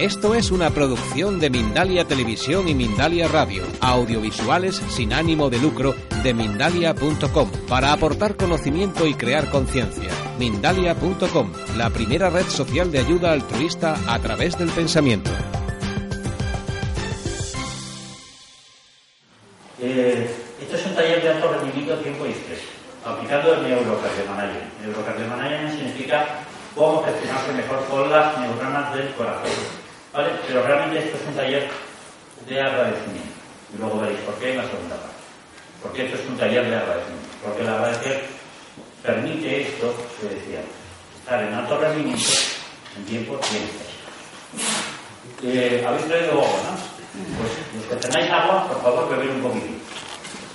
Esto 0.00 0.34
es 0.34 0.50
una 0.50 0.70
producción 0.70 1.38
de 1.40 1.50
Mindalia 1.50 2.06
Televisión 2.06 2.68
y 2.68 2.74
Mindalia 2.74 3.28
Radio, 3.28 3.64
audiovisuales 3.82 4.76
sin 4.88 5.12
ánimo 5.12 5.50
de 5.50 5.58
lucro 5.58 5.94
de 6.22 6.32
mindalia.com, 6.32 7.50
para 7.68 7.92
aportar 7.92 8.34
conocimiento 8.34 9.06
y 9.06 9.12
crear 9.12 9.50
conciencia. 9.50 10.10
Mindalia.com, 10.38 11.52
la 11.76 11.90
primera 11.90 12.30
red 12.30 12.46
social 12.46 12.90
de 12.90 13.00
ayuda 13.00 13.32
altruista 13.32 13.94
a 14.06 14.18
través 14.20 14.56
del 14.56 14.70
pensamiento. 14.70 15.30
Eh, 19.82 20.30
este 20.62 20.76
es 20.76 20.86
un 20.86 20.94
taller 20.94 21.22
de 21.22 21.28
alto 21.28 21.52
rendimiento, 21.52 21.96
tiempo 21.96 22.24
y 22.24 22.30
estrés, 22.30 22.60
aplicando 23.04 23.52
el 23.52 23.64
neurocardiomanagement. 23.64 24.80
Neurocardiomanagement 24.80 25.76
significa 25.76 26.26
cómo 26.74 27.02
gestionarse 27.02 27.52
mejor 27.52 27.84
con 27.84 28.10
las 28.10 28.38
neuronas 28.38 28.94
del 28.94 29.10
corazón. 29.10 29.79
¿Vale? 30.12 30.30
Pero 30.46 30.62
realmente 30.66 31.06
esto 31.06 31.16
es 31.16 31.28
un 31.28 31.34
taller 31.34 31.70
de 32.48 32.60
agradecimiento. 32.60 33.34
Y 33.72 33.78
luego 33.78 34.00
veréis 34.00 34.20
por 34.20 34.34
qué 34.36 34.50
en 34.52 34.58
la 34.58 34.64
segunda 34.64 34.96
parte. 34.96 35.16
Porque 35.82 36.06
esto 36.06 36.18
es 36.18 36.28
un 36.28 36.36
taller 36.36 36.68
de 36.68 36.76
agradecimiento. 36.76 37.28
Porque 37.44 37.62
el 37.62 37.68
agradecer 37.68 38.24
permite 39.02 39.62
esto, 39.62 39.94
que 40.20 40.34
decía, 40.34 40.60
estar 41.20 41.42
en 41.42 41.54
alto 41.54 41.78
rendimiento 41.78 42.30
en 42.96 43.04
tiempo 43.04 43.38
y 43.52 43.56
en 43.56 43.90
eh, 45.42 45.84
Habéis 45.86 46.06
traído 46.06 46.32
agua, 46.32 46.46
¿no? 46.46 46.90
Pues 47.38 47.52
los 47.76 47.84
que 47.86 48.08
tenéis 48.08 48.30
agua, 48.30 48.68
por 48.68 48.82
favor, 48.82 49.08
beber 49.08 49.30
un 49.30 49.42
poquito. 49.42 49.66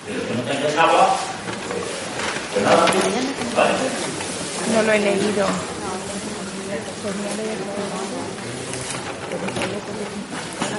Y 0.08 0.14
los 0.14 0.24
que 0.24 0.34
no 0.36 0.42
tengáis 0.44 0.78
agua, 0.78 1.18
pues, 1.68 1.82
pues 2.54 2.64
nada, 2.64 2.86
¿vale? 3.56 3.74
No 4.74 4.84
lo 4.84 4.92
he 4.92 5.00
leído. 5.00 5.48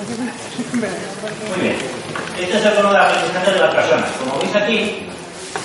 Muy 0.07 1.61
bien. 1.61 1.77
Este 2.39 2.59
es 2.59 2.65
el 2.65 2.75
tono 2.75 2.93
de 2.93 2.99
aprendizaje 2.99 3.53
de 3.53 3.61
las 3.61 3.75
personas. 3.75 4.11
Como 4.21 4.39
veis 4.39 4.55
aquí, 4.55 5.09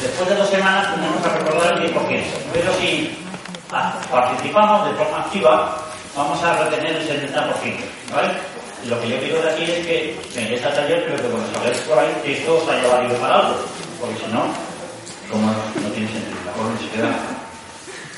después 0.02 0.30
de 0.30 0.36
dos 0.36 0.50
semanas 0.50 0.96
tenemos 0.96 1.24
a 1.24 1.38
recordar 1.38 1.78
el 1.78 1.94
10%. 1.94 2.24
Pero 2.54 2.74
si 2.80 3.18
participamos 3.70 4.90
de 4.90 4.96
forma 4.96 5.20
activa, 5.20 5.78
vamos 6.16 6.44
a 6.44 6.64
retener 6.64 6.96
el 6.96 7.08
70%. 7.08 7.36
¿vale? 8.14 8.30
Lo 8.88 9.00
que 9.00 9.10
yo 9.10 9.20
quiero 9.20 9.42
de 9.44 9.52
aquí 9.52 9.64
es 9.64 9.86
que 9.86 10.20
vengáis 10.34 10.64
al 10.66 10.74
taller, 10.74 11.06
pero 11.06 11.18
que 11.22 11.30
cuando 11.30 11.54
salgáis 11.54 11.78
por 11.80 12.00
ahí, 12.00 12.12
que 12.24 12.40
esto 12.40 12.58
os 12.58 12.70
haya 12.70 12.88
valido 12.88 13.16
para 13.18 13.36
algo. 13.36 13.56
Porque 14.00 14.16
si 14.26 14.32
no, 14.32 14.46
como 15.30 15.48
no 15.52 15.90
tiene 15.94 16.08
sentido, 16.10 16.40
la 16.46 16.80
se 16.80 16.90
queda. 16.90 17.14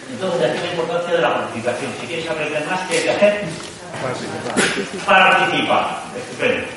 Entonces, 0.09 0.49
aquí 0.49 0.59
la 0.59 0.71
importancia 0.71 1.15
de 1.15 1.21
la 1.21 1.33
participación. 1.33 1.91
Si 1.99 2.07
quieres 2.07 2.29
aprender 2.29 2.65
más, 2.65 2.87
¿qué 2.87 2.97
hay 2.97 3.03
que 3.03 3.11
hacer? 3.11 3.43
Participar. 5.05 6.01
Estupendo. 6.17 6.67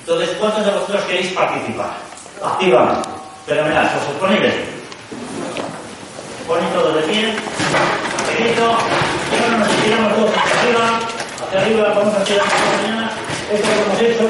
Entonces, 0.00 0.30
¿cuántos 0.38 0.64
de 0.64 0.70
vosotros 0.72 1.04
queréis 1.04 1.32
participar? 1.32 1.90
Activamente. 2.44 3.08
Fenomenal. 3.46 3.90
¿Os 4.10 4.16
ponéis 4.20 4.42
de 4.42 4.64
Ponen 6.46 6.70
todos 6.72 6.94
de 6.94 7.02
pie. 7.02 7.34
Pequeñito. 8.28 8.76
Y 9.32 9.42
ahora 9.42 9.58
nos 9.58 9.68
tiramos 9.68 10.14
todos 10.14 10.30
hacia 10.30 10.60
arriba. 10.60 11.00
Hacia 11.46 11.60
arriba. 11.60 11.94
Vamos 11.94 12.14
a 12.14 12.24
tirar 12.24 12.46
esta 12.46 12.76
mañana. 12.76 13.10
Esto 13.52 13.68
lo 13.68 13.82
hemos 13.82 14.00
hecho. 14.00 14.26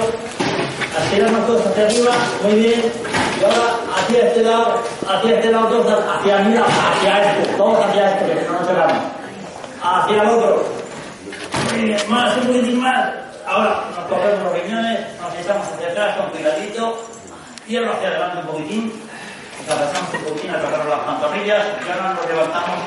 Tiramos 1.11 1.47
todos 1.47 1.67
hacia 1.67 1.87
arriba. 1.87 2.12
Muy 2.42 2.55
bien. 2.55 2.92
Y 3.41 3.45
ahora 3.45 3.77
hacia 3.97 4.29
este 4.29 4.42
lado. 4.42 4.83
Hacia 5.09 5.34
este 5.37 5.51
lado 5.51 5.67
todos. 5.69 6.05
Hacia, 6.09 6.39
mira, 6.39 6.64
hacia 6.64 7.33
esto. 7.33 7.57
Todos 7.57 7.84
hacia 7.84 8.14
esto, 8.14 8.27
que 8.27 8.47
no 8.47 8.59
nos 8.59 8.67
cerramos. 8.67 9.03
Hacia 9.83 10.23
el 10.23 10.29
otro 10.29 10.75
más, 12.08 12.36
un 12.38 12.46
poquitín 12.46 12.80
más. 12.80 13.12
Ahora 13.46 13.84
nos 13.94 14.06
cogemos 14.08 14.42
los 14.42 14.62
riñones, 14.62 15.20
nos 15.20 15.34
echamos 15.34 15.66
hacia 15.69 15.88
atrás 15.88 16.16
con 16.16 16.30
cuidadito, 16.30 17.05
cierro 17.66 17.92
hacia 17.92 18.08
adelante 18.08 18.38
un 18.38 18.46
poquitín, 18.46 18.92
nos 19.58 19.77
agachamos 19.77 20.14
un 20.14 20.20
poquitín, 20.24 20.51
agarramos 20.51 20.89
las 20.89 21.01
pantorrillas 21.01 21.67
y 21.86 21.90
ahora 21.90 22.14
nos 22.14 22.27
levantamos 22.27 22.78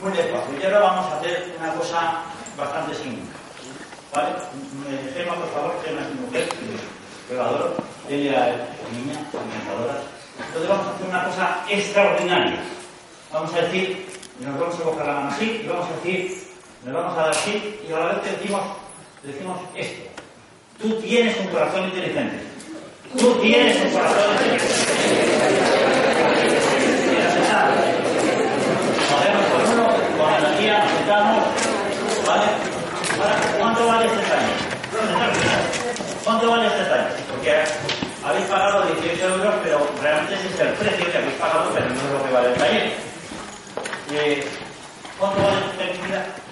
muy 0.00 0.12
despacio. 0.12 0.54
Y 0.60 0.64
ahora 0.64 0.78
vamos 0.80 1.12
a 1.12 1.18
hacer 1.18 1.54
una 1.58 1.72
cosa 1.74 2.12
bastante 2.56 2.94
simple. 2.94 3.24
¿Vale? 4.14 4.30
Gema, 5.14 5.34
por 5.34 5.50
favor, 5.50 5.82
Gema 5.84 6.00
es 6.02 6.14
mi 6.14 6.20
mujer, 6.26 6.48
que 7.28 7.34
la 7.34 7.44
adoro. 7.44 7.74
Ella 8.08 8.48
es 8.50 8.56
niña, 8.92 9.18
encantadora. 9.18 9.98
Entonces 10.38 10.68
vamos 10.68 10.86
a 10.86 10.90
hacer 10.94 11.08
una 11.08 11.24
cosa 11.24 11.58
extraordinaria. 11.68 12.60
Vamos 13.32 13.52
a 13.52 13.60
decir, 13.62 14.06
nos 14.40 14.60
vamos 14.60 14.74
a 14.76 14.82
coger 14.84 15.06
la 15.06 15.14
mano 15.14 15.28
así 15.28 15.62
y 15.64 15.68
vamos 15.68 15.88
a 15.90 15.94
decir 15.96 16.53
nos 16.84 16.94
vamos 16.94 17.16
a 17.16 17.22
dar 17.22 17.30
así 17.30 17.80
y 17.88 17.92
a 17.92 17.98
la 17.98 18.06
vez 18.06 18.18
que 18.18 18.30
decimos, 18.32 18.60
decimos 19.22 19.58
esto. 19.74 20.10
Tú 20.78 21.00
tienes 21.00 21.38
un 21.40 21.46
corazón 21.46 21.84
inteligente. 21.84 22.40
Tú 23.16 23.34
tienes 23.40 23.82
un 23.84 23.90
corazón 23.92 24.32
inteligente. 24.32 24.64
Podemos 29.10 29.46
con 29.46 29.72
uno, 29.72 29.88
con 30.18 30.34
energía, 30.34 30.84
nos 30.84 30.92
sentamos. 30.92 31.44
¿Vale? 32.26 32.46
¿cuánto 33.58 33.86
vale 33.86 34.06
este 34.06 34.18
taller? 34.18 34.50
¿Cuánto 36.24 36.50
vale 36.50 36.66
este 36.66 36.84
taller? 36.84 37.12
Porque 37.30 37.52
habéis 38.24 38.46
pagado 38.46 38.84
18 39.00 39.34
euros, 39.36 39.54
pero 39.62 39.88
realmente 40.02 40.34
ese 40.34 40.48
es 40.48 40.60
el 40.60 40.68
precio 40.74 41.10
que 41.10 41.16
habéis 41.16 41.34
pagado, 41.34 41.70
pero 41.72 41.88
no 41.88 41.94
es 41.94 42.12
lo 42.12 42.24
que 42.24 42.32
vale 42.32 42.48
el 42.48 42.54
taller. 42.54 42.92
Eh, 44.12 44.46
¿Cuánto 45.18 45.42
vale 45.42 45.58
esta 45.58 45.84
felicidad? 45.84 46.43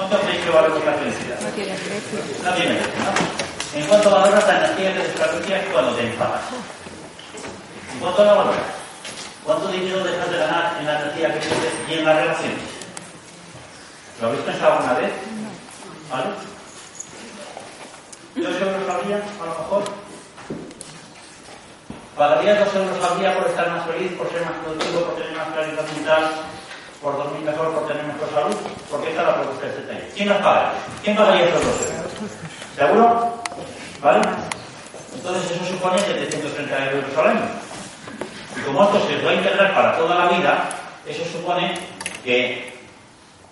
¿Cuánto 0.00 0.18
creéis 0.20 0.44
que 0.46 0.50
vale 0.50 0.68
vuestra 0.70 0.94
felicidad? 0.94 1.40
No 1.40 1.48
tiene 1.50 1.74
precio. 1.74 2.18
No 2.42 2.52
tiene 2.54 2.74
precio, 2.74 3.04
¿no? 3.04 3.78
¿En 3.78 3.86
cuánto 3.86 4.10
valoras 4.10 4.46
la 4.46 4.56
energía 4.56 4.92
que 4.94 4.98
desperdicias 5.00 5.64
cuando 5.70 5.92
te 5.92 6.06
enfadas? 6.06 6.40
¿En 7.92 8.00
cuánto 8.00 8.24
la 8.24 8.32
valoras? 8.32 8.62
¿Cuánto 9.44 9.68
dinero 9.68 10.02
dejas 10.02 10.30
de 10.30 10.38
ganar 10.38 10.76
en 10.80 10.86
la 10.86 11.00
energía 11.02 11.34
que 11.34 11.40
tienes 11.40 11.72
y 11.86 11.92
en 11.92 12.04
las 12.06 12.16
relaciones? 12.16 12.58
¿Lo 14.22 14.28
habéis 14.28 14.42
pensado 14.42 14.72
alguna 14.72 14.94
vez? 14.94 15.12
¿Vale? 16.10 16.30
¿Dos 18.36 18.62
euros 18.62 18.88
al 18.88 19.06
día, 19.06 19.16
a 19.20 19.44
lo 19.44 19.52
mejor? 19.52 19.84
¿Pagarías 22.16 22.64
dos 22.64 22.74
euros 22.74 23.04
al 23.04 23.18
día 23.20 23.36
por 23.36 23.48
estar 23.48 23.70
más 23.70 23.86
feliz, 23.86 24.12
por 24.16 24.32
ser 24.32 24.46
más 24.46 24.54
productivo, 24.64 25.00
por 25.04 25.16
tener 25.16 25.36
más 25.36 25.48
claridad 25.52 25.84
mental, 25.94 26.32
por 27.00 27.16
dormir 27.16 27.42
mejor, 27.42 27.72
por 27.72 27.86
tener 27.88 28.04
mejor 28.04 28.28
salud, 28.32 28.56
porque 28.90 29.08
esta 29.10 29.22
es 29.22 29.26
la 29.28 29.34
propuesta 29.36 29.66
de 29.66 29.72
este 29.72 29.82
taller. 29.82 30.10
¿Quién 30.14 30.28
nos 30.28 30.38
paga? 30.38 30.72
¿Quién 31.02 31.16
pagaría 31.16 31.46
estos 31.46 31.64
dos 31.64 31.74
euros? 31.80 32.12
¿Seguro? 32.76 33.42
¿Vale? 34.02 34.20
Entonces 35.14 35.50
eso 35.50 35.64
supone 35.64 35.98
730 35.98 36.90
euros 36.92 37.18
al 37.18 37.28
año. 37.28 37.48
Y 38.56 38.60
como 38.62 38.84
esto 38.84 39.06
se 39.06 39.24
va 39.24 39.30
a 39.30 39.34
integrar 39.34 39.74
para 39.74 39.96
toda 39.96 40.14
la 40.14 40.26
vida, 40.36 40.68
eso 41.06 41.24
supone 41.32 41.78
que 42.22 42.72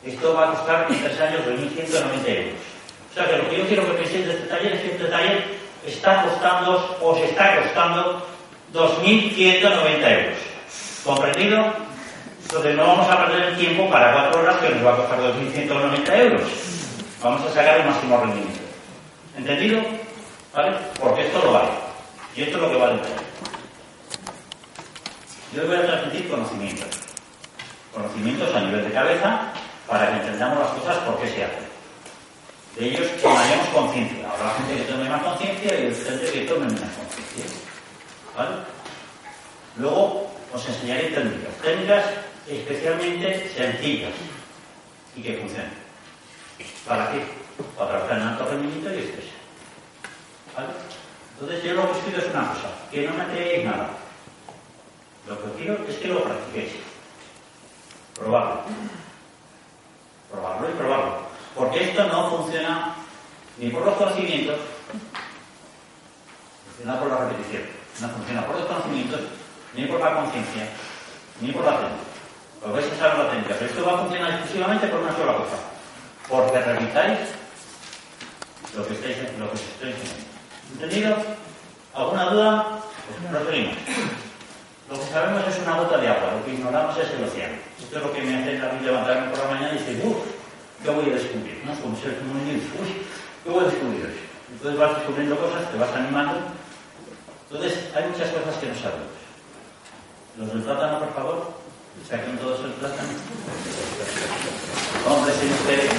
esto 0.04 0.34
va 0.34 0.48
a 0.48 0.50
costar 0.52 0.86
en 0.90 1.02
tres 1.02 1.20
años 1.20 1.40
2.190 1.46 2.28
euros. 2.28 2.60
O 3.10 3.14
sea 3.14 3.26
que 3.26 3.36
lo 3.38 3.50
que 3.50 3.58
yo 3.58 3.66
quiero 3.66 3.86
que 3.86 3.92
penséis 3.92 4.26
de 4.26 4.32
este 4.34 4.46
taller 4.46 4.72
es 4.74 4.80
que 4.82 4.90
este 4.92 5.04
taller 5.06 5.44
está 5.86 6.22
costando, 6.22 6.98
os 7.02 7.18
está 7.18 7.62
costando 7.62 8.26
2.190 8.74 10.12
euros. 10.12 10.38
¿Comprendido? 11.04 11.87
Entonces 12.48 12.76
no 12.76 12.86
vamos 12.86 13.10
a 13.10 13.26
perder 13.26 13.48
el 13.50 13.58
tiempo 13.58 13.90
para 13.90 14.10
cuatro 14.10 14.40
horas 14.40 14.56
que 14.56 14.70
nos 14.70 14.86
va 14.86 14.94
a 14.94 14.96
costar 14.96 15.20
2.190 15.20 16.18
euros. 16.18 16.50
Vamos 17.22 17.44
a 17.44 17.52
sacar 17.52 17.76
el 17.76 17.86
máximo 17.86 18.16
rendimiento. 18.16 18.60
¿Entendido? 19.36 19.82
¿Vale? 20.54 20.72
Porque 20.98 21.26
esto 21.26 21.44
lo 21.44 21.52
vale. 21.52 21.68
Y 22.34 22.42
esto 22.44 22.56
es 22.56 22.62
lo 22.62 22.70
que 22.70 22.76
vale 22.78 23.00
Yo 25.54 25.66
voy 25.66 25.76
a 25.76 25.86
transmitir 25.86 26.30
conocimientos. 26.30 26.88
Conocimientos 27.92 28.56
a 28.56 28.60
nivel 28.60 28.82
de 28.82 28.92
cabeza 28.92 29.52
para 29.86 30.06
que 30.08 30.16
entendamos 30.16 30.58
las 30.58 30.70
cosas 30.70 30.96
por 31.04 31.20
qué 31.20 31.28
se 31.28 31.44
hacen. 31.44 31.68
De 32.78 32.88
ellos 32.88 33.08
tomaremos 33.22 33.68
conciencia. 33.74 34.26
Habrá 34.26 34.54
gente 34.54 34.74
que 34.74 34.90
tome 34.90 35.06
más 35.10 35.22
conciencia 35.22 35.80
y 35.80 35.94
gente 35.94 36.32
que 36.32 36.40
tome 36.46 36.64
menos 36.64 36.80
conciencia. 36.80 37.44
¿Vale? 38.34 38.54
Luego 39.76 40.30
os 40.50 40.66
enseñaré 40.66 41.08
técnicas. 41.08 41.54
Técnicas 41.62 42.04
especialmente 42.48 43.50
sencillas 43.54 44.12
y 45.14 45.22
que 45.22 45.38
funcionen. 45.38 45.72
¿Para 46.86 47.12
qué? 47.12 47.22
Para 47.76 47.90
trabajar 47.90 48.18
en 48.18 48.22
alto 48.22 48.48
rendimiento 48.48 48.94
y 48.94 48.98
estrés. 48.98 49.26
¿Vale? 50.56 50.68
Entonces 51.34 51.64
yo 51.64 51.74
lo 51.74 51.82
que 51.82 51.98
os 51.98 52.04
pido 52.04 52.18
es 52.18 52.30
una 52.30 52.48
cosa, 52.48 52.70
que 52.90 53.06
no 53.06 53.14
me 53.14 53.26
creéis 53.26 53.64
nada. 53.66 53.90
Lo 55.28 55.42
que 55.42 55.58
quiero 55.58 55.86
es 55.86 55.96
que 55.96 56.08
lo 56.08 56.24
practiquéis. 56.24 56.72
Probarlo. 58.14 58.62
Probarlo 60.30 60.68
y 60.68 60.72
probarlo. 60.72 61.28
Porque 61.54 61.90
esto 61.90 62.04
no 62.08 62.30
funciona 62.30 62.94
ni 63.58 63.70
por 63.70 63.84
los 63.84 63.96
conocimientos, 63.96 64.58
funciona 66.66 67.00
por 67.00 67.08
la 67.10 67.18
repetición. 67.18 67.62
No 68.00 68.08
funciona 68.10 68.46
por 68.46 68.56
los 68.56 68.66
conocimientos, 68.66 69.20
ni 69.74 69.86
por 69.86 70.00
la 70.00 70.14
conciencia, 70.14 70.68
ni 71.40 71.50
por 71.50 71.64
la 71.64 71.80
técnica. 71.80 72.07
Lo 72.64 72.72
vais 72.72 72.86
a 73.00 73.18
la 73.18 73.30
técnica, 73.30 73.54
pero 73.58 73.70
esto 73.70 73.84
va 73.86 73.94
a 73.94 73.98
funcionar 73.98 74.30
exclusivamente 74.30 74.86
por 74.88 75.00
una 75.00 75.16
sola 75.16 75.36
cosa. 75.36 75.58
Porque 76.28 76.58
repitáis 76.60 77.18
lo 78.76 78.86
que 78.86 78.94
estáis, 78.94 79.16
lo 79.38 79.48
que 79.48 79.54
os 79.54 79.62
estoy 79.62 79.90
enseñando. 79.90 80.28
¿Entendido? 80.74 81.16
¿Alguna 81.94 82.24
duda? 82.30 82.78
Pues 83.06 83.30
proseguimos. 83.30 83.76
Lo 84.90 84.98
que 84.98 85.06
sabemos 85.06 85.46
es 85.46 85.58
una 85.62 85.76
gota 85.76 85.98
de 85.98 86.08
agua, 86.08 86.32
lo 86.32 86.44
que 86.44 86.52
ignoramos 86.52 86.96
es 86.98 87.10
el 87.12 87.24
océano. 87.24 87.56
Esto 87.78 87.98
es 87.98 88.02
lo 88.02 88.12
que 88.12 88.22
me 88.22 88.36
hace 88.36 88.58
a 88.58 88.72
mí 88.72 88.84
levantarme 88.84 89.30
por 89.30 89.38
la 89.38 89.54
mañana 89.54 89.74
y 89.74 89.78
decir, 89.78 90.00
uff, 90.04 90.16
¿qué 90.82 90.90
voy 90.90 91.10
a 91.10 91.14
descubrir? 91.14 91.62
¿No? 91.64 91.72
Es 91.72 91.78
como 91.78 91.96
ser 91.96 92.18
un 92.22 92.44
niño 92.44 92.60
uy, 92.80 93.06
¿qué 93.44 93.50
voy 93.50 93.64
a 93.64 93.68
descubrir? 93.68 94.18
Entonces 94.50 94.80
vas 94.80 94.96
descubriendo 94.96 95.36
cosas, 95.38 95.70
te 95.70 95.78
vas 95.78 95.94
animando. 95.94 96.40
Entonces, 97.50 97.94
hay 97.94 98.04
muchas 98.08 98.28
cosas 98.28 98.56
que 98.56 98.66
no 98.66 98.74
sabemos. 98.74 99.18
Los 100.36 100.48
del 100.48 100.62
plátano, 100.62 100.98
por 101.00 101.14
favor, 101.14 101.57
saquen 102.06 102.38
todos 102.38 102.60
el 102.64 102.72
plátano. 102.72 103.08
Hombre, 105.08 105.32
si 105.40 105.46
ustedes. 105.46 105.92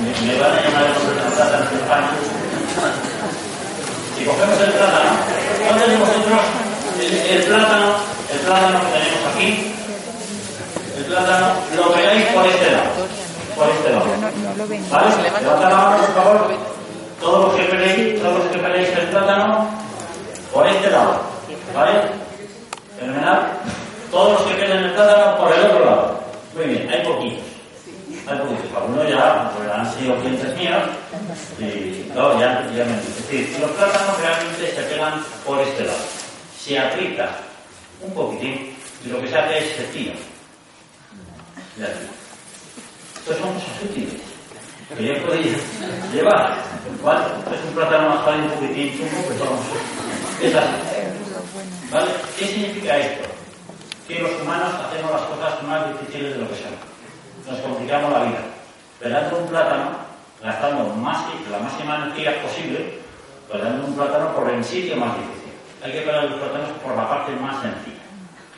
Me, 0.00 0.32
me 0.32 0.40
van 0.40 0.52
a 0.52 0.62
llamar 0.62 0.84
el 0.86 0.92
nombre 0.94 1.14
del 1.22 1.32
plátano 1.32 1.70
en 1.70 1.78
España. 1.78 2.10
Si 4.16 4.24
cogemos 4.24 4.60
el 4.60 4.72
plátano, 4.72 5.10
¿dónde 5.68 5.84
tenemos 5.84 6.08
nosotros 6.08 6.40
el, 7.00 7.14
el 7.14 7.42
plátano? 7.44 7.88
El 8.32 8.38
plátano 8.40 8.80
que 8.80 8.98
tenemos 8.98 9.34
aquí. 9.34 9.48
El 10.96 11.04
plátano 11.04 11.46
lo 11.76 11.92
veáis 11.94 12.26
por 12.26 12.46
este 12.46 12.70
lado. 12.70 12.90
Por 13.56 13.68
este 13.68 13.90
lado. 13.90 14.06
¿Vale? 14.90 15.22
Levanta 15.22 15.68
la 15.68 15.76
mano, 15.76 15.96
por 15.98 16.14
favor. 16.14 16.54
Todos 17.20 17.44
los 17.46 17.54
que 17.54 17.64
peleéis, 17.64 18.22
todos 18.22 18.38
los 18.38 18.46
que 18.48 18.58
peleéis 18.58 18.88
el 18.96 19.08
plátano, 19.08 19.68
por 20.52 20.66
este 20.66 20.90
lado. 20.90 21.29
¿Vale? 21.74 22.00
Fenomenal. 22.98 23.52
Todos 24.10 24.40
los 24.40 24.42
que 24.48 24.54
peleen 24.54 24.84
el 24.84 24.92
plátano, 24.92 25.38
por 25.38 25.52
el 25.52 25.64
otro 25.66 25.84
lado. 25.84 26.20
Muy 26.54 26.64
bien, 26.66 26.90
hay 26.90 27.06
poquitos. 27.06 27.44
Hay 28.26 28.38
poquitos. 28.38 28.76
Algunos 28.76 29.08
ya 29.08 29.52
pues, 29.56 29.70
han 29.70 29.94
sido 29.94 30.16
clientes 30.16 30.56
míos. 30.56 30.82
Y 31.58 32.10
no, 32.14 32.38
ya, 32.40 32.66
ya 32.76 32.84
me 32.84 32.98
Es 32.98 33.28
decir, 33.28 33.56
los 33.60 33.70
plátanos 33.72 34.18
realmente 34.20 34.74
se 34.74 34.82
pegan 34.82 35.24
por 35.46 35.60
este 35.60 35.84
lado. 35.84 35.98
Se 36.58 36.78
aplica 36.78 37.30
un 38.02 38.12
poquitín 38.12 38.76
y 39.04 39.08
lo 39.08 39.20
que 39.20 39.28
se 39.28 39.38
hace 39.38 39.58
es 39.58 39.76
se 39.76 39.82
tira. 39.84 40.14
Estos 43.16 43.36
son 43.38 43.54
cosas 43.54 43.82
útiles 43.82 44.20
que 44.96 45.04
ya 45.04 45.22
podéis 45.24 45.56
llevar. 46.12 46.56
¿Vale? 47.02 47.24
Es 47.54 47.64
un 47.68 47.74
plátano 47.74 48.08
más 48.08 48.26
un 48.26 48.50
poquitín 48.50 48.98
chungo, 48.98 49.22
pues 49.26 49.38
vamos. 49.38 49.60
Es 50.42 50.54
así. 50.54 50.99
¿Qué 52.38 52.46
significa 52.46 52.96
esto? 52.98 53.28
Que 54.06 54.20
los 54.20 54.30
humanos 54.40 54.70
hacemos 54.74 55.10
las 55.10 55.22
cosas 55.22 55.60
más 55.64 55.88
difíciles 55.90 56.34
de 56.34 56.38
lo 56.38 56.48
que 56.48 56.54
son. 56.54 56.70
Nos 57.50 57.60
complicamos 57.62 58.12
la 58.12 58.22
vida. 58.22 58.42
Pelando 59.00 59.38
un 59.38 59.48
plátano, 59.48 59.90
gastando 60.40 60.94
más, 60.94 61.24
la 61.50 61.58
máxima 61.58 61.96
energía 61.96 62.40
posible, 62.42 63.00
pelando 63.50 63.88
un 63.88 63.94
plátano 63.96 64.32
por 64.36 64.48
el 64.48 64.64
sitio 64.64 64.96
más 64.98 65.16
difícil. 65.16 65.50
Hay 65.82 65.90
que 65.90 66.02
pelar 66.02 66.30
los 66.30 66.38
plátanos 66.38 66.70
por 66.78 66.94
la 66.94 67.08
parte 67.08 67.32
más 67.32 67.60
sencilla. 67.60 68.06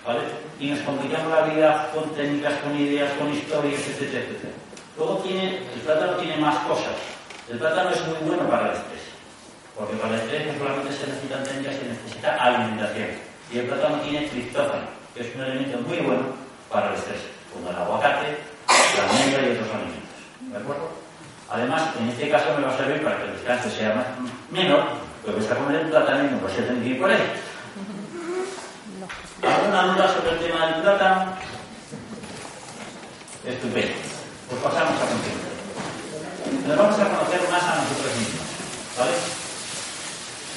¿Vale? 0.05 0.21
Y 0.61 0.67
nos 0.69 0.81
complicamos 0.81 1.33
la 1.33 1.43
vida 1.43 1.91
con 1.95 2.11
técnicas, 2.15 2.53
con 2.61 2.77
ideas, 2.77 3.13
con 3.19 3.33
historias, 3.33 3.81
etcétera, 3.81 4.25
etcétera. 4.25 4.53
Luego 4.99 5.17
tiene, 5.25 5.57
el 5.73 5.81
plátano 5.81 6.13
tiene 6.19 6.37
más 6.37 6.59
cosas. 6.67 7.01
El 7.49 7.59
plátano 7.59 7.91
es 7.91 8.07
muy 8.09 8.29
bueno 8.29 8.47
para 8.51 8.67
el 8.67 8.77
estrés. 8.77 9.12
Porque 9.83 9.97
para 9.97 10.15
el 10.15 10.21
estrés 10.21 10.47
no 10.47 10.59
solamente 10.63 10.95
se 10.95 11.07
necesitan 11.11 11.43
técnicas, 11.43 11.75
se 11.75 11.89
necesita 11.91 12.37
alimentación. 12.39 13.11
Y 13.51 13.59
el 13.59 13.67
plátano 13.67 13.99
tiene 14.07 14.29
triptófano, 14.29 14.87
que 15.13 15.27
es 15.27 15.35
un 15.35 15.43
elemento 15.43 15.79
muy 15.81 15.99
bueno 15.99 16.23
para 16.71 16.91
el 16.91 16.95
estrés, 16.95 17.19
como 17.53 17.69
el 17.69 17.75
aguacate, 17.75 18.39
la 18.71 19.03
almendra 19.11 19.43
y 19.43 19.51
otros 19.59 19.75
alimentos. 19.75 20.19
¿De 20.39 20.57
acuerdo? 20.57 20.87
Además, 21.51 21.83
en 21.99 22.09
este 22.11 22.31
caso 22.31 22.55
me 22.57 22.63
va 22.65 22.73
a 22.73 22.77
servir 22.77 23.03
para 23.03 23.17
que 23.19 23.25
el 23.25 23.33
descanso 23.33 23.71
sea 23.71 23.95
más, 23.97 24.07
menor, 24.53 24.85
porque 25.27 25.41
está 25.41 25.57
comer 25.57 25.81
el 25.81 25.91
plátano 25.91 26.29
y 26.29 26.31
no 26.31 26.39
puede 26.39 26.63
tener 26.63 26.83
que 26.85 26.89
ir 26.89 27.01
por 27.01 27.11
ahí. 27.11 27.33
¿Alguna 29.43 29.83
duda 29.83 30.15
sobre 30.15 30.31
el 30.31 30.39
tema 30.47 30.67
del 30.67 30.83
plátano? 30.83 31.33
Estupendo. 33.45 33.99
Pues 34.47 34.63
pasamos 34.63 34.95
a 34.95 35.07
continuación. 35.11 36.71
Nos 36.71 36.79
vamos 36.79 36.99
a 37.01 37.09
conocer 37.11 37.41
más 37.51 37.63
a 37.65 37.83
nosotros 37.83 38.15
mismos. 38.15 38.47
¿Vale? 38.97 39.43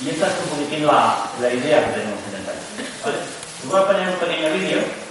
Y 0.04 0.10
esta 0.10 0.28
es 0.28 0.34
un 0.44 0.50
poquitín 0.50 0.86
la, 0.86 1.30
la 1.42 1.54
idea 1.54 1.86
que 1.86 1.92
tenemos 1.94 2.20
en 2.30 2.36
el 2.40 2.46
taller. 2.46 2.92
¿Vale? 3.04 3.18
Voy 3.64 3.80
a 3.80 3.88
poner 3.88 4.10
un 4.10 4.16
pequeño 4.16 4.54
vídeo. 4.54 5.05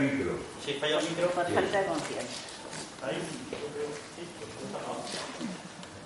Micro. 0.00 0.32
Sí, 0.64 0.74
falla 0.80 0.98
el 0.98 1.08
micro. 1.08 1.30
Por 1.30 1.44
falta 1.44 1.80
de 1.80 1.86
confianza. 1.86 2.32
Ahí. 3.02 3.18
Sí, 4.16 4.26
pues, 4.38 4.72
no. 4.72 6.00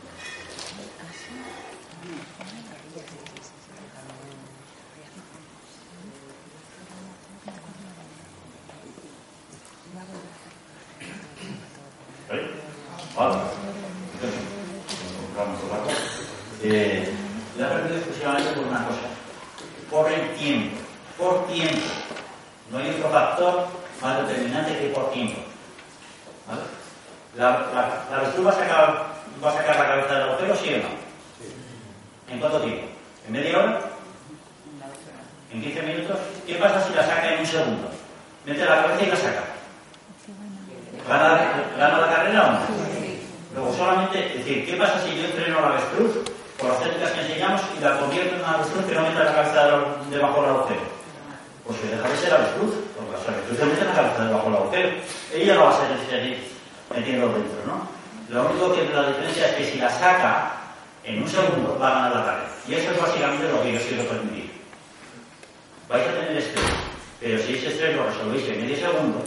¿Ahí? 12.30 12.50
Vale. 13.16 13.34
Entonces, 14.14 14.40
vamos 15.36 15.60
a 15.60 15.76
hablar. 15.76 15.96
Eh, 16.62 17.12
la 17.58 17.66
he 17.66 17.70
perdido 17.70 17.96
exclusivamente 17.96 18.52
por 18.52 18.66
una 18.66 18.86
cosa. 18.86 19.00
Por 19.90 20.12
el 20.12 20.34
tiempo. 20.36 20.76
Por 21.18 21.46
tiempo. 21.46 21.86
No 22.70 22.78
hay 22.78 22.90
otro 22.90 23.10
factor 23.10 23.66
más 24.02 24.26
determinante 24.26 24.78
que 24.78 24.86
por 24.88 25.12
tiempo. 25.12 25.40
¿Vale? 26.48 26.62
¿La, 27.36 27.50
la, 27.72 28.04
la 28.10 28.16
avestruz 28.18 28.46
va 28.46 28.50
a, 28.50 28.54
sacar, 28.54 29.06
va 29.44 29.50
a 29.50 29.54
sacar 29.54 29.76
la 29.76 29.86
cabeza 29.88 30.14
del 30.14 30.22
agujero, 30.22 30.56
sí 30.56 30.74
o 30.74 30.78
no? 30.78 32.32
¿En 32.32 32.40
cuánto 32.40 32.60
tiempo? 32.62 32.86
¿En 33.26 33.32
media 33.32 33.58
hora? 33.58 33.80
segundo. 37.54 37.88
Mete 38.44 38.64
la 38.64 38.82
cabeza 38.82 39.04
y 39.04 39.06
la 39.06 39.16
saca. 39.16 39.44
¿Gana, 41.08 41.64
gana 41.78 41.98
la 41.98 42.14
carrera 42.14 42.46
o 42.46 42.52
no? 42.52 42.58
Luego 43.54 43.76
solamente, 43.76 44.26
es 44.26 44.44
decir, 44.44 44.66
¿qué 44.66 44.76
pasa 44.76 45.00
si 45.04 45.14
yo 45.16 45.24
entreno 45.26 45.60
la 45.60 45.68
avestruz 45.68 46.16
con 46.58 46.68
las 46.70 46.80
técnicas 46.80 47.12
que 47.12 47.20
enseñamos 47.20 47.62
y 47.78 47.80
la 47.82 47.98
convierto 48.00 48.34
en 48.36 48.43
una 48.54 48.62
avestruz 48.62 48.86
que 48.86 48.94
no 48.94 49.02
mete 49.02 49.24
la 49.24 49.34
cabeza 49.34 49.66
debajo 50.10 50.40
del 50.40 50.50
agujero? 50.50 50.80
Pues 51.66 51.78
que 51.80 51.88
deja 51.88 52.08
de 52.08 52.16
ser 52.16 52.34
avestruz, 52.34 52.74
porque 52.94 53.12
las 53.12 53.28
avestruces 53.28 53.66
meten 53.66 53.88
la 53.88 53.94
cabeza 53.94 54.24
debajo 54.24 54.46
del 54.46 54.56
agujero. 54.56 54.88
Ella 55.34 55.54
no 55.54 55.64
va 55.64 55.70
a 55.70 55.80
ser 55.80 55.88
seguir 56.08 56.38
metiendo 56.94 57.28
dentro, 57.28 57.58
¿no? 57.66 57.88
Lo 58.28 58.50
único 58.50 58.74
que 58.74 58.88
la 58.94 59.08
diferencia 59.08 59.48
es 59.48 59.56
que 59.56 59.70
si 59.72 59.78
la 59.78 59.90
saca, 59.90 60.52
en 61.02 61.22
un 61.22 61.28
segundo 61.28 61.78
va 61.80 61.88
a 61.88 61.94
ganar 61.94 62.16
la 62.16 62.24
carrera. 62.24 62.48
Y 62.68 62.74
eso 62.74 62.90
es 62.92 63.00
básicamente 63.00 63.48
lo 63.48 63.62
que 63.62 63.72
yo 63.72 63.80
quiero 63.80 64.08
permitir. 64.08 64.50
Vais 65.88 66.06
a 66.06 66.12
tener 66.12 66.36
estrés, 66.36 66.64
pero 67.20 67.42
si 67.42 67.54
ese 67.54 67.68
estrés 67.68 67.96
lo 67.96 68.06
resolvéis 68.06 68.48
en 68.48 68.60
medio 68.60 68.76
segundo, 68.76 69.24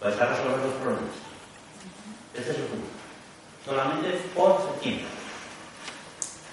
vais 0.00 0.20
a 0.20 0.26
resolver 0.26 0.58
los 0.64 0.74
problemas. 0.80 1.16
Este 2.34 2.50
es 2.52 2.56
el 2.56 2.64
punto. 2.64 2.88
Solamente 3.64 4.20
por 4.34 4.78
tiempo. 4.80 5.06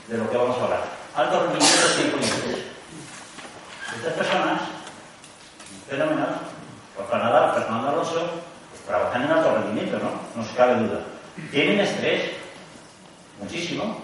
De 0.08 0.18
lo 0.18 0.30
que 0.30 0.38
vamos 0.38 0.58
a 0.58 0.64
hablar. 0.64 0.97
Alto 1.18 1.40
rendimiento 1.40 1.66
y 1.98 2.24
estrés. 2.24 2.60
Estas 3.96 4.14
personas, 4.14 4.62
fenomenal, 5.90 6.42
por 6.96 7.10
Canadá, 7.10 7.54
Fernando 7.54 7.90
Alonso, 7.90 8.30
trabajan 8.86 9.24
en 9.24 9.32
alto 9.32 9.56
rendimiento, 9.56 9.98
¿no? 9.98 10.12
No 10.40 10.48
se 10.48 10.56
cabe 10.56 10.76
duda. 10.76 11.00
Tienen 11.50 11.80
estrés, 11.80 12.34
muchísimo, 13.42 14.00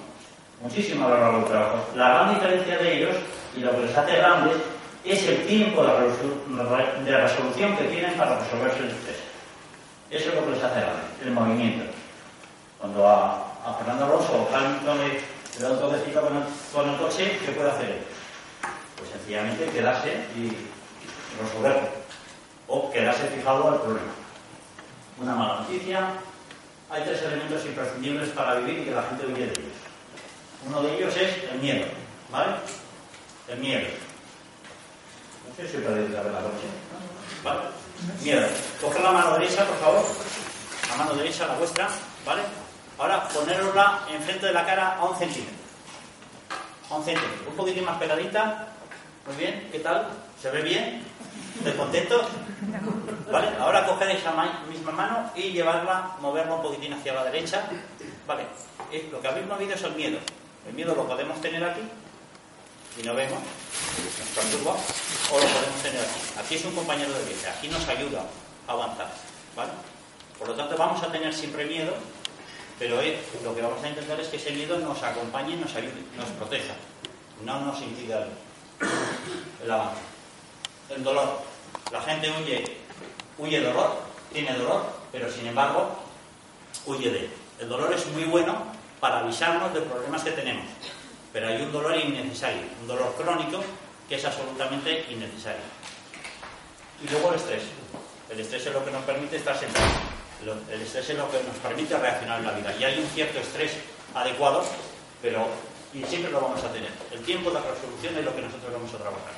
muchísimo 0.59 1.05
a 1.05 1.09
lo 1.09 1.19
largo 1.19 1.37
del 1.37 1.47
trabajo. 1.49 1.85
La 1.95 2.09
gran 2.09 2.33
diferencia 2.33 2.79
de 2.79 2.97
ellos 2.97 3.15
y 3.55 3.59
lo 3.59 3.69
que 3.73 3.85
les 3.85 3.95
hace 3.95 4.17
grandes 4.17 4.57
es 5.05 5.27
el 5.27 5.45
tiempo 5.45 5.83
de 5.83 7.17
resolución 7.17 7.77
que 7.77 7.83
tienen 7.89 8.15
para 8.15 8.39
resolverse 8.39 8.79
el 8.79 8.89
estrés. 8.89 9.17
Eso 10.09 10.29
es 10.29 10.35
lo 10.35 10.45
que 10.45 10.51
les 10.53 10.63
hace 10.63 10.79
grandes, 10.79 11.05
el 11.23 11.29
movimiento. 11.29 11.85
Cuando 12.79 13.07
a, 13.07 13.33
a 13.67 13.73
Fernando 13.77 14.05
Alonso 14.05 14.33
o 14.33 14.49
Hamilton 14.51 14.97
le, 14.97 15.32
le 15.59 15.65
da 15.65 15.71
un 15.71 15.79
toquecito 15.79 16.21
con 16.73 16.89
el, 16.89 16.97
coche, 16.97 17.39
¿qué 17.45 17.51
puede 17.51 17.69
hacer 17.69 17.89
él? 17.89 18.03
Pues 18.97 19.09
sencillamente 19.11 19.65
quedarse 19.65 20.25
y 20.35 20.51
resolverlo. 21.41 21.89
O 22.67 22.91
quedarse 22.91 23.27
fijado 23.27 23.69
al 23.69 23.81
problema. 23.81 24.11
Una 25.19 25.35
mala 25.35 25.59
noticia. 25.61 26.09
Hay 26.89 27.03
tres 27.03 27.21
elementos 27.21 27.65
imprescindibles 27.65 28.29
para 28.29 28.55
vivir 28.55 28.79
y 28.79 28.85
que 28.85 28.91
la 28.91 29.03
gente 29.03 29.25
huye 29.27 29.45
de 29.45 29.51
ellos. 29.51 29.77
Uno 30.67 30.81
de 30.81 30.95
ellos 30.95 31.15
es 31.17 31.51
el 31.51 31.59
miedo. 31.59 31.85
¿Vale? 32.31 32.53
El 33.47 33.59
miedo. 33.59 33.87
No 35.47 35.55
sé 35.55 35.69
si 35.69 35.77
podéis 35.77 36.09
ver 36.09 36.25
la 36.25 36.41
noche. 36.41 36.67
¿Vale? 37.43 37.61
Miedo. 38.23 38.47
Coger 38.81 39.01
la 39.01 39.11
mano 39.11 39.33
derecha, 39.37 39.65
por 39.65 39.77
favor. 39.77 40.05
La 40.89 40.95
mano 40.95 41.13
derecha, 41.13 41.47
la 41.47 41.55
vuestra. 41.55 41.89
¿Vale? 42.25 42.62
Ahora 42.97 43.27
ponerosla 43.27 44.01
enfrente 44.09 44.45
de 44.47 44.53
la 44.53 44.65
cara 44.65 44.97
a 44.97 45.05
un 45.05 45.15
centímetro. 45.15 45.55
A 46.89 46.95
un 46.95 47.03
centímetro. 47.03 47.49
Un 47.49 47.55
poquitín 47.55 47.85
más 47.85 47.97
pegadita. 47.97 48.67
Muy 49.27 49.35
bien. 49.35 49.69
¿Qué 49.71 49.79
tal? 49.79 50.07
¿Se 50.41 50.49
ve 50.51 50.61
bien? 50.61 51.03
¿Estáis 51.57 51.75
contentos? 51.75 52.25
¿Vale? 53.31 53.47
Ahora 53.59 53.85
coger 53.85 54.11
esa 54.11 54.31
misma 54.69 54.91
mano 54.91 55.31
y 55.35 55.51
llevarla, 55.51 56.11
moverla 56.19 56.55
un 56.55 56.61
poquitín 56.61 56.93
hacia 56.93 57.13
la 57.13 57.23
derecha. 57.25 57.67
¿Vale? 58.27 58.45
Lo 59.11 59.21
que 59.21 59.27
habéis 59.27 59.47
movido 59.47 59.73
es 59.73 59.83
el 59.83 59.95
miedo. 59.95 60.19
El 60.67 60.73
miedo 60.73 60.95
lo 60.95 61.07
podemos 61.07 61.41
tener 61.41 61.63
aquí 61.63 61.81
y 62.97 63.03
no 63.03 63.15
vemos, 63.15 63.39
nos 63.39 64.29
perturba, 64.29 64.73
o 64.73 65.39
lo 65.39 65.45
podemos 65.45 65.81
tener 65.81 65.99
aquí. 65.99 66.19
Aquí 66.39 66.55
es 66.55 66.65
un 66.65 66.75
compañero 66.75 67.11
de 67.11 67.25
viaje, 67.25 67.49
aquí 67.49 67.67
nos 67.67 67.87
ayuda 67.87 68.23
a 68.67 68.71
avanzar. 68.71 69.07
¿Vale? 69.55 69.71
Por 70.37 70.47
lo 70.49 70.55
tanto, 70.55 70.77
vamos 70.77 71.01
a 71.03 71.11
tener 71.11 71.33
siempre 71.33 71.65
miedo, 71.65 71.93
pero 72.79 72.95
lo 73.43 73.55
que 73.55 73.61
vamos 73.61 73.83
a 73.83 73.89
intentar 73.89 74.19
es 74.19 74.27
que 74.27 74.37
ese 74.37 74.51
miedo 74.51 74.77
nos 74.79 75.01
acompañe, 75.03 75.55
nos 75.55 75.73
ayude, 75.75 76.01
nos 76.17 76.29
proteja, 76.29 76.73
no 77.43 77.61
nos 77.61 77.81
impida 77.81 78.23
el, 78.23 78.29
el 79.63 79.71
avance. 79.71 80.01
El 80.89 81.03
dolor. 81.03 81.41
La 81.91 82.01
gente 82.01 82.29
huye, 82.29 82.77
huye 83.37 83.61
dolor, 83.61 83.97
tiene 84.31 84.53
dolor, 84.57 84.85
pero 85.11 85.31
sin 85.31 85.47
embargo, 85.47 85.95
huye 86.85 87.09
de 87.09 87.19
él. 87.19 87.29
El 87.59 87.69
dolor 87.69 87.93
es 87.93 88.05
muy 88.07 88.23
bueno 88.25 88.65
para 88.99 89.19
avisarnos 89.19 89.73
de 89.73 89.81
problemas 89.81 90.23
que 90.23 90.31
tenemos, 90.31 90.65
pero 91.31 91.47
hay 91.47 91.61
un 91.61 91.71
dolor 91.71 91.95
innecesario, 91.97 92.63
un 92.81 92.87
dolor 92.87 93.13
crónico 93.15 93.63
que 94.07 94.15
es 94.15 94.25
absolutamente 94.25 95.05
innecesario. 95.09 95.61
Y 97.03 97.09
luego 97.09 97.29
el 97.29 97.35
estrés. 97.35 97.63
El 98.29 98.39
estrés 98.39 98.65
es 98.65 98.73
lo 98.73 98.83
que 98.83 98.91
nos 98.91 99.03
permite 99.03 99.37
estar 99.37 99.57
sentados. 99.57 100.12
El 100.43 100.81
estrés 100.81 101.09
es 101.09 101.17
lo 101.17 101.29
que 101.31 101.41
nos 101.43 101.55
permite 101.57 101.97
reaccionar 101.97 102.39
en 102.39 102.45
la 102.45 102.53
vida. 102.53 102.75
Y 102.77 102.83
hay 102.83 102.99
un 102.99 103.07
cierto 103.07 103.39
estrés 103.39 103.71
adecuado, 104.13 104.63
pero 105.21 105.47
y 105.93 106.03
siempre 106.03 106.31
lo 106.31 106.41
vamos 106.41 106.63
a 106.63 106.71
tener. 106.71 106.89
El 107.11 107.21
tiempo 107.21 107.51
de 107.51 107.59
resolución 107.59 108.17
es 108.17 108.25
lo 108.25 108.35
que 108.35 108.41
nosotros 108.41 108.73
vamos 108.73 108.93
a 108.93 108.97
trabajar. 108.97 109.33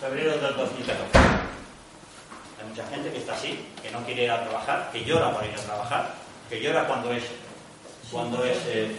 Febrero 0.00 0.30
del 0.30 0.56
2014. 0.56 1.18
Hay 1.18 2.68
mucha 2.68 2.86
gente 2.86 3.10
que 3.10 3.18
está 3.18 3.34
así, 3.34 3.66
que 3.82 3.90
no 3.90 4.04
quiere 4.04 4.24
ir 4.24 4.30
a 4.30 4.44
trabajar, 4.44 4.90
que 4.92 5.04
llora 5.04 5.34
para 5.34 5.46
ir 5.46 5.54
a 5.54 5.62
trabajar, 5.62 6.14
que 6.48 6.60
llora 6.60 6.86
cuando 6.86 7.12
es 7.12 7.24
cuando 8.10 8.44
es 8.44 8.58
eh... 8.66 8.96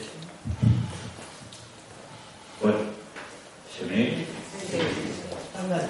bueno 2.61 2.77
se 3.77 3.85
me 3.85 4.25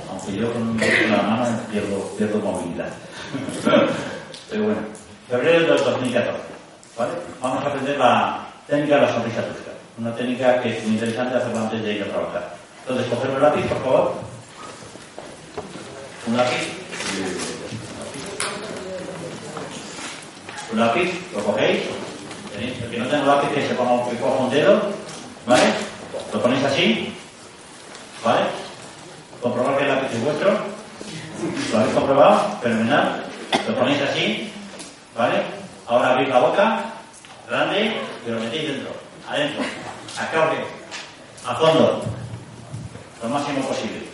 aunque 0.09 0.33
yo 0.33 0.53
con 0.53 0.77
la 0.77 1.21
mano 1.23 1.59
pierdo, 1.71 2.03
pierdo 2.15 2.39
movilidad 2.39 2.93
pero 4.49 4.63
bueno 4.63 4.81
febrero 5.29 5.73
del 5.73 5.83
2014 5.83 6.39
¿vale? 6.97 7.11
vamos 7.41 7.63
a 7.63 7.67
aprender 7.67 7.97
la 7.97 8.47
técnica 8.67 8.95
de 8.95 9.01
la 9.01 9.13
sonrisa 9.13 9.41
brusca 9.41 9.71
una 9.97 10.15
técnica 10.15 10.61
que 10.61 10.77
es 10.77 10.83
muy 10.83 10.95
interesante 10.95 11.37
hacerla 11.37 11.61
antes 11.61 11.83
de 11.83 11.93
ir 11.93 12.03
a 12.03 12.07
trabajar 12.07 12.55
entonces 12.81 13.07
coger 13.13 13.31
un 13.31 13.41
lápiz 13.41 13.65
por 13.65 13.83
favor 13.83 14.13
un 16.27 16.37
lápiz 16.37 16.73
un 20.71 20.79
lápiz 20.79 21.13
lo 21.33 21.43
cogéis 21.43 21.83
el 22.59 22.89
que 22.89 22.97
no 22.97 23.07
tenga 23.07 23.35
lápiz 23.35 23.49
que 23.49 23.67
se 23.67 23.75
ponga 23.75 24.09
que 24.09 24.17
coja 24.17 24.43
un 24.43 24.49
dedo, 24.49 24.81
¿vale? 25.45 25.63
Lo 26.33 26.41
ponéis 26.41 26.63
así, 26.63 27.13
¿vale? 28.23 28.41
Comprobar 29.41 29.77
que 29.77 29.83
el 29.83 29.89
lápiz 29.89 30.15
es 30.15 30.23
vuestro. 30.23 30.76
¿Lo 31.71 31.79
habéis 31.79 31.95
comprobado? 31.95 32.57
Fenomenal. 32.61 33.25
Lo 33.67 33.75
ponéis 33.75 34.01
así, 34.01 34.51
¿vale? 35.17 35.43
Ahora 35.87 36.11
abrís 36.11 36.29
la 36.29 36.39
boca, 36.39 36.83
grande, 37.49 37.97
y 38.25 38.31
lo 38.31 38.39
metéis 38.39 38.69
dentro, 38.69 38.91
adentro, 39.29 39.63
a 40.17 41.51
a 41.51 41.55
fondo, 41.55 42.03
lo 43.23 43.29
máximo 43.29 43.61
posible. 43.67 44.07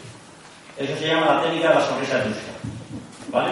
Eso 0.78 0.96
se 0.98 1.08
llama 1.08 1.36
la 1.36 1.42
técnica 1.42 1.70
de 1.70 1.76
la 1.76 1.88
sonrisa 1.88 2.18
brusca, 2.20 2.52
¿vale? 3.32 3.52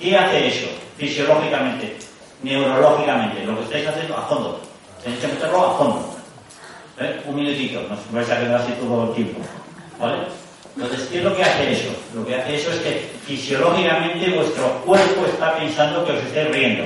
¿Qué 0.00 0.16
hace 0.16 0.48
eso 0.48 0.66
fisiológicamente? 0.96 1.98
neurológicamente, 2.44 3.44
lo 3.44 3.56
que 3.58 3.64
estáis 3.64 3.88
haciendo 3.88 4.16
a 4.16 4.22
fondo. 4.22 4.60
Tenéis 5.02 5.20
que 5.20 5.28
meterlo 5.28 5.66
a 5.66 5.78
fondo. 5.78 6.14
¿Eh? 7.00 7.22
Un 7.26 7.34
minutito, 7.34 7.82
no 7.82 7.96
vais 8.12 8.30
a 8.30 8.38
quedar 8.38 8.60
así 8.60 8.72
todo 8.72 9.08
el 9.08 9.14
tiempo. 9.14 9.40
¿Vale? 9.98 10.18
Entonces, 10.76 11.08
¿qué 11.08 11.18
es 11.18 11.24
lo 11.24 11.36
que 11.36 11.44
hace 11.44 11.72
eso? 11.72 11.90
Lo 12.14 12.26
que 12.26 12.34
hace 12.34 12.56
eso 12.56 12.72
es 12.72 12.78
que 12.80 13.10
fisiológicamente 13.26 14.30
vuestro 14.30 14.80
cuerpo 14.84 15.26
está 15.26 15.56
pensando 15.56 16.04
que 16.04 16.12
os 16.12 16.24
estáis 16.24 16.50
riendo 16.50 16.84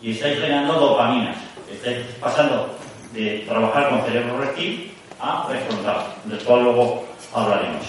y 0.00 0.12
estáis 0.12 0.38
generando 0.38 0.74
dopaminas. 0.74 1.36
Estáis 1.70 2.06
pasando 2.20 2.78
de 3.12 3.44
trabajar 3.48 3.90
con 3.90 4.04
cerebro 4.04 4.38
reptil 4.38 4.92
a 5.18 5.46
prefrontal, 5.48 6.14
del 6.24 6.38
cual 6.40 6.62
luego 6.62 7.04
hablaremos. 7.34 7.84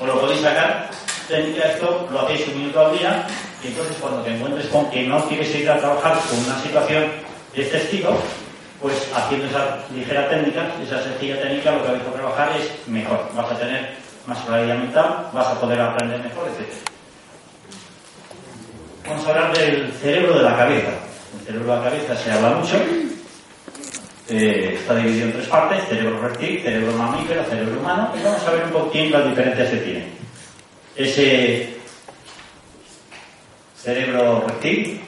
Os 0.00 0.06
lo 0.06 0.20
podéis 0.20 0.40
sacar, 0.40 0.90
técnica 1.28 1.68
esto 1.70 2.08
lo 2.10 2.20
hacéis 2.20 2.48
un 2.48 2.58
minuto 2.58 2.86
al 2.86 2.98
día 2.98 3.26
y 3.62 3.68
entonces 3.68 3.96
cuando 4.00 4.22
te 4.22 4.34
encuentres 4.34 4.66
con 4.66 4.90
que 4.90 5.02
no 5.02 5.26
quieres 5.28 5.54
ir 5.54 5.68
a 5.68 5.78
trabajar 5.78 6.18
con 6.28 6.38
una 6.38 6.58
situación 6.62 7.04
de 7.54 7.62
este 7.62 7.76
estilo, 7.78 8.16
pues 8.80 8.94
haciendo 9.14 9.46
esa 9.46 9.78
ligera 9.94 10.28
técnica, 10.28 10.66
esa 10.82 11.02
sencilla 11.02 11.40
técnica, 11.42 11.72
lo 11.72 11.84
que 11.84 11.92
vais 11.92 12.02
a 12.02 12.12
trabajar 12.12 12.52
es 12.56 12.88
mejor. 12.88 13.28
Vas 13.36 13.52
a 13.52 13.58
tener 13.58 13.90
más 14.26 14.38
claridad 14.40 14.78
mental, 14.78 15.30
vas 15.32 15.46
a 15.46 15.60
poder 15.60 15.80
aprender 15.80 16.20
mejor, 16.20 16.48
etc. 16.48 16.68
Vamos 19.06 19.26
a 19.26 19.30
hablar 19.30 19.56
del 19.56 19.92
cerebro 19.92 20.38
de 20.38 20.42
la 20.42 20.56
cabeza. 20.56 20.90
El 21.38 21.46
cerebro 21.46 21.72
de 21.72 21.78
la 21.78 21.84
cabeza 21.84 22.16
se 22.16 22.30
habla 22.30 22.50
mucho. 22.50 22.76
Eh, 24.28 24.76
está 24.78 24.94
dividido 24.94 25.26
en 25.26 25.32
tres 25.32 25.48
partes, 25.48 25.88
cerebro 25.88 26.20
reptil, 26.20 26.62
cerebro 26.62 26.92
mamífero, 26.92 27.44
cerebro 27.44 27.80
humano, 27.80 28.12
y 28.16 28.22
vamos 28.22 28.46
a 28.46 28.50
ver 28.52 28.64
un 28.66 28.70
poquito 28.70 29.18
las 29.18 29.28
diferencias 29.28 29.70
que 29.70 29.76
tiene. 29.78 30.06
Ese 30.94 31.80
cerebro 33.76 34.44
reptil, 34.46 35.00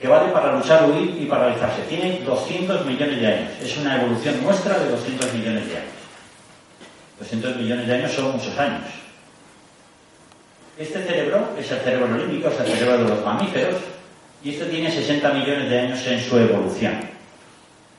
que 0.00 0.08
vale 0.08 0.32
para 0.32 0.56
luchar, 0.56 0.90
huir 0.90 1.22
y 1.22 1.26
paralizarse. 1.26 1.82
Tiene 1.88 2.20
200 2.24 2.84
millones 2.86 3.20
de 3.20 3.26
años. 3.26 3.52
Es 3.62 3.76
una 3.76 4.02
evolución 4.02 4.42
nuestra 4.42 4.78
de 4.78 4.90
200 4.90 5.32
millones 5.34 5.68
de 5.68 5.76
años. 5.76 5.95
200 7.18 7.56
millones 7.56 7.86
de 7.86 7.94
años 7.94 8.12
son 8.12 8.32
muchos 8.32 8.56
años. 8.58 8.84
Este 10.78 11.02
cerebro 11.04 11.48
es 11.58 11.70
el 11.70 11.78
cerebro 11.80 12.16
límbico, 12.16 12.48
es 12.48 12.60
el 12.60 12.66
cerebro 12.66 13.04
de 13.04 13.08
los 13.08 13.24
mamíferos, 13.24 13.76
y 14.44 14.50
esto 14.50 14.66
tiene 14.66 14.90
60 14.90 15.32
millones 15.32 15.70
de 15.70 15.80
años 15.80 16.06
en 16.06 16.20
su 16.20 16.36
evolución. 16.36 17.00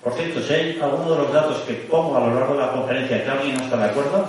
Por 0.04 0.14
cierto, 0.14 0.42
si 0.42 0.54
hay 0.54 0.80
alguno 0.80 1.12
de 1.12 1.18
los 1.24 1.34
datos 1.34 1.58
que 1.62 1.74
pongo 1.74 2.16
a 2.16 2.20
lo 2.22 2.36
largo 2.36 2.54
de 2.54 2.62
la 2.62 2.72
conferencia 2.72 3.24
que 3.24 3.30
alguien 3.30 3.58
no 3.58 3.64
está 3.64 3.78
de 3.78 3.86
acuerdo, 3.86 4.28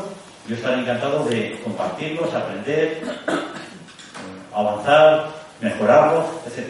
yo 0.49 0.54
estaré 0.54 0.80
encantado 0.80 1.25
de 1.26 1.61
compartirlos, 1.62 2.33
aprender, 2.33 3.02
avanzar, 4.54 5.28
mejorarlos, 5.61 6.25
etc. 6.47 6.68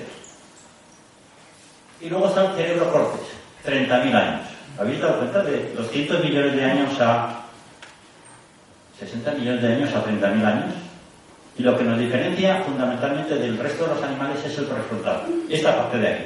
Y 2.01 2.11
luego 2.11 2.29
está 2.29 2.51
el 2.51 2.57
cerebro 2.57 2.93
cortes, 2.93 3.21
30.000 3.65 4.15
años. 4.15 4.49
¿Habéis 4.79 5.01
dado 5.01 5.19
cuenta 5.19 5.43
de 5.43 5.73
200 5.75 6.25
millones 6.25 6.57
de 6.57 6.65
años 6.65 7.01
a 7.01 7.48
60 8.99 9.33
millones 9.33 9.63
de 9.63 9.75
años 9.75 9.95
a 9.95 10.05
30.000 10.05 10.45
años? 10.45 10.75
Y 11.59 11.63
lo 11.63 11.77
que 11.77 11.85
nos 11.85 11.99
diferencia 11.99 12.63
fundamentalmente 12.63 13.35
del 13.35 13.59
resto 13.59 13.85
de 13.85 13.95
los 13.95 14.03
animales 14.03 14.39
es 14.45 14.57
el 14.59 14.67
prefrontal. 14.67 15.23
Esta 15.49 15.77
parte 15.77 15.99
de 15.99 16.09
aquí. 16.09 16.25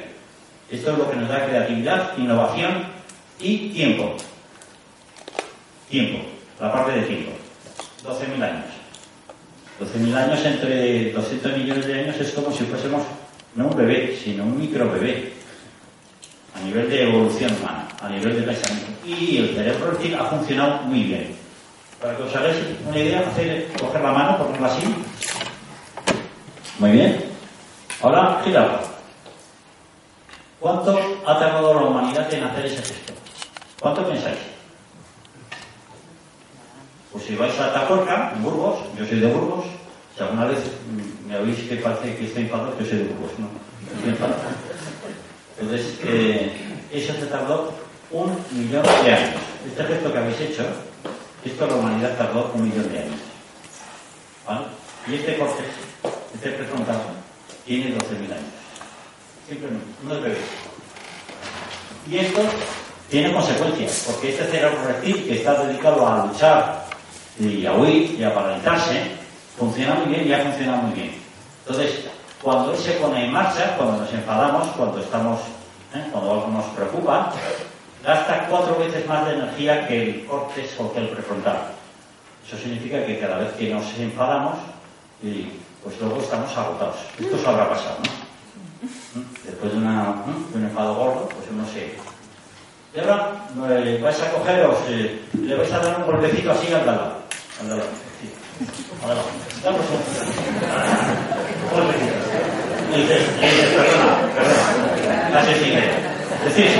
Esto 0.69 0.91
es 0.91 0.97
lo 0.97 1.09
que 1.09 1.17
nos 1.17 1.29
da 1.29 1.45
creatividad, 1.45 2.17
innovación 2.17 2.83
y 3.39 3.69
tiempo. 3.69 4.15
Tiempo, 5.89 6.19
la 6.59 6.71
parte 6.71 6.91
de 6.93 7.01
tiempo. 7.01 7.31
12.000 8.03 8.43
años. 8.43 8.65
12.000 9.79 10.15
años 10.15 10.45
entre 10.45 11.11
200 11.11 11.57
millones 11.57 11.87
de 11.87 11.99
años 11.99 12.15
es 12.19 12.31
como 12.31 12.51
si 12.51 12.63
fuésemos 12.65 13.01
no 13.55 13.67
un 13.67 13.77
bebé, 13.77 14.17
sino 14.23 14.43
un 14.43 14.59
micro 14.59 14.91
bebé. 14.91 15.33
A 16.55 16.59
nivel 16.65 16.89
de 16.89 17.09
evolución 17.09 17.51
humana, 17.59 17.87
a 18.01 18.09
nivel 18.09 18.35
de 18.35 18.43
pensamiento. 18.43 18.91
Y 19.05 19.37
el 19.37 19.55
cerebro 19.55 19.97
ha 20.19 20.25
funcionado 20.25 20.83
muy 20.83 21.03
bien. 21.03 21.42
Para 22.03 22.17
que 22.17 22.23
os 22.23 22.35
hagáis 22.35 22.57
una 22.85 22.99
idea, 22.99 23.23
coger 23.79 24.01
la 24.01 24.11
mano, 24.11 24.37
ponerla 24.37 24.67
así. 24.67 24.83
Muy 26.77 26.91
bien. 26.91 27.23
Ahora, 28.01 28.41
girarla. 28.43 28.81
¿Cuánto 30.59 30.99
ha 31.25 31.39
tardado 31.39 31.73
la 31.73 31.81
humanidad 31.87 32.33
en 32.33 32.43
hacer 32.43 32.65
ese 32.65 32.83
gesto? 32.83 33.13
¿Cuánto 33.79 34.05
pensáis? 34.05 34.37
Pues 37.13 37.23
si 37.23 37.37
vais 37.37 37.57
a 37.57 37.71
Tacorca, 37.71 38.33
en 38.35 38.43
Burgos, 38.43 38.79
yo 38.97 39.05
soy 39.05 39.21
de 39.21 39.27
Burgos, 39.27 39.65
si 40.17 40.23
alguna 40.23 40.43
vez 40.47 40.59
me 41.25 41.37
oís 41.37 41.69
que 41.69 41.77
parece 41.77 42.17
que 42.17 42.25
estoy 42.25 42.43
enfadado, 42.43 42.77
yo 42.81 42.85
soy 42.85 42.97
de 42.97 43.13
Burgos, 43.13 43.31
¿no? 43.39 43.47
Entonces, 45.57 45.99
eh, 46.03 46.51
eso 46.91 47.13
se 47.13 47.27
tardó 47.27 47.73
un 48.11 48.35
millón 48.51 48.83
de 48.83 49.13
años. 49.13 49.39
Este 49.65 49.83
gesto 49.85 50.11
que 50.11 50.17
habéis 50.17 50.41
hecho, 50.41 50.65
esto 51.45 51.67
la 51.67 51.75
humanidad 51.75 52.17
tardó 52.17 52.51
un 52.53 52.63
millón 52.63 52.91
de 52.91 52.99
años. 52.99 53.19
¿Vale? 54.47 54.65
Y 55.07 55.15
este 55.15 55.37
corte, 55.37 55.63
este 56.33 56.49
prefrontal, 56.51 57.01
tiene 57.65 57.95
12.000 57.95 58.31
años. 58.31 58.53
Simplemente, 59.47 59.85
no 60.03 60.15
es 60.15 60.21
bebé. 60.21 60.37
Y 62.09 62.17
esto 62.17 62.41
tiene 63.09 63.31
consecuencias, 63.31 64.05
porque 64.07 64.29
este 64.29 64.45
cerebro 64.45 64.83
reptil 64.85 65.25
que 65.25 65.35
está 65.35 65.63
dedicado 65.65 66.07
a 66.07 66.25
luchar 66.25 66.85
y 67.39 67.65
a 67.65 67.73
huir 67.73 68.19
y 68.19 68.23
a 68.23 68.33
paralizarse, 68.33 69.11
funciona 69.57 69.95
muy 69.95 70.15
bien 70.15 70.27
y 70.27 70.33
ha 70.33 70.39
funcionado 70.39 70.83
muy 70.83 70.93
bien. 70.93 71.15
Entonces, 71.65 72.05
cuando 72.41 72.73
él 72.73 72.79
se 72.79 72.91
pone 72.93 73.25
en 73.25 73.31
marcha, 73.31 73.75
cuando 73.77 73.97
nos 73.97 74.13
enfadamos, 74.13 74.67
cuando 74.69 74.99
estamos, 74.99 75.39
¿eh? 75.93 76.03
cuando 76.11 76.31
algo 76.31 76.47
nos 76.47 76.65
preocupa, 76.65 77.31
gasta 78.03 78.47
cuatro 78.49 78.77
veces 78.77 79.07
más 79.07 79.25
de 79.25 79.33
energía 79.33 79.87
que 79.87 80.03
el 80.03 80.25
córtex 80.25 80.79
o 80.79 80.93
que 80.93 80.99
el 80.99 81.09
prefrontal. 81.09 81.57
Eso 82.45 82.57
significa 82.57 83.05
que 83.05 83.19
cada 83.19 83.37
vez 83.37 83.53
que 83.53 83.73
nos 83.73 83.85
enfadamos, 83.97 84.55
pues 85.21 85.99
luego 86.01 86.19
estamos 86.21 86.55
agotados. 86.57 86.97
Esto 87.19 87.35
os 87.37 87.47
habrá 87.47 87.69
pasado, 87.69 87.97
¿no? 88.03 89.23
Después 89.45 89.71
de, 89.71 89.77
un 89.77 90.63
enfado 90.63 90.95
gordo, 90.95 91.29
pues 91.29 91.47
uno 91.51 91.65
se... 91.67 91.95
Y 92.95 92.99
ahora 92.99 93.31
eh, 93.69 93.99
vais 94.03 94.21
a 94.21 94.31
cogeros, 94.31 94.77
le 94.89 95.55
vais 95.55 95.71
a 95.71 95.79
dar 95.79 95.99
un 95.99 96.05
golpecito 96.05 96.51
así 96.51 96.71
al 96.73 96.85
lado. 96.85 97.13
Al 97.61 97.69
lado. 97.69 97.83
Damos 99.63 99.81
un 99.81 99.97
golpecito. 101.71 102.13
Y 102.93 103.01
dices, 103.01 103.23
perdona, 103.75 104.17
perdona. 105.31 106.12
Decís, 106.45 106.71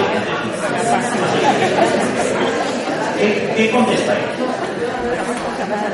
¿Qué, 3.17 3.53
¿Qué 3.55 3.71
contestáis? 3.71 4.25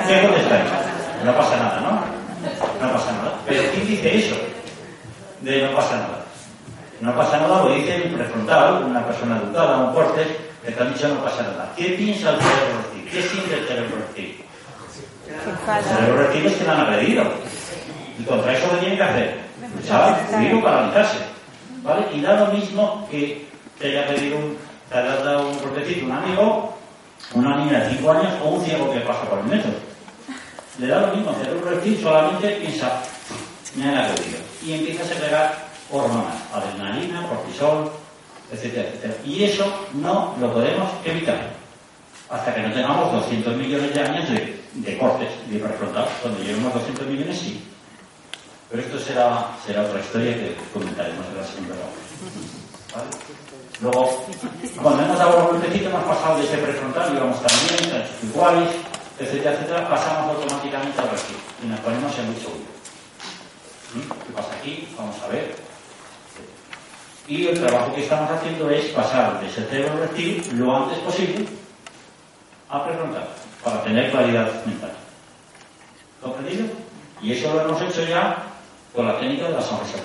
¿Qué 0.07 0.21
contestáis? 0.21 0.63
No 1.23 1.35
pasa 1.35 1.57
nada, 1.57 1.81
¿no? 1.81 2.85
No 2.85 2.93
pasa 2.93 3.11
nada. 3.11 3.39
Pero 3.45 3.63
¿quién 3.71 3.87
dice 3.87 4.17
eso? 4.17 4.35
De 5.41 5.63
no 5.63 5.75
pasa 5.75 5.95
nada. 5.97 6.25
No 7.01 7.15
pasa 7.15 7.37
nada 7.37 7.63
lo 7.63 7.75
dice 7.75 7.95
el 7.95 8.13
prefrontal, 8.13 8.83
una 8.83 9.05
persona 9.05 9.37
educada, 9.37 9.77
un 9.77 9.93
corte, 9.93 10.25
que 10.65 10.71
te 10.71 10.81
han 10.81 10.93
dicho 10.93 11.07
no 11.07 11.23
pasa 11.23 11.43
nada. 11.43 11.71
¿Qué 11.77 11.89
piensa 11.89 12.31
el 12.31 12.41
cerebro 12.41 12.77
reptil? 12.77 13.09
¿Qué 13.11 13.21
siente 13.21 13.59
el 13.59 13.67
cerebro 13.67 13.97
reptil? 13.97 14.43
El 15.27 15.83
cerebro 15.83 16.21
reptil 16.23 16.45
es 16.47 16.53
que 16.53 16.63
le 16.63 16.69
han 16.71 16.79
agredido. 16.81 17.23
Y 18.17 18.23
contra 18.23 18.53
eso 18.53 18.67
lo 18.73 18.79
tiene 18.79 18.97
que 18.97 19.03
hacer. 19.03 19.39
Luchar, 19.75 20.27
huir 20.33 20.55
o 20.55 20.63
paralizarse. 20.63 21.17
¿Vale? 21.83 22.07
Y 22.13 22.21
da 22.21 22.35
lo 22.35 22.47
mismo 22.47 23.07
que 23.09 23.48
te 23.79 23.87
haya 23.87 24.07
pedido 24.07 24.37
un, 24.37 24.57
te 24.89 24.97
haya 24.97 25.15
dado 25.15 25.49
un 25.49 25.59
golpecito 25.59 26.05
un 26.05 26.11
amigo, 26.11 26.77
una 27.33 27.57
niña 27.57 27.79
de 27.79 27.95
5 27.95 28.11
años 28.11 28.33
o 28.43 28.49
un 28.49 28.65
ciego 28.65 28.91
que 28.91 28.99
pasa 28.99 29.29
por 29.29 29.39
el 29.39 29.45
metro. 29.45 29.71
Le 30.77 30.87
da 30.87 31.01
lo 31.01 31.15
mismo, 31.15 31.31
el 31.31 31.37
cerebro 31.37 31.69
reptil 31.69 32.01
solamente 32.01 32.49
piensa, 32.51 33.01
me 33.75 33.89
han. 33.89 34.13
Y 34.65 34.73
empieza 34.73 35.03
a 35.03 35.07
segregar 35.07 35.69
hormonas, 35.91 36.35
adrenalina, 36.53 37.27
cortisol, 37.27 37.91
etcétera, 38.51 38.89
etcétera. 38.89 39.15
Y 39.25 39.43
eso 39.43 39.87
no 39.93 40.35
lo 40.39 40.53
podemos 40.53 40.89
evitar 41.05 41.59
hasta 42.29 42.53
que 42.53 42.61
no 42.61 42.73
tengamos 42.73 43.11
200 43.11 43.55
millones 43.55 43.93
de 43.93 44.01
años 44.01 44.29
de, 44.29 44.61
de 44.73 44.97
cortes 44.97 45.29
de 45.49 45.59
prefrontal. 45.59 46.07
Cuando 46.21 46.41
lleguemos 46.41 46.73
200 46.73 47.07
millones, 47.07 47.37
sí. 47.37 47.63
Pero 48.69 48.83
esto 48.83 48.99
será, 48.99 49.47
será 49.65 49.81
otra 49.81 49.99
historia 49.99 50.33
que 50.35 50.55
comentaremos 50.71 51.25
en 51.25 51.37
la 51.37 51.43
segunda 51.43 51.75
¿Vale? 52.95 53.38
Luego, 53.81 54.25
cuando 54.81 55.03
hemos 55.03 55.17
dado 55.17 55.39
un 55.39 55.47
golpecito, 55.47 55.89
hemos 55.89 56.03
pasado 56.03 56.37
de 56.37 56.45
ese 56.45 56.57
prefrontal, 56.57 57.15
íbamos 57.15 57.37
también, 57.41 58.03
iguales, 58.23 58.69
etcétera, 59.17 59.53
etcétera, 59.55 59.89
pasamos 59.89 60.35
automáticamente 60.35 60.99
al 60.99 61.09
reptil 61.09 61.37
y 61.63 61.67
nos 61.67 61.79
ponemos 61.79 62.17
en 62.17 62.25
muy 62.25 62.35
seguro. 62.35 62.59
¿Qué 64.27 64.33
pasa 64.33 64.49
aquí? 64.59 64.87
Vamos 64.97 65.15
a 65.23 65.27
ver. 65.27 65.55
Y 67.27 67.47
el 67.47 67.59
trabajo 67.59 67.95
que 67.95 68.03
estamos 68.03 68.29
haciendo 68.31 68.69
es 68.69 68.85
pasar 68.87 69.39
de 69.39 69.47
ese 69.47 69.65
cerebro 69.65 69.97
reptil 69.99 70.43
lo 70.53 70.75
antes 70.75 70.97
posible 70.99 71.45
a 72.69 72.83
prefrontal, 72.83 73.27
para 73.63 73.83
tener 73.83 74.11
claridad 74.11 74.65
mental. 74.65 74.91
¿Comprendido? 76.21 76.65
Y 77.21 77.31
eso 77.31 77.53
lo 77.53 77.61
hemos 77.61 77.81
hecho 77.81 78.03
ya 78.03 78.43
con 78.93 79.07
la 79.07 79.17
técnica 79.19 79.45
de 79.47 79.53
la 79.53 79.61
sonrisa. 79.61 79.97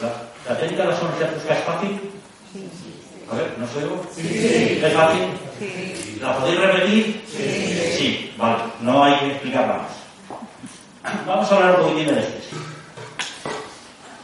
¿La, 0.00 0.52
la 0.52 0.58
técnica 0.58 0.82
de 0.84 0.88
la 0.88 0.96
sonrisa 0.96 1.30
es 1.54 1.64
fácil? 1.64 2.15
A 3.30 3.34
ver, 3.34 3.54
¿no 3.58 3.66
se 3.66 3.78
oigo? 3.78 4.06
Sí. 4.14 4.80
¿Es 4.82 4.92
fácil? 4.92 5.22
Sí. 5.58 6.18
¿La 6.20 6.38
podéis 6.38 6.60
repetir? 6.60 7.24
Sí. 7.26 7.96
Sí, 7.98 8.34
vale, 8.36 8.62
no 8.80 9.02
hay 9.04 9.14
que 9.16 9.26
explicarla 9.32 9.78
más. 9.78 11.24
Vamos 11.26 11.50
a 11.50 11.56
hablar 11.56 11.80
un 11.80 11.86
poquitín 11.86 12.06
del 12.06 12.18
estrés. 12.18 12.44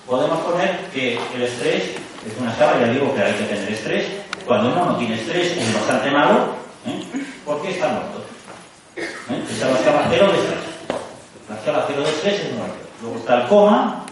Podemos 0.07 0.39
poner 0.41 0.79
que 0.93 1.19
el 1.35 1.43
estrés 1.43 1.85
es 2.27 2.39
una 2.41 2.53
escala, 2.53 2.81
ya 2.81 2.93
digo 2.93 3.15
que 3.15 3.23
hay 3.23 3.33
que 3.35 3.45
tener 3.45 3.73
estrés. 3.73 4.07
Cuando 4.47 4.73
uno 4.73 4.87
no 4.87 4.97
tiene 4.97 5.15
estrés 5.15 5.57
es 5.57 5.75
bastante 5.75 6.11
malo, 6.11 6.55
¿eh? 6.87 7.03
porque 7.45 7.71
está 7.71 7.89
muerto. 7.89 8.25
¿Eh? 8.97 9.45
Esa 9.51 9.67
es 9.67 9.73
la 9.73 9.79
escala 9.79 10.07
cero 10.11 10.27
de 10.33 10.39
estrés. 10.39 10.59
La 11.49 11.57
escala 11.57 11.85
cero 11.89 12.03
de 12.03 12.11
estrés 12.11 12.41
es 12.41 12.53
muerto. 12.53 12.77
Luego 13.01 13.17
está 13.19 13.43
el 13.43 13.49
coma, 13.49 14.05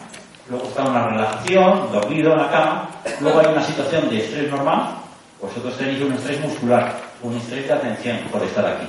luego 0.51 0.67
está 0.67 0.85
una 0.85 1.07
relajación, 1.09 1.93
dormido 1.93 2.33
en 2.33 2.39
la 2.39 2.51
cama, 2.51 2.91
luego 3.21 3.41
hay 3.41 3.47
una 3.47 3.63
situación 3.63 4.11
de 4.11 4.19
estrés 4.19 4.51
normal, 4.51 4.97
vosotros 5.41 5.77
tenéis 5.79 6.03
un 6.03 6.13
estrés 6.13 6.41
muscular, 6.41 7.01
un 7.23 7.37
estrés 7.37 7.67
de 7.69 7.73
atención 7.73 8.19
por 8.31 8.43
estar 8.43 8.67
aquí. 8.67 8.87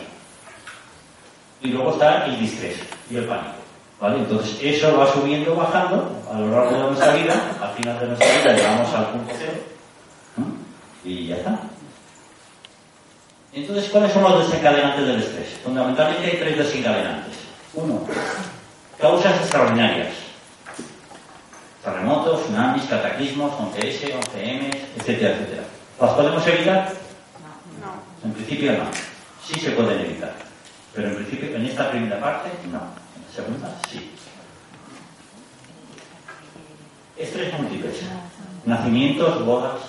Y 1.62 1.68
luego 1.70 1.92
está 1.92 2.26
el 2.26 2.40
distrés 2.40 2.78
y 3.10 3.18
el 3.18 3.26
pánico. 3.26 3.62
¿Vale? 4.00 4.18
Entonces 4.18 4.58
eso 4.62 4.98
va 4.98 5.14
subiendo, 5.14 5.56
bajando 5.56 6.24
a 6.34 6.40
lo 6.40 6.50
largo 6.50 6.72
de 6.72 6.84
nuestra 6.88 7.14
vida, 7.14 7.36
al 7.62 7.70
final 7.76 8.00
de 8.00 8.08
nuestra 8.08 8.28
vida 8.28 8.54
llegamos 8.54 8.94
al 8.96 9.06
punto 9.12 9.34
cero 9.38 9.62
y 11.04 11.28
ya 11.28 11.36
está. 11.36 11.60
Entonces, 13.54 13.90
¿cuáles 13.90 14.14
son 14.14 14.24
los 14.24 14.48
desencadenantes 14.48 15.06
del 15.06 15.22
estrés? 15.22 15.50
Fundamentalmente 15.64 16.26
hay 16.26 16.38
tres 16.38 16.58
desencadenantes. 16.58 17.36
Uno, 17.74 18.02
causas 18.98 19.36
extraordinarias. 19.42 20.31
Terremotos, 21.84 22.44
tsunamis, 22.44 22.84
cataclismos, 22.84 23.52
11S, 23.54 24.14
11M, 24.14 24.70
etcétera, 24.98 25.32
etcétera. 25.32 25.64
¿Las 26.00 26.12
podemos 26.12 26.48
evitar? 26.48 26.94
No. 27.82 28.28
En 28.28 28.34
principio 28.34 28.74
no. 28.74 28.86
Sí 29.44 29.60
se 29.60 29.72
pueden 29.72 30.00
evitar. 30.00 30.34
Pero 30.94 31.08
en 31.08 31.16
principio, 31.16 31.56
en 31.56 31.66
esta 31.66 31.90
primera 31.90 32.20
parte, 32.20 32.50
no. 32.72 32.78
En 32.78 33.24
la 33.26 33.36
segunda, 33.36 33.76
sí. 33.90 34.12
Estrés 37.18 37.60
múltiples. 37.60 38.02
Nacimientos, 38.66 39.44
bodas, 39.44 39.82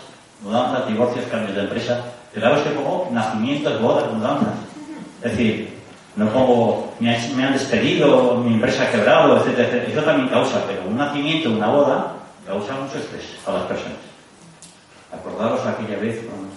mudanzas, 0.42 0.88
divorcios, 0.88 1.26
cambios 1.26 1.54
de 1.54 1.62
empresa. 1.62 2.04
Pero 2.32 2.46
ahora 2.46 2.64
se 2.64 2.70
pongo 2.70 3.08
nacimientos, 3.12 3.82
bodas, 3.82 4.10
mudanzas. 4.12 4.54
Es 5.22 5.32
decir, 5.32 5.81
no 6.16 6.28
pongo, 6.28 6.94
me, 7.00 7.16
me 7.34 7.44
han 7.44 7.52
despedido, 7.54 8.34
mi 8.36 8.54
empresa 8.54 8.84
ha 8.84 8.90
quebrado, 8.90 9.36
etcétera. 9.38 9.84
Eso 9.88 10.02
también 10.02 10.28
causa, 10.28 10.62
pero 10.66 10.82
un 10.86 10.96
nacimiento, 10.96 11.50
una 11.50 11.68
boda, 11.68 12.12
causa 12.46 12.74
mucho 12.74 12.98
estrés 12.98 13.24
a 13.46 13.52
las 13.52 13.62
personas. 13.62 13.98
Acordaros 15.12 15.66
aquella 15.66 15.98
vez 15.98 16.20
cuando... 16.26 16.48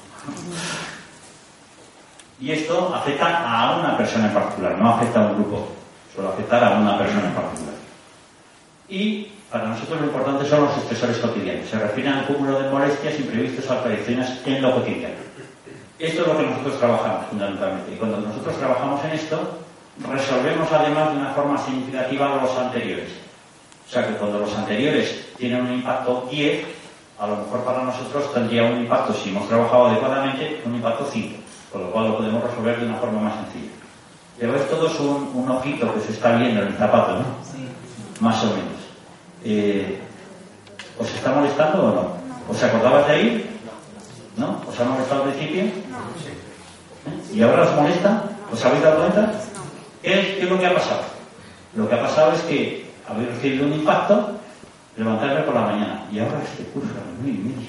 Y 2.39 2.51
esto 2.51 2.93
afecta 2.93 3.47
a 3.47 3.79
una 3.79 3.97
persona 3.97 4.27
en 4.27 4.33
particular, 4.33 4.77
no 4.77 4.89
afecta 4.89 5.21
a 5.21 5.27
un 5.27 5.35
grupo, 5.35 5.67
solo 6.13 6.29
afectar 6.29 6.63
a 6.63 6.77
una 6.77 6.97
persona 6.97 7.27
en 7.27 7.33
particular. 7.33 7.75
Y 8.89 9.31
para 9.49 9.69
nosotros 9.69 10.01
lo 10.01 10.07
importante 10.07 10.45
son 10.45 10.65
los 10.65 10.77
estresores 10.77 11.17
cotidianos. 11.17 11.69
Se 11.69 11.79
refieren 11.79 12.13
al 12.13 12.25
cúmulo 12.25 12.59
de 12.59 12.69
molestias, 12.69 13.17
imprevistos 13.19 13.69
o 13.69 13.73
apariciones 13.73 14.41
en 14.45 14.61
lo 14.61 14.75
cotidiano. 14.75 15.15
Esto 15.97 16.21
es 16.21 16.27
lo 16.27 16.37
que 16.37 16.45
nosotros 16.45 16.79
trabajamos 16.79 17.27
fundamentalmente. 17.27 17.93
Y 17.93 17.97
cuando 17.97 18.17
nosotros 18.17 18.57
trabajamos 18.57 19.03
en 19.05 19.11
esto, 19.11 19.39
resolvemos 20.11 20.71
además 20.71 21.11
de 21.11 21.19
una 21.19 21.29
forma 21.29 21.57
significativa 21.57 22.41
los 22.41 22.57
anteriores. 22.57 23.09
O 23.87 23.91
sea 23.91 24.07
que 24.07 24.15
cuando 24.15 24.39
los 24.39 24.53
anteriores 24.55 25.27
tienen 25.37 25.61
un 25.61 25.73
impacto 25.73 26.27
10, 26.29 26.65
a 27.19 27.27
lo 27.27 27.37
mejor 27.37 27.63
para 27.63 27.83
nosotros 27.83 28.33
tendría 28.33 28.63
un 28.63 28.79
impacto, 28.79 29.13
si 29.13 29.29
hemos 29.29 29.47
trabajado 29.47 29.87
adecuadamente, 29.87 30.61
un 30.65 30.75
impacto 30.75 31.07
5. 31.11 31.37
Con 31.71 31.83
lo 31.83 31.91
cual 31.91 32.09
lo 32.09 32.17
podemos 32.17 32.43
resolver 32.43 32.79
de 32.79 32.85
una 32.87 32.95
forma 32.97 33.21
más 33.21 33.35
sencilla. 33.35 33.71
Lleváis 34.39 34.69
todos 34.69 34.99
un, 34.99 35.31
un 35.33 35.49
ojito 35.49 35.93
que 35.93 36.01
se 36.01 36.11
está 36.11 36.35
viendo 36.35 36.61
en 36.61 36.67
el 36.67 36.73
zapato, 36.73 37.19
¿no? 37.19 37.25
Más 38.19 38.43
o 38.43 38.47
menos. 38.47 38.81
Eh, 39.43 39.99
¿Os 40.99 41.13
está 41.13 41.31
molestando 41.33 41.85
o 41.85 41.91
no? 41.91 42.15
¿Os 42.49 42.63
acordabas 42.63 43.07
de 43.07 43.13
ahí? 43.13 43.49
¿No? 44.37 44.61
¿Os 44.67 44.79
ha 44.79 44.83
molestado 44.85 45.23
al 45.23 45.31
principio? 45.31 45.63
¿Y 47.35 47.41
ahora 47.41 47.63
os 47.63 47.75
molesta? 47.75 48.23
¿Os 48.49 48.63
habéis 48.63 48.81
dado 48.81 48.99
cuenta? 48.99 49.29
¿Qué 50.01 50.19
es, 50.19 50.25
qué 50.37 50.43
es 50.43 50.49
lo 50.49 50.57
que 50.57 50.67
ha 50.67 50.73
pasado? 50.73 51.01
Lo 51.75 51.89
que 51.89 51.95
ha 51.95 52.01
pasado 52.01 52.31
es 52.31 52.39
que 52.43 52.85
habéis 53.09 53.27
recibido 53.27 53.65
un 53.65 53.73
impacto, 53.73 54.31
levantarme 54.95 55.41
por 55.41 55.53
la 55.53 55.61
mañana, 55.61 56.05
y 56.09 56.19
ahora 56.19 56.39
este 56.41 56.63
curso 56.71 56.87
a 56.91 57.03
las 57.03 57.27
y 57.27 57.37
media, 57.37 57.67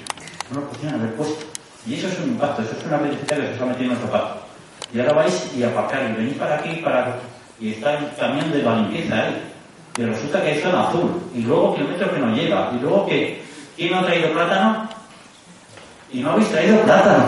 no 0.52 0.60
lo 0.60 0.68
podían 0.68 0.94
haber 0.94 1.14
puesto. 1.14 1.44
Y 1.84 1.94
eso 1.94 2.06
es 2.06 2.18
un 2.20 2.28
impacto, 2.28 2.62
eso 2.62 2.76
es 2.78 2.86
una 2.86 2.98
verificación 2.98 3.40
que 3.40 3.46
se 3.48 3.52
está 3.54 3.66
metiendo 3.66 3.94
en 3.94 4.00
el 4.00 4.06
zapato. 4.06 4.36
Y 4.94 5.00
ahora 5.00 5.12
vais 5.14 5.52
y 5.56 5.62
aparcar 5.64 6.10
y 6.10 6.12
venís 6.14 6.34
para 6.34 6.54
aquí 6.54 6.80
para 6.84 7.16
y 7.58 7.72
está 7.72 7.94
el 7.94 8.14
camión 8.14 8.52
de 8.52 8.62
la 8.62 8.76
limpieza 8.76 9.20
ahí. 9.20 9.42
Y 9.96 10.04
resulta 10.04 10.42
que 10.42 10.48
hay 10.48 10.60
zona 10.60 10.88
azul. 10.88 11.10
Y 11.34 11.42
luego 11.42 11.74
kilómetros 11.74 12.12
que 12.12 12.18
no 12.20 12.32
llega. 12.36 12.70
Y 12.72 12.78
luego 12.80 13.06
que 13.06 13.42
¿quién 13.74 13.90
no 13.90 13.98
ha 13.98 14.06
traído 14.06 14.30
plátano? 14.32 14.88
Y 16.12 16.20
no 16.20 16.30
habéis 16.30 16.50
traído 16.50 16.80
plátano. 16.82 17.24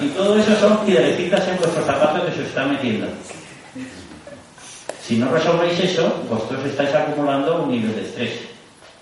Y 0.00 0.08
todo 0.08 0.38
eso 0.38 0.54
son 0.56 0.84
piedrecitas 0.84 1.46
en 1.48 1.56
vuestros 1.58 1.84
zapatos 1.84 2.24
que 2.24 2.32
se 2.32 2.42
os 2.42 2.48
están 2.48 2.72
metiendo. 2.72 3.06
Si 5.02 5.16
no 5.16 5.30
resolvéis 5.30 5.80
eso, 5.80 6.22
vosotros 6.28 6.64
estáis 6.66 6.94
acumulando 6.94 7.62
un 7.62 7.70
nivel 7.70 7.94
de 7.94 8.02
estrés, 8.02 8.40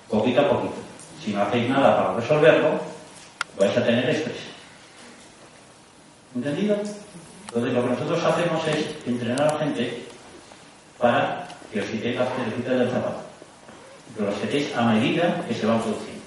poquito 0.08 0.40
a 0.40 0.48
poquito. 0.48 0.74
Si 1.24 1.32
no 1.32 1.42
hacéis 1.42 1.68
nada 1.68 1.96
para 1.96 2.20
resolverlo, 2.20 2.80
vais 3.58 3.76
a 3.76 3.84
tener 3.84 4.08
estrés. 4.10 4.38
¿Entendido? 6.34 6.76
Entonces 7.48 7.72
lo 7.74 7.82
que 7.82 7.90
nosotros 7.90 8.24
hacemos 8.24 8.68
es 8.68 8.86
entrenar 9.06 9.42
a 9.42 9.52
la 9.54 9.58
gente 9.58 10.04
para 10.98 11.48
que 11.72 11.80
os 11.80 11.86
quitéis 11.86 12.16
las 12.16 12.28
piedrecitas 12.28 12.78
del 12.78 12.90
zapato. 12.90 13.20
Que 14.16 14.22
los 14.22 14.34
quitéis 14.36 14.76
a 14.76 14.82
medida 14.82 15.44
que 15.48 15.54
se 15.54 15.66
van 15.66 15.80
produciendo. 15.80 16.22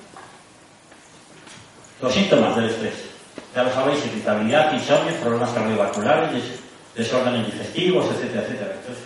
Los 2.01 2.13
síntomas 2.13 2.55
del 2.55 2.65
estrés. 2.65 3.08
Ya 3.55 3.63
lo 3.63 3.71
sabéis, 3.73 4.05
irritabilidad, 4.05 4.73
insomnio, 4.73 5.13
problemas 5.15 5.49
cardiovasculares, 5.51 6.31
des- 6.33 6.59
desórdenes 6.95 7.45
digestivos, 7.47 8.05
etcétera, 8.11 8.41
etcétera. 8.43 8.71
Entonces, 8.79 9.03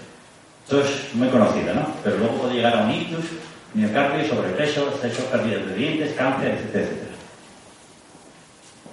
esto 0.64 0.82
es 0.82 1.16
muy 1.16 1.28
conocido, 1.30 1.74
¿no? 1.74 1.88
Pero 2.04 2.18
luego 2.18 2.34
puede 2.36 2.56
llegar 2.56 2.78
a 2.78 2.84
un 2.84 2.92
ictus, 2.92 3.26
miocardio, 3.74 4.28
sobrepeso, 4.28 4.88
exceso, 4.90 5.24
pérdida 5.30 5.58
de 5.60 5.76
dientes, 5.76 6.14
cáncer, 6.16 6.52
etcétera, 6.52 6.84
etcétera. 6.86 7.12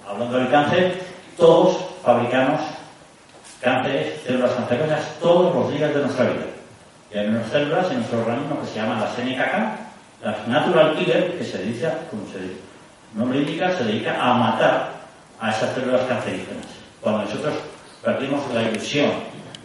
Hablando 0.07 0.37
del 0.37 0.49
cáncer, 0.49 1.01
todos 1.37 1.77
fabricamos 2.03 2.61
cánceres, 3.61 4.21
células 4.25 4.51
cancerosas, 4.51 5.19
todos 5.21 5.53
los 5.55 5.73
días 5.73 5.93
de 5.93 6.01
nuestra 6.01 6.25
vida. 6.25 6.45
Y 7.13 7.17
hay 7.17 7.27
unas 7.27 7.49
células 7.51 7.89
en 7.91 7.97
nuestro 7.97 8.19
organismo 8.21 8.61
que 8.61 8.67
se 8.67 8.75
llaman 8.75 9.01
las 9.01 9.17
NKK, 9.17 10.23
las 10.23 10.47
Natural 10.47 10.95
Killer, 10.97 11.37
que 11.37 11.43
se 11.45 11.57
dedica, 11.59 11.93
como 12.09 12.23
se 12.31 12.39
dice, 12.39 12.55
nombre 13.15 13.39
indica, 13.39 13.75
se 13.77 13.83
dedica 13.83 14.17
a 14.21 14.33
matar 14.33 15.00
a 15.41 15.49
esas 15.49 15.73
células 15.73 16.01
cancerígenas. 16.07 16.65
Cuando 17.01 17.23
nosotros 17.23 17.53
perdimos 18.03 18.41
la 18.53 18.61
ilusión, 18.63 19.11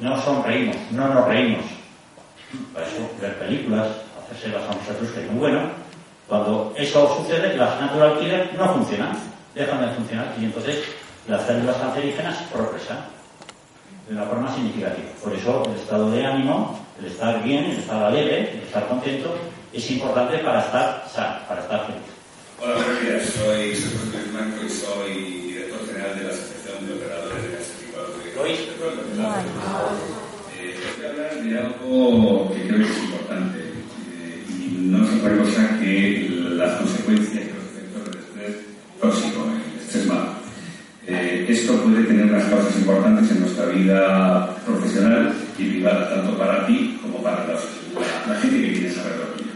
no 0.00 0.20
sonreímos, 0.22 0.76
no 0.90 1.08
nos 1.08 1.28
reímos, 1.28 1.64
para 2.72 2.86
eso 2.86 3.08
ver 3.20 3.38
películas, 3.38 3.88
hacerse 4.24 4.48
las 4.48 5.12
que 5.12 5.20
es 5.20 5.30
muy 5.30 5.40
bueno, 5.40 5.60
cuando 6.26 6.74
eso 6.76 7.16
sucede, 7.16 7.56
las 7.56 7.80
natural 7.80 8.18
killer 8.18 8.50
no 8.56 8.74
funcionan, 8.74 9.16
dejan 9.54 9.80
de 9.82 9.94
funcionar 9.94 10.34
y 10.40 10.46
entonces 10.46 10.82
las 11.28 11.46
células 11.46 11.76
cancerígenas 11.76 12.36
progresan 12.52 12.98
de 14.08 14.14
una 14.14 14.24
forma 14.24 14.52
significativa. 14.54 15.08
Por 15.22 15.34
eso 15.34 15.62
el 15.66 15.80
estado 15.80 16.10
de 16.10 16.26
ánimo, 16.26 16.80
el 16.98 17.06
estar 17.06 17.42
bien, 17.42 17.64
el 17.66 17.78
estar 17.78 18.02
alegre, 18.02 18.52
el 18.52 18.62
estar 18.62 18.88
contento, 18.88 19.36
es 19.72 19.90
importante 19.90 20.38
para 20.38 20.60
estar 20.60 21.04
sano, 21.12 21.38
para 21.46 21.60
estar 21.60 21.86
feliz. 21.86 22.02
Hola, 22.62 22.74
buenos 22.76 23.00
días. 23.02 23.24
Soy 23.24 23.68
Jesús 23.68 23.92
y 24.64 24.70
soy 24.70 25.45
general 26.06 26.18
de 26.18 26.24
la 26.24 26.30
Asociación 26.30 26.86
de 26.86 26.94
Operadores 26.94 27.42
de 27.42 27.50
Clasificados 27.50 28.10
de. 28.16 28.30
Eh, 30.56 30.74
voy 30.96 31.06
a 31.06 31.10
hablar 31.10 31.42
de 31.42 31.58
algo 31.58 32.54
que 32.54 32.60
creo 32.66 32.78
que 32.78 32.92
es 32.92 32.98
importante 33.04 33.58
eh, 33.58 34.44
y 34.48 34.86
no 34.86 35.04
es 35.04 35.14
otra 35.14 35.36
cosa 35.38 35.78
que 35.80 36.28
las 36.50 36.80
consecuencias 36.80 37.44
y 37.44 37.48
los 37.54 37.64
efectos 37.66 38.04
del 38.04 38.18
estrés 38.20 38.56
tóxico, 39.00 39.46
el 39.46 39.82
estrés 39.82 40.06
malo. 40.06 40.36
Eh, 41.06 41.46
esto 41.48 41.80
puede 41.82 42.04
tener 42.04 42.26
unas 42.26 42.44
causas 42.44 42.76
importantes 42.76 43.30
en 43.30 43.40
nuestra 43.40 43.66
vida 43.66 44.56
profesional 44.64 45.34
y 45.58 45.64
privada, 45.64 46.14
tanto 46.14 46.36
para 46.36 46.66
ti 46.66 46.98
como 47.00 47.22
para 47.22 47.46
la, 47.46 47.54
la 48.28 48.40
gente 48.40 48.80
que 48.80 48.90
saber 48.90 49.18
lo 49.18 49.24
tuyo. 49.36 49.50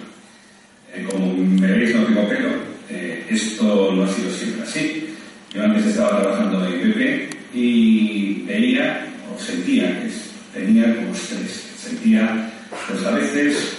Eh, 0.95 1.07
como 1.11 1.37
me 1.37 1.73
veis, 1.73 1.95
no 1.95 2.05
tengo 2.05 2.29
pelo. 2.29 2.49
Eh, 2.89 3.27
esto 3.31 3.93
no 3.93 4.05
ha 4.05 4.09
sido 4.09 4.31
siempre 4.31 4.63
así. 4.63 5.10
Yo 5.53 5.65
antes 5.65 5.87
estaba 5.87 6.21
trabajando 6.21 6.65
en 6.67 6.93
BP 6.93 7.55
y 7.55 8.43
veía 8.47 9.07
o 9.33 9.41
sentía 9.41 10.01
que 10.01 10.11
tenía 10.59 10.95
como 10.97 11.13
estrés. 11.13 11.71
Sentía, 11.77 12.51
pues 12.89 13.05
a 13.05 13.11
veces, 13.13 13.77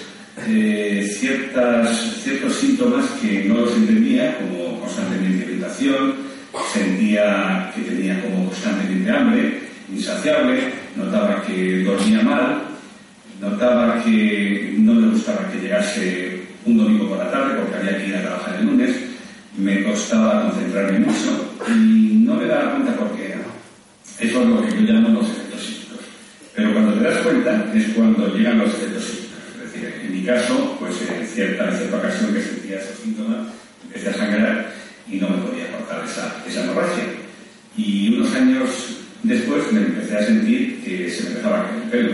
eh, 0.47 1.09
ciertas, 1.19 2.21
ciertos 2.23 2.55
síntomas 2.55 3.05
que 3.21 3.45
no 3.45 3.61
los 3.61 3.75
entendía, 3.75 4.37
como 4.37 4.81
constantemente 4.81 5.45
irritación, 5.45 6.15
sentía 6.73 7.71
que 7.75 7.81
tenía 7.81 8.21
como 8.21 8.47
constantemente 8.47 9.11
hambre, 9.11 9.59
insaciable, 9.93 10.71
notaba 10.95 11.41
que 11.43 11.83
dormía 11.83 12.21
mal, 12.21 12.71
Notaba 13.41 14.03
que 14.03 14.75
no 14.77 14.93
me 14.93 15.07
gustaba 15.13 15.49
que 15.49 15.59
llegase 15.59 16.43
un 16.63 16.77
domingo 16.77 17.09
por 17.09 17.17
la 17.17 17.31
tarde 17.31 17.55
porque 17.55 17.75
había 17.75 17.97
que 17.97 18.09
ir 18.09 18.15
a 18.15 18.21
trabajar 18.21 18.55
el 18.59 18.67
lunes. 18.67 18.95
Me 19.61 19.83
costaba 19.83 20.49
concentrarme 20.49 20.99
mucho 21.01 21.53
y 21.67 22.23
no 22.25 22.33
me 22.33 22.47
daba 22.47 22.71
cuenta 22.71 22.95
por 22.95 23.15
qué 23.15 23.27
era. 23.27 23.41
Eso 24.19 24.41
es 24.41 24.47
lo 24.47 24.59
que 24.59 24.71
yo 24.71 24.81
llamo 24.81 25.09
los 25.09 25.29
efectos 25.29 25.61
psíquicos. 25.61 25.99
Pero 26.55 26.73
cuando 26.73 26.93
te 26.95 27.03
das 27.03 27.17
cuenta 27.19 27.71
es 27.75 27.89
cuando 27.89 28.35
llegan 28.35 28.57
los 28.57 28.69
efectos 28.69 29.03
psíquicos. 29.03 29.37
Es 29.63 29.71
decir, 29.71 29.93
en 30.03 30.11
mi 30.13 30.23
caso, 30.23 30.77
pues 30.79 30.95
en 31.07 31.27
cierta, 31.27 31.69
en 31.69 31.77
cierta 31.77 31.97
ocasión 31.97 32.33
que 32.33 32.41
sentía 32.41 32.79
esos 32.79 32.97
síntomas, 33.03 33.49
empecé 33.83 34.09
a 34.09 34.13
sangrar 34.15 34.73
y 35.07 35.17
no 35.17 35.29
me 35.29 35.37
podía 35.37 35.71
cortar 35.77 36.05
esa, 36.05 36.43
esa 36.47 36.63
hemorragia. 36.63 37.03
Y 37.77 38.15
unos 38.15 38.33
años 38.33 38.69
después 39.21 39.71
me 39.71 39.81
empecé 39.81 40.17
a 40.17 40.25
sentir 40.25 40.83
que 40.83 41.07
se 41.07 41.21
me 41.21 41.29
empezaba 41.29 41.59
a 41.61 41.67
caer 41.67 41.83
el 41.83 41.89
pelo. 41.89 42.11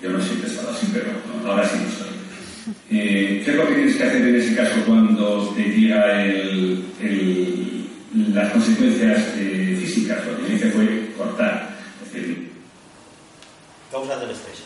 Yo 0.00 0.10
no 0.10 0.22
siempre 0.22 0.48
he 0.48 0.52
estado 0.52 0.70
así, 0.70 0.86
pero 0.92 1.06
no, 1.42 1.50
ahora 1.50 1.68
sí. 1.68 1.78
Eh, 2.90 3.42
¿Qué 3.44 3.50
es 3.50 3.56
lo 3.56 3.66
que 3.66 3.74
tienes 3.74 3.96
que 3.96 4.04
hacer 4.04 4.22
en 4.22 4.36
ese 4.36 4.54
caso 4.54 4.74
cuando 4.86 5.48
te 5.56 5.62
llega 5.62 6.22
el, 6.24 6.84
el- 7.02 7.86
las 8.32 8.52
consecuencias 8.52 9.18
eh, 9.36 9.76
físicas? 9.80 10.18
Lo 10.26 10.46
que 10.46 10.52
hice 10.54 10.70
fue 10.70 11.10
cortar. 11.18 11.68
Es 12.06 12.12
decir, 12.12 12.52
Causas 13.90 14.20
del 14.20 14.30
estrés. 14.30 14.62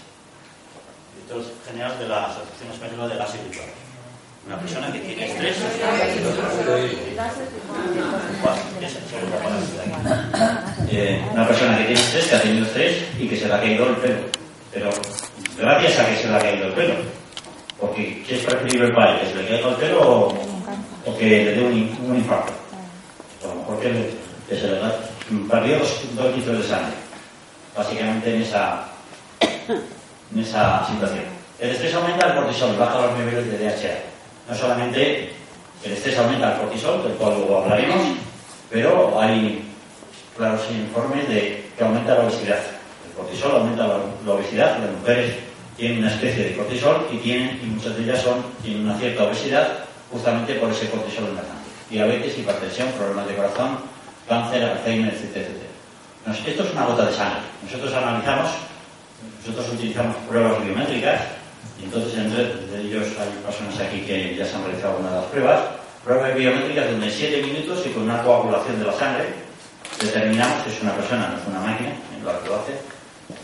Director 1.15 1.53
general 1.67 1.99
de 1.99 2.09
la 2.09 2.27
Asociación 2.27 2.73
Española 2.73 3.09
de 3.09 3.17
Gas 3.17 3.35
y. 3.35 4.47
Una 4.47 4.59
persona 4.59 4.91
que 4.93 4.99
tiene 5.01 5.27
estrés. 5.27 5.57
Eh, 10.91 11.23
una 11.33 11.47
persona 11.47 11.79
que 11.79 11.85
tiene 11.85 12.01
estrés, 12.01 12.27
que 12.27 12.37
ha 12.37 12.43
tenido 12.43 12.67
estrés 12.67 12.97
y 13.19 13.29
que 13.29 13.37
se 13.37 13.47
le 13.47 13.55
ha 13.55 13.61
caído 13.61 13.89
el 13.91 13.97
pelo. 13.97 14.21
Pero 14.73 14.91
gracias 15.59 15.99
a 15.99 16.07
que 16.07 16.17
se 16.17 16.29
le 16.29 16.35
ha 16.35 16.39
caído 16.39 16.67
el 16.67 16.73
pelo. 16.73 16.95
Porque 17.81 18.23
¿qué 18.27 18.37
es 18.37 18.45
preferible 18.45 18.93
para 18.93 19.13
él? 19.13 19.21
¿Que 19.21 19.27
se 19.33 19.43
le 19.43 19.59
el 19.59 19.75
pelo 19.77 20.01
o, 20.03 20.35
o 21.07 21.19
que 21.19 21.25
le 21.27 21.55
dé 21.55 21.63
un, 21.63 21.99
un 22.11 22.17
infarto? 22.17 22.53
A 23.43 23.49
lo 23.49 23.55
mejor 23.55 23.81
que, 23.81 24.11
que 24.49 24.61
se 24.61 24.67
le 24.69 24.79
da, 24.79 24.95
perdió 25.51 25.79
dos, 25.79 26.01
dos 26.15 26.37
litros 26.37 26.59
de 26.59 26.69
sangre, 26.69 26.93
básicamente 27.75 28.37
en 28.37 28.43
esa, 28.43 28.85
en 29.69 30.39
esa 30.41 30.87
situación. 30.87 31.25
El 31.59 31.71
estrés 31.71 31.95
aumenta 31.95 32.27
el 32.27 32.35
cortisol, 32.35 32.77
baja 32.77 33.01
los 33.01 33.19
niveles 33.19 33.47
de 33.51 33.59
DHA. 33.59 33.99
No 34.51 34.55
solamente 34.55 35.33
el 35.83 35.93
estrés 35.93 36.19
aumenta 36.19 36.53
el 36.55 36.61
cortisol, 36.61 37.03
del 37.03 37.13
cual 37.15 37.35
luego 37.39 37.63
hablaremos, 37.63 38.03
pero 38.71 39.19
hay 39.19 39.65
claros 40.37 40.61
informes 40.71 41.29
de 41.29 41.71
que 41.77 41.85
aumenta 41.85 42.15
la 42.15 42.25
obesidad. 42.25 42.61
El 43.09 43.13
cortisol 43.17 43.53
aumenta 43.53 43.87
la, 43.87 43.99
la 44.27 44.33
obesidad, 44.33 44.79
las 44.79 44.99
mujeres 44.99 45.35
tienen 45.81 45.99
una 45.99 46.13
especie 46.13 46.45
de 46.45 46.57
cortisol 46.57 47.09
y 47.11 47.17
tienen, 47.17 47.59
y 47.63 47.67
muchas 47.67 47.97
de 47.97 48.05
ellas 48.05 48.23
son, 48.23 48.45
tienen 48.63 48.85
una 48.85 48.99
cierta 48.99 49.25
obesidad 49.25 49.79
justamente 50.13 50.55
por 50.55 50.71
ese 50.71 50.91
cortisol 50.91 51.25
emergente. 51.25 51.71
Diabetes, 51.89 52.39
hipertensión, 52.39 52.89
problemas 52.93 53.27
de 53.27 53.35
corazón, 53.35 53.79
cáncer, 54.29 54.63
Alzheimer, 54.63 55.15
etcétera, 55.15 55.47
etcétera. 55.49 56.51
Esto 56.51 56.65
es 56.65 56.73
una 56.73 56.85
gota 56.85 57.07
de 57.07 57.15
sangre. 57.15 57.41
Nosotros 57.65 57.95
analizamos, 57.95 58.51
nosotros 59.41 59.75
utilizamos 59.75 60.17
pruebas 60.29 60.63
biométricas, 60.63 61.21
y 61.81 61.85
entonces 61.85 62.13
entre 62.19 62.43
ellos 62.81 63.09
hay 63.19 63.33
personas 63.43 63.81
aquí 63.81 64.01
que 64.03 64.37
ya 64.37 64.45
se 64.45 64.57
han 64.57 64.65
realizado 64.65 64.99
una 64.99 65.11
de 65.11 65.17
las 65.17 65.25
pruebas, 65.27 65.61
pruebas 66.05 66.35
biométricas 66.37 66.91
donde 66.91 67.07
en 67.07 67.13
7 67.13 67.43
minutos 67.43 67.87
y 67.87 67.91
con 67.91 68.03
una 68.03 68.23
coagulación 68.23 68.79
de 68.79 68.85
la 68.85 68.93
sangre 68.93 69.25
determinamos 69.99 70.63
que 70.63 70.71
es 70.71 70.83
una 70.83 70.93
persona, 70.93 71.29
no 71.29 71.41
es 71.41 71.49
una 71.49 71.61
máquina, 71.61 71.91
en 71.91 72.27
la 72.27 72.39
que 72.39 72.49
lo 72.49 72.57
hace, 72.57 72.73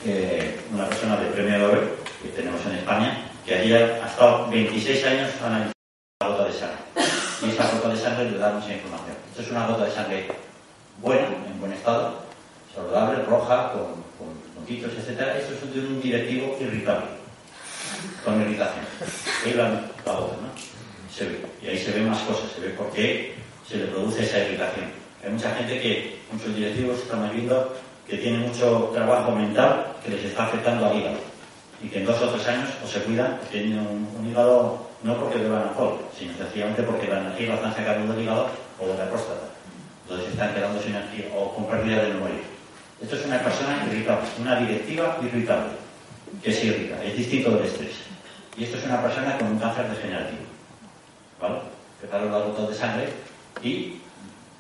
que 0.05 0.61
una 0.73 0.87
persona 0.87 1.17
de 1.17 1.31
premio 1.31 1.59
Nobel 1.59 2.06
que 2.27 2.43
tenemos 2.43 2.65
en 2.67 2.73
España, 2.73 3.19
que 3.45 3.55
allí 3.55 3.73
ha 3.73 4.07
estado 4.07 4.49
26 4.51 5.05
años 5.05 5.31
analizando 5.43 5.73
la 6.21 6.29
gota 6.29 6.45
de 6.45 6.53
sangre. 6.53 6.79
Y 7.43 7.51
esa 7.51 7.71
gota 7.71 7.89
de 7.89 7.97
sangre 7.97 8.31
le 8.31 8.39
da 8.39 8.53
mucha 8.53 8.73
información. 8.73 9.17
Esto 9.31 9.43
es 9.43 9.51
una 9.51 9.67
gota 9.67 9.85
de 9.85 9.91
sangre 9.91 10.27
buena, 11.01 11.27
en 11.27 11.61
buen 11.61 11.73
estado, 11.73 12.19
saludable, 12.75 13.23
roja, 13.25 13.73
con, 13.73 14.03
con 14.19 14.35
puntitos, 14.55 14.93
etc. 14.93 15.21
Esto 15.39 15.55
es 15.55 15.77
un 15.77 16.01
directivo 16.01 16.57
irritable, 16.61 17.07
con 18.25 18.41
irritación. 18.41 18.85
Ahí 19.45 19.55
la, 19.55 19.69
la 19.69 20.13
gota, 20.13 20.37
¿no? 20.43 20.67
Ve. 21.19 21.41
Y 21.63 21.69
ahí 21.69 21.79
se 21.79 21.93
ven 21.93 22.11
más 22.11 22.21
cosas, 22.21 22.51
se 22.53 22.61
ve 22.61 22.69
por 22.71 22.91
qué 22.93 23.35
se 23.67 23.79
le 23.79 23.87
produce 23.87 24.23
esa 24.23 24.39
irritación. 24.39 24.87
Hay 25.25 25.31
mucha 25.31 25.55
gente 25.55 25.81
que, 25.81 26.19
muchos 26.31 26.55
directivos 26.55 26.99
estamos 26.99 27.33
viendo 27.33 27.75
que 28.07 28.19
tienen 28.19 28.43
mucho 28.43 28.91
trabajo 28.93 29.33
mental 29.33 29.87
que 30.05 30.11
les 30.11 30.25
está 30.25 30.45
afectando 30.45 30.87
al 30.87 30.97
hígado. 30.97 31.36
Y 31.83 31.89
que 31.89 31.99
en 31.99 32.07
dos 32.07 32.21
o 32.23 32.29
tres 32.31 32.47
años 32.49 32.71
o 32.85 32.87
se 32.87 33.01
cuidan, 33.01 33.39
tienen 33.51 33.79
un, 33.79 34.09
un 34.19 34.31
hígado 34.31 34.87
no 35.03 35.17
porque 35.17 35.39
beban 35.39 35.69
alcohol, 35.69 35.99
sino 36.17 36.33
sencillamente 36.37 36.83
porque 36.83 37.07
la 37.07 37.21
energía 37.21 37.49
la 37.49 37.55
están 37.57 37.75
sacando 37.75 38.13
del 38.13 38.23
hígado 38.23 38.49
o 38.81 38.87
de 38.87 38.97
la 38.97 39.09
próstata. 39.09 39.47
Entonces 40.05 40.33
están 40.33 40.55
quedando 40.55 40.81
sin 40.81 40.95
energía 40.95 41.27
o 41.37 41.55
con 41.55 41.67
pérdida 41.67 42.03
de 42.03 42.15
memoria. 42.15 42.41
Esto 43.01 43.17
es 43.17 43.27
una 43.27 43.39
persona 43.41 43.85
irritable, 43.87 44.27
una 44.41 44.57
directiva 44.61 45.19
irritable, 45.23 45.73
que 46.43 46.53
se 46.53 46.67
irrita, 46.67 47.03
es 47.05 47.17
distinto 47.17 47.51
del 47.51 47.65
estrés. 47.65 47.93
Y 48.57 48.65
esto 48.65 48.79
es 48.79 48.85
una 48.85 49.03
persona 49.03 49.37
con 49.37 49.49
un 49.49 49.59
cáncer 49.59 49.89
degenerativo. 49.91 50.43
¿Vale? 51.41 51.57
Preparo 52.01 52.31
los 52.31 52.49
datos 52.49 52.69
de 52.71 52.75
sangre 52.75 53.09
y 53.63 53.99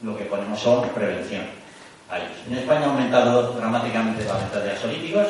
lo 0.02 0.16
que 0.16 0.24
ponemos 0.24 0.60
son 0.60 0.88
prevención. 0.90 1.44
a 2.10 2.18
ellos. 2.18 2.38
En 2.46 2.58
España 2.58 2.86
ha 2.86 2.90
aumentado 2.90 3.52
dramáticamente 3.52 4.24
la 4.24 4.34
venta 4.34 4.60
de 4.60 4.70
ansiolíticos 4.70 5.28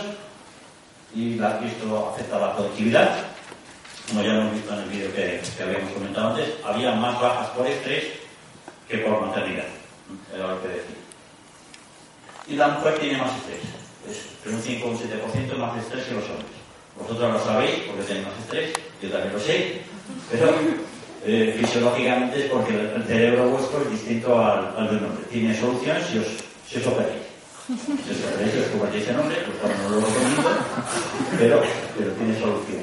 y, 1.14 1.36
la- 1.36 1.60
esto 1.64 2.10
afecta 2.14 2.36
a 2.36 2.40
la 2.40 2.56
productividad. 2.56 3.18
Como 4.08 4.22
ya 4.22 4.34
hemos 4.36 4.52
visto 4.52 4.72
en 4.72 4.80
el 4.80 4.88
vídeo 4.88 5.12
que, 5.14 5.40
habíamos 5.62 5.92
comentado 5.92 6.28
antes, 6.30 6.54
había 6.64 6.92
más 6.92 7.20
bajas 7.20 7.48
por 7.50 7.66
estrés 7.66 8.04
que 8.88 8.98
por 8.98 9.20
maternidad. 9.26 9.66
Era 10.34 10.48
lo 10.48 10.62
que 10.62 10.68
decía. 10.68 10.96
Y 12.48 12.54
la 12.54 12.68
mujer 12.68 12.98
tiene 13.00 13.18
más 13.18 13.32
estrés. 13.36 13.60
Es 14.46 14.52
un 14.52 14.62
5 14.62 14.86
o 14.86 14.90
un 14.90 14.98
7% 14.98 15.56
más 15.58 15.78
estrés 15.82 16.04
que 16.04 16.14
los 16.14 16.24
hombres. 16.24 16.46
Vosotros 16.96 17.32
lo 17.32 17.44
sabéis 17.44 17.74
porque 17.86 18.02
tenéis 18.04 18.26
más 18.26 18.38
estrés, 18.38 18.70
yo 19.02 19.10
también 19.10 19.32
lo 19.34 19.40
sé, 19.40 19.80
pero 20.30 20.54
eh, 21.26 21.56
fisiológicamente 21.58 22.44
es 22.44 22.50
porque 22.50 22.72
el 22.72 23.04
cerebro 23.06 23.48
vuestro 23.50 23.82
es 23.82 23.90
distinto 23.90 24.38
al, 24.38 24.72
al 24.78 24.88
de 24.88 24.96
un 24.96 25.04
hombre. 25.06 25.24
Tiene 25.30 25.58
solución 25.58 25.96
si 26.10 26.18
os, 26.18 26.26
si 26.68 26.78
os. 26.78 26.84
Operáis 27.66 28.55
y 28.55 28.59
os 28.62 28.68
convertéis 28.70 29.09
en 29.09 29.18
hombre, 29.18 29.37
pues 29.42 29.79
no 29.83 29.88
lo 29.88 30.00
recomiendo, 30.00 30.50
pero, 31.37 31.62
pero 31.98 32.12
tiene 32.12 32.38
solución. 32.38 32.83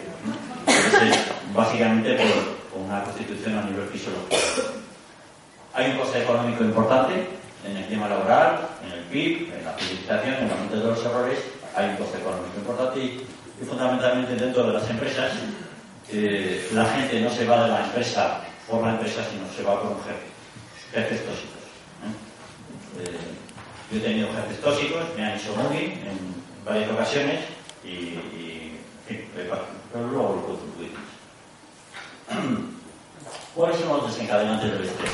Entonces, 0.68 1.10
es 1.10 1.54
básicamente 1.56 2.16
por, 2.16 2.28
por 2.68 2.82
una 2.82 3.04
constitución 3.04 3.60
a 3.60 3.64
nivel 3.64 3.88
fisiológico. 3.88 4.36
Hay 5.74 5.92
un 5.92 5.98
coste 6.00 6.24
económico 6.24 6.66
importante 6.66 7.14
en 7.66 7.78
el 7.78 7.88
tema 7.88 8.10
laboral, 8.10 8.68
en 8.86 8.92
el 8.92 9.04
PIB, 9.06 9.54
en 9.56 9.64
la 9.64 9.72
fidelización, 9.74 10.34
en 10.36 10.44
el 10.44 10.52
aumento 10.52 10.76
de 10.76 10.84
los 10.84 11.06
errores. 11.06 11.40
Hay 11.76 11.90
un 11.90 11.96
coste 11.96 12.18
económico 12.18 12.58
importante 12.58 13.00
y, 13.00 13.26
y 13.62 13.66
fundamentalmente 13.66 14.36
dentro 14.36 14.68
de 14.68 14.74
las 14.74 14.90
empresas 14.90 15.32
eh, 16.12 16.70
la 16.74 16.86
gente 16.86 17.22
no 17.22 17.30
se 17.30 17.46
va 17.46 17.64
de 17.64 17.72
la 17.72 17.86
empresa 17.86 18.42
por 18.70 18.84
la 18.84 18.92
empresa, 18.92 19.22
sino 19.32 19.48
se 19.56 19.64
va 19.64 19.82
por 19.82 19.92
un 19.92 20.04
jefe. 20.04 20.28
Jefes 20.92 21.26
tóxicos. 21.26 21.64
¿eh? 22.04 23.04
Eh, 23.06 23.43
yo 23.94 24.00
he 24.00 24.02
tenido 24.02 24.28
jefes 24.34 24.60
tóxicos, 24.62 25.02
me 25.16 25.24
han 25.24 25.38
hecho 25.38 25.56
moving 25.56 25.92
en 25.92 26.36
varias 26.66 26.92
ocasiones 26.92 27.40
y, 27.84 27.88
y 27.88 28.80
en 29.10 29.18
fin, 29.18 29.30
pero 29.36 30.08
luego 30.08 30.36
lo 30.36 30.48
contribuimos. 30.48 31.00
¿Cuáles 33.56 33.78
son 33.80 33.90
los 33.90 34.08
desencadenantes 34.12 34.72
del 34.72 34.84
estrés? 34.86 35.12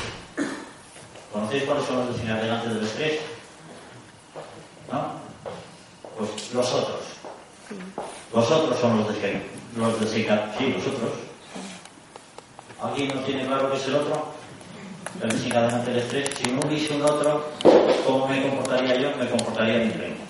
¿Conocéis 1.32 1.64
cuáles 1.64 1.84
son 1.84 1.96
los 1.98 2.08
desencadenantes 2.14 2.74
del 2.74 2.84
estrés? 2.84 3.20
¿No? 4.90 5.12
Pues 6.16 6.54
los 6.54 6.72
otros. 6.72 7.00
Los 8.34 8.50
otros 8.50 8.78
son 8.80 8.98
los, 8.98 9.08
desen- 9.08 9.42
los 9.76 10.00
desencadenantes. 10.00 10.58
Sí, 10.58 10.72
los 10.72 10.86
otros. 10.86 11.10
¿Alguien 12.82 13.08
no 13.14 13.20
tiene 13.24 13.44
claro 13.46 13.70
qué 13.70 13.76
es 13.76 13.86
el 13.88 13.96
otro? 13.96 14.39
El 15.22 15.96
estrés. 15.96 16.30
Si 16.36 16.50
no 16.50 16.60
hubiese 16.60 16.94
un 16.94 17.02
otro, 17.02 17.50
¿cómo 18.06 18.28
me 18.28 18.42
comportaría 18.42 18.96
yo? 18.96 19.10
Me 19.18 19.28
comportaría 19.28 19.78
diferente. 19.80 20.20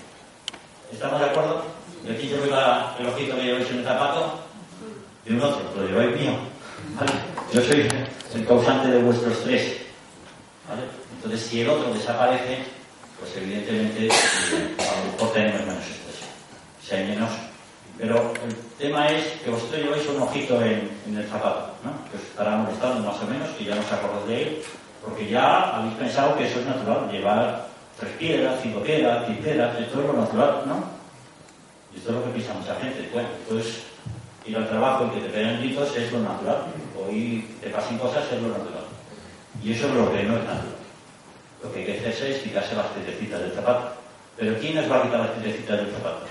¿Estamos 0.93 1.21
de 1.21 1.27
acuerdo? 1.27 1.65
Y 2.07 2.11
aquí 2.11 2.29
yo 2.29 2.41
veo 2.41 2.57
el 2.99 3.07
ojito 3.07 3.37
que 3.37 3.43
lleváis 3.43 3.71
en 3.71 3.79
el 3.79 3.85
zapato 3.85 4.41
de 5.25 5.35
un 5.35 5.43
otro, 5.43 5.63
lo 5.77 5.87
lleváis 5.87 6.19
mío. 6.19 6.33
¿Vale? 6.99 7.13
Yo 7.53 7.61
soy 7.63 7.89
el 8.35 8.47
causante 8.47 8.89
de 8.89 9.03
vuestro 9.03 9.31
estrés. 9.31 9.77
Entonces, 11.17 11.47
si 11.47 11.61
el 11.61 11.69
otro 11.69 11.93
desaparece, 11.93 12.65
pues 13.19 13.37
evidentemente 13.37 14.07
eh, 14.07 14.77
a 14.79 15.07
lo 15.07 15.13
mejor 15.13 15.33
tenemos 15.33 15.61
menos 15.61 15.85
estrés. 15.85 16.17
Si 16.83 16.95
hay 16.95 17.07
menos. 17.09 17.31
Pero 18.01 18.33
el 18.43 18.57
tema 18.79 19.09
es 19.09 19.25
que 19.45 19.51
vosotros 19.51 19.83
lleváis 19.83 20.09
un 20.09 20.23
ojito 20.23 20.63
en, 20.63 20.89
el 21.15 21.27
zapato, 21.29 21.75
¿no? 21.85 21.93
Que 22.11 22.17
os 22.17 22.23
estará 22.23 22.57
molestando 22.57 23.07
más 23.07 23.21
o 23.21 23.27
menos, 23.27 23.49
que 23.51 23.65
ya 23.65 23.75
no 23.75 23.83
os 23.83 23.93
acordáis 23.93 24.27
de 24.27 24.43
él, 24.43 24.63
porque 25.05 25.29
ya 25.29 25.77
habéis 25.77 25.95
pensado 25.95 26.37
que 26.37 26.47
eso 26.47 26.61
es 26.61 26.67
natural, 26.67 27.11
llevar 27.11 27.69
tres 27.99 28.13
piedras, 28.13 28.61
cinco 28.63 28.81
piedras, 28.81 29.25
piedras, 29.25 29.79
esto 29.79 30.01
es 30.01 30.07
lo 30.07 30.13
natural, 30.15 30.63
¿no? 30.65 30.85
Y 31.93 31.99
esto 31.99 32.11
es 32.11 32.17
lo 32.17 32.25
que 32.25 32.31
piensa 32.31 32.55
mucha 32.55 32.75
gente. 32.77 33.11
Bueno, 33.13 33.29
entonces 33.43 33.83
ir 34.47 34.57
al 34.57 34.69
trabajo 34.69 35.07
y 35.07 35.21
que 35.21 35.27
te 35.27 35.29
peguen 35.29 35.61
gritos 35.61 35.95
es 35.97 36.11
lo 36.11 36.21
natural. 36.21 36.65
Hoy 36.97 37.45
te 37.61 37.69
pasen 37.69 37.99
cosas 37.99 38.25
es 38.33 38.41
lo 38.41 38.49
natural. 38.49 38.85
Y 39.63 39.73
eso 39.73 39.89
es 39.89 39.95
lo 39.95 40.11
que 40.11 40.23
no 40.23 40.37
es 40.39 40.45
natural. 40.45 40.77
Lo 41.63 41.73
que 41.73 41.81
hay 41.81 41.85
que 41.85 41.99
hacerse 41.99 42.31
es 42.31 42.43
quitarse 42.43 42.75
las 42.75 42.87
piedrecitas 42.87 43.41
del 43.41 43.53
zapato. 43.53 43.93
Pero 44.39 44.59
¿quién 44.59 44.77
nos 44.77 44.91
va 44.91 45.01
a 45.01 45.03
quitar 45.03 45.21
las 45.21 45.31
piedrecitas 45.31 45.77
del 45.77 45.91
zapato? 45.91 46.25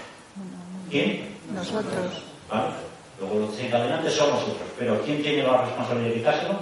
¿Quién? 0.90 1.39
Nosotros. 1.54 2.24
¿Vale? 2.50 2.90
Luego 3.20 3.40
los 3.40 3.52
desencadenantes 3.52 4.14
son 4.14 4.30
nosotros. 4.30 4.70
Pero 4.78 5.02
¿quién 5.04 5.22
tiene 5.22 5.44
la 5.44 5.62
responsabilidad 5.62 6.10
de 6.10 6.16
quitárselo? 6.16 6.60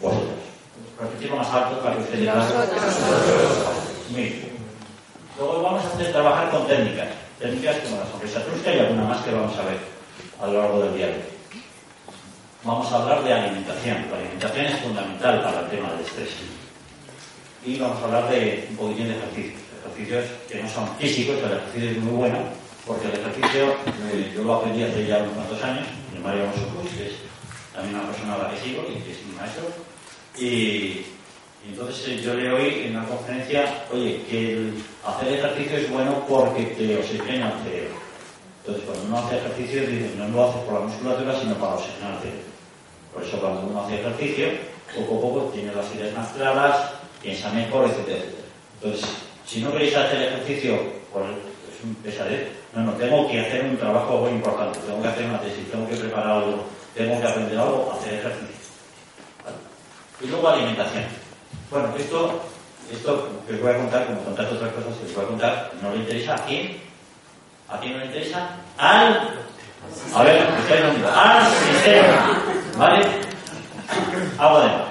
Vosotros. 0.00 0.38
Repetirlo 1.00 1.36
más 1.36 1.52
alto 1.52 1.80
para 1.80 1.96
que 1.96 2.02
ustedes 2.02 2.28
Mire. 4.14 4.48
Luego 5.36 5.62
vamos 5.62 5.84
a 5.84 5.88
hacer 5.88 6.12
trabajar 6.12 6.50
con 6.50 6.66
técnicas. 6.66 7.08
Técnicas 7.38 7.76
como 7.78 7.98
la 7.98 8.06
sonrisa 8.10 8.44
trusca 8.44 8.74
y 8.74 8.80
alguna 8.80 9.04
más 9.04 9.22
que 9.22 9.30
vamos 9.30 9.56
a 9.56 9.62
ver 9.62 9.78
a 10.40 10.46
lo 10.46 10.62
largo 10.62 10.82
del 10.82 11.04
hoy. 11.04 11.14
Vamos 12.64 12.90
a 12.90 12.96
hablar 12.96 13.22
de 13.22 13.32
alimentación. 13.32 14.06
La 14.10 14.18
alimentación 14.18 14.66
es 14.66 14.80
fundamental 14.80 15.42
para 15.42 15.60
el 15.60 15.68
tema 15.68 15.92
del 15.92 16.00
estrés. 16.00 16.30
Y 17.64 17.78
vamos 17.78 18.02
a 18.02 18.04
hablar 18.06 18.30
de 18.30 18.66
un 18.70 18.76
poquitín 18.76 19.08
de 19.08 19.16
ejercicios. 19.16 19.62
Ejercicios 19.84 20.24
que 20.48 20.62
no 20.62 20.68
son 20.68 20.88
físicos, 20.96 21.36
el 21.38 21.52
ejercicio 21.52 21.90
es 21.90 21.98
muy 21.98 22.12
bueno, 22.14 22.38
porque 22.88 23.06
el 23.08 23.20
ejercicio 23.20 23.74
eh, 24.12 24.32
yo 24.34 24.42
lo 24.44 24.54
aprendí 24.54 24.82
hace 24.82 25.06
ya 25.06 25.18
unos 25.18 25.34
cuantos 25.34 25.62
años, 25.62 25.86
de 26.10 26.20
Mario 26.20 26.44
Alonso 26.44 26.66
que 26.96 27.06
es 27.06 27.12
también 27.74 27.96
una 27.96 28.10
persona 28.10 28.34
a 28.34 28.38
la 28.38 28.50
que 28.50 28.56
sigo 28.56 28.82
y 28.88 28.98
que 29.02 29.12
es 29.12 29.18
mi 29.26 29.34
maestro. 29.36 29.68
Y, 30.38 31.04
entonces 31.68 32.08
eh, 32.08 32.22
yo 32.22 32.32
le 32.34 32.50
oí 32.50 32.86
en 32.86 32.96
una 32.96 33.06
conferencia, 33.06 33.84
oye, 33.92 34.24
que 34.30 34.70
hacer 35.04 35.34
ejercicio 35.34 35.76
es 35.76 35.90
bueno 35.90 36.24
porque 36.26 36.64
te 36.64 36.96
oxigena 36.96 37.52
el 37.52 37.62
cerebro. 37.62 37.96
Entonces, 38.60 38.84
cuando 38.86 39.04
uno 39.04 39.18
hace 39.18 39.36
ejercicio, 39.36 39.80
dice, 39.82 40.10
no 40.16 40.28
lo 40.28 40.48
hace 40.48 40.58
por 40.60 40.74
la 40.74 40.80
musculatura, 40.80 41.40
sino 41.40 41.54
para 41.54 41.74
oxigenar 41.74 42.14
el 42.14 42.18
cerebro. 42.20 42.48
Por 43.12 43.22
eso, 43.22 43.40
cuando 43.40 43.60
uno 43.62 43.84
hace 43.84 44.00
ejercicio, 44.00 44.48
poco 44.94 45.18
a 45.18 45.20
poco 45.20 45.50
tiene 45.52 45.74
las 45.74 45.94
ideas 45.94 46.16
más 46.16 46.28
claras, 46.32 46.90
piensa 47.22 47.50
mejor, 47.52 47.88
etcétera. 47.88 48.24
Entonces, 48.80 49.08
si 49.46 49.60
no 49.60 49.72
queréis 49.72 49.96
hacer 49.96 50.22
ejercicio, 50.22 50.78
pues 51.12 51.24
es 51.26 51.84
un 51.84 51.94
pesadez. 51.96 52.57
No, 52.74 52.82
no, 52.82 52.92
tengo 52.92 53.28
que 53.28 53.40
hacer 53.40 53.64
un 53.64 53.76
trabajo 53.76 54.18
muy 54.18 54.32
importante, 54.32 54.78
tengo 54.80 55.02
que 55.02 55.08
hacer 55.08 55.24
una 55.24 55.40
tesis, 55.40 55.70
tengo 55.70 55.88
que 55.88 55.96
preparar 55.96 56.30
algo, 56.32 56.64
tengo 56.94 57.20
que 57.20 57.26
aprender 57.26 57.58
algo, 57.58 57.92
hacer 57.98 58.14
ejercicio. 58.14 58.56
Y 60.20 60.26
luego 60.26 60.48
alimentación. 60.48 61.04
Bueno, 61.70 61.94
esto, 61.96 62.42
esto 62.92 63.28
que 63.46 63.54
os 63.54 63.60
voy 63.60 63.70
a 63.70 63.76
contar, 63.76 64.06
como 64.06 64.20
contar 64.24 64.46
otras 64.46 64.72
cosas 64.72 64.96
que 64.98 65.06
os 65.06 65.14
voy 65.14 65.24
a 65.24 65.28
contar, 65.28 65.70
no 65.80 65.92
le 65.92 65.98
interesa 65.98 66.34
a 66.34 66.44
quién. 66.44 66.80
¿A 67.68 67.78
quién 67.78 67.92
no 67.92 67.98
le 68.00 68.06
interesa? 68.06 68.50
Al. 68.76 69.46
A 70.14 70.22
ver, 70.22 70.48
ustedes 70.58 70.84
no 70.84 70.94
digo, 70.94 71.08
al 71.08 71.46
sistema. 71.46 72.42
¿Vale? 72.76 73.06
Agua 74.38 74.60
de 74.60 74.66
mar. 74.66 74.88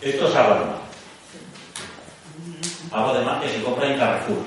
Esto 0.00 0.28
es 0.28 0.36
agua 0.36 0.58
de 0.58 0.64
mar. 0.64 0.78
Agua 2.92 3.18
de 3.18 3.24
mar 3.24 3.40
que 3.40 3.48
se 3.48 3.62
compra 3.62 3.86
en 3.86 3.98
Carrefour, 3.98 4.38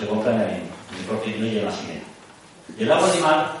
se 0.00 0.06
compra 0.06 0.32
en, 0.32 0.40
en 0.40 1.06
Corte 1.06 1.30
Inglés 1.30 1.52
y 1.52 1.58
en 1.58 1.64
la 1.66 1.72
el 2.78 2.92
agua 2.92 3.10
de 3.10 3.20
mar 3.20 3.52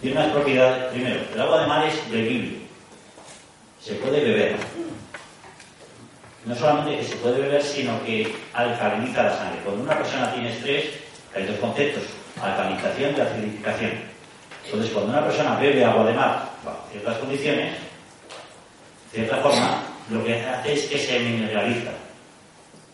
tiene 0.00 0.16
unas 0.16 0.32
propiedades. 0.32 0.92
Primero, 0.92 1.20
el 1.34 1.40
agua 1.40 1.60
de 1.60 1.66
mar 1.66 1.86
es 1.86 2.10
bebible. 2.10 2.58
Se 3.80 3.94
puede 3.94 4.20
beber. 4.24 4.56
No 6.46 6.54
solamente 6.54 6.98
que 6.98 7.04
se 7.04 7.16
puede 7.16 7.40
beber, 7.40 7.62
sino 7.62 8.02
que 8.04 8.34
alcaliniza 8.52 9.22
la 9.22 9.36
sangre. 9.36 9.60
Cuando 9.64 9.82
una 9.82 9.98
persona 9.98 10.32
tiene 10.32 10.52
estrés, 10.52 10.86
hay 11.34 11.46
dos 11.46 11.58
conceptos, 11.58 12.04
alcalinización 12.40 13.14
y 13.16 13.20
acidificación. 13.20 13.92
Entonces, 14.64 14.90
cuando 14.92 15.12
una 15.12 15.24
persona 15.24 15.56
bebe 15.56 15.84
agua 15.84 16.06
de 16.06 16.12
mar, 16.14 16.50
bajo 16.64 16.86
ciertas 16.90 17.18
condiciones, 17.18 17.74
de 19.12 19.18
cierta 19.18 19.36
forma, 19.38 19.82
lo 20.10 20.24
que 20.24 20.40
hace 20.40 20.72
es 20.72 20.86
que 20.86 20.98
se 20.98 21.18
mineraliza 21.18 21.90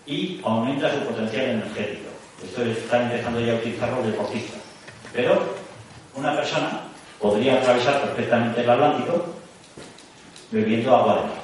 y 0.06 0.40
aumenta 0.44 0.92
su 0.92 0.98
potencial 1.00 1.44
energético. 1.46 2.09
Esto 2.42 2.62
están 2.62 3.10
empezando 3.10 3.40
ya 3.40 3.52
a 3.52 3.56
utilizarlo 3.56 3.96
los 3.96 4.06
deportistas. 4.06 4.60
Pero 5.12 5.40
una 6.14 6.34
persona 6.34 6.82
podría 7.18 7.56
atravesar 7.56 8.00
perfectamente 8.02 8.62
el 8.62 8.70
Atlántico 8.70 9.26
bebiendo 10.50 10.96
agua 10.96 11.14
de 11.16 11.20
mar. 11.22 11.40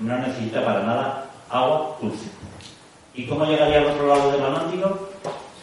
No 0.00 0.18
necesita 0.18 0.64
para 0.64 0.82
nada 0.82 1.30
agua 1.48 1.96
dulce. 2.00 2.26
¿Y 3.14 3.26
cómo 3.26 3.44
llegaría 3.44 3.78
al 3.78 3.86
otro 3.86 4.08
lado 4.08 4.32
del 4.32 4.42
Atlántico? 4.42 5.08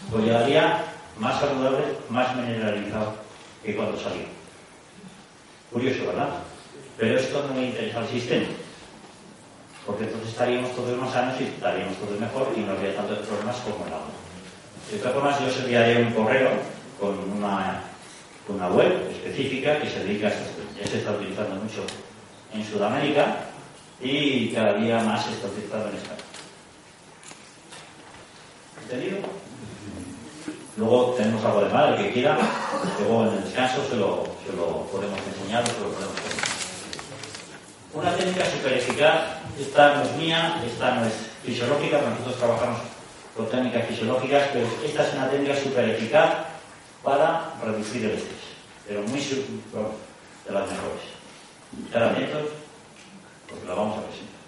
Pues 0.09 0.23
llegaría 0.23 0.85
más 1.17 1.39
saludable, 1.39 1.83
más 2.09 2.35
mineralizado 2.35 3.13
que 3.63 3.75
cuando 3.75 3.99
salió. 3.99 4.23
Curioso, 5.71 6.07
¿verdad? 6.07 6.29
Pero 6.97 7.17
esto 7.17 7.45
no 7.47 7.59
le 7.59 7.67
interesa 7.67 7.99
al 7.99 8.07
sistema. 8.07 8.47
Porque 9.85 10.03
entonces 10.03 10.29
estaríamos 10.29 10.75
todos 10.75 10.97
más 10.97 11.11
sanos 11.11 11.39
y 11.41 11.45
estaríamos 11.45 11.97
todos 11.97 12.19
mejor 12.19 12.51
y 12.55 12.61
no 12.61 12.71
habría 12.71 12.95
tantos 12.95 13.19
problemas 13.19 13.57
como 13.57 13.85
el 13.85 13.93
agua. 13.93 14.30
De 14.91 14.97
todas 14.97 15.13
formas, 15.13 15.39
yo 15.39 15.47
os 15.47 15.57
enviaré 15.63 16.03
un 16.03 16.11
correo 16.11 16.49
con 16.99 17.15
una, 17.31 17.79
web 18.75 19.07
específica 19.09 19.79
que 19.79 19.89
se 19.89 20.03
dedica 20.03 20.27
a 20.27 20.31
esto. 20.31 20.61
Ya 20.77 20.85
se 20.85 20.97
está 20.97 21.11
utilizando 21.11 21.55
mucho 21.55 21.85
en 22.53 22.65
Sudamérica 22.65 23.47
y 24.01 24.49
cada 24.49 24.73
día 24.73 24.99
más 24.99 25.23
se 25.23 25.31
está 25.31 25.47
utilizando 25.47 25.87
en 25.87 25.95
España. 25.95 26.19
¿Entendido? 28.83 29.17
Luego 30.75 31.13
tenemos 31.15 31.45
algo 31.45 31.63
de 31.63 31.69
mar, 31.69 31.93
el 31.93 32.03
que 32.03 32.11
quiera. 32.11 32.37
Luego 32.99 33.27
en 33.27 33.37
el 33.37 33.43
descanso 33.45 33.87
se 33.89 33.95
lo, 33.95 34.23
podemos 34.91 35.19
enseñar, 35.25 35.65
se 35.67 35.79
lo 35.79 35.87
podemos 35.87 36.19
poner. 36.19 36.41
Una 37.93 38.15
técnica 38.17 38.43
súper 38.45 38.73
eficaz, 38.73 39.39
esta 39.57 39.95
no 39.95 40.03
es 40.03 40.15
mía, 40.17 40.61
esta 40.65 40.95
no 40.95 41.05
es 41.05 41.13
fisiológica, 41.45 42.01
nosotros 42.01 42.35
trabajamos 42.37 43.00
con 43.35 43.49
técnicas 43.49 43.87
fisiológicas, 43.87 44.49
pero 44.53 44.67
esta 44.85 45.07
es 45.07 45.13
una 45.13 45.29
técnica 45.29 45.55
súper 45.55 45.89
eficaz 45.89 46.45
para 47.03 47.53
reducir 47.63 48.05
el 48.05 48.11
estrés, 48.11 48.39
pero 48.87 49.01
muy 49.03 49.19
de 50.45 50.51
las 50.53 50.69
mejores. 50.69 51.01
Estar 51.85 52.03
atentos, 52.03 52.47
porque 53.47 53.67
la 53.67 53.73
vamos 53.73 53.97
a 53.97 54.01
presentar. 54.01 54.41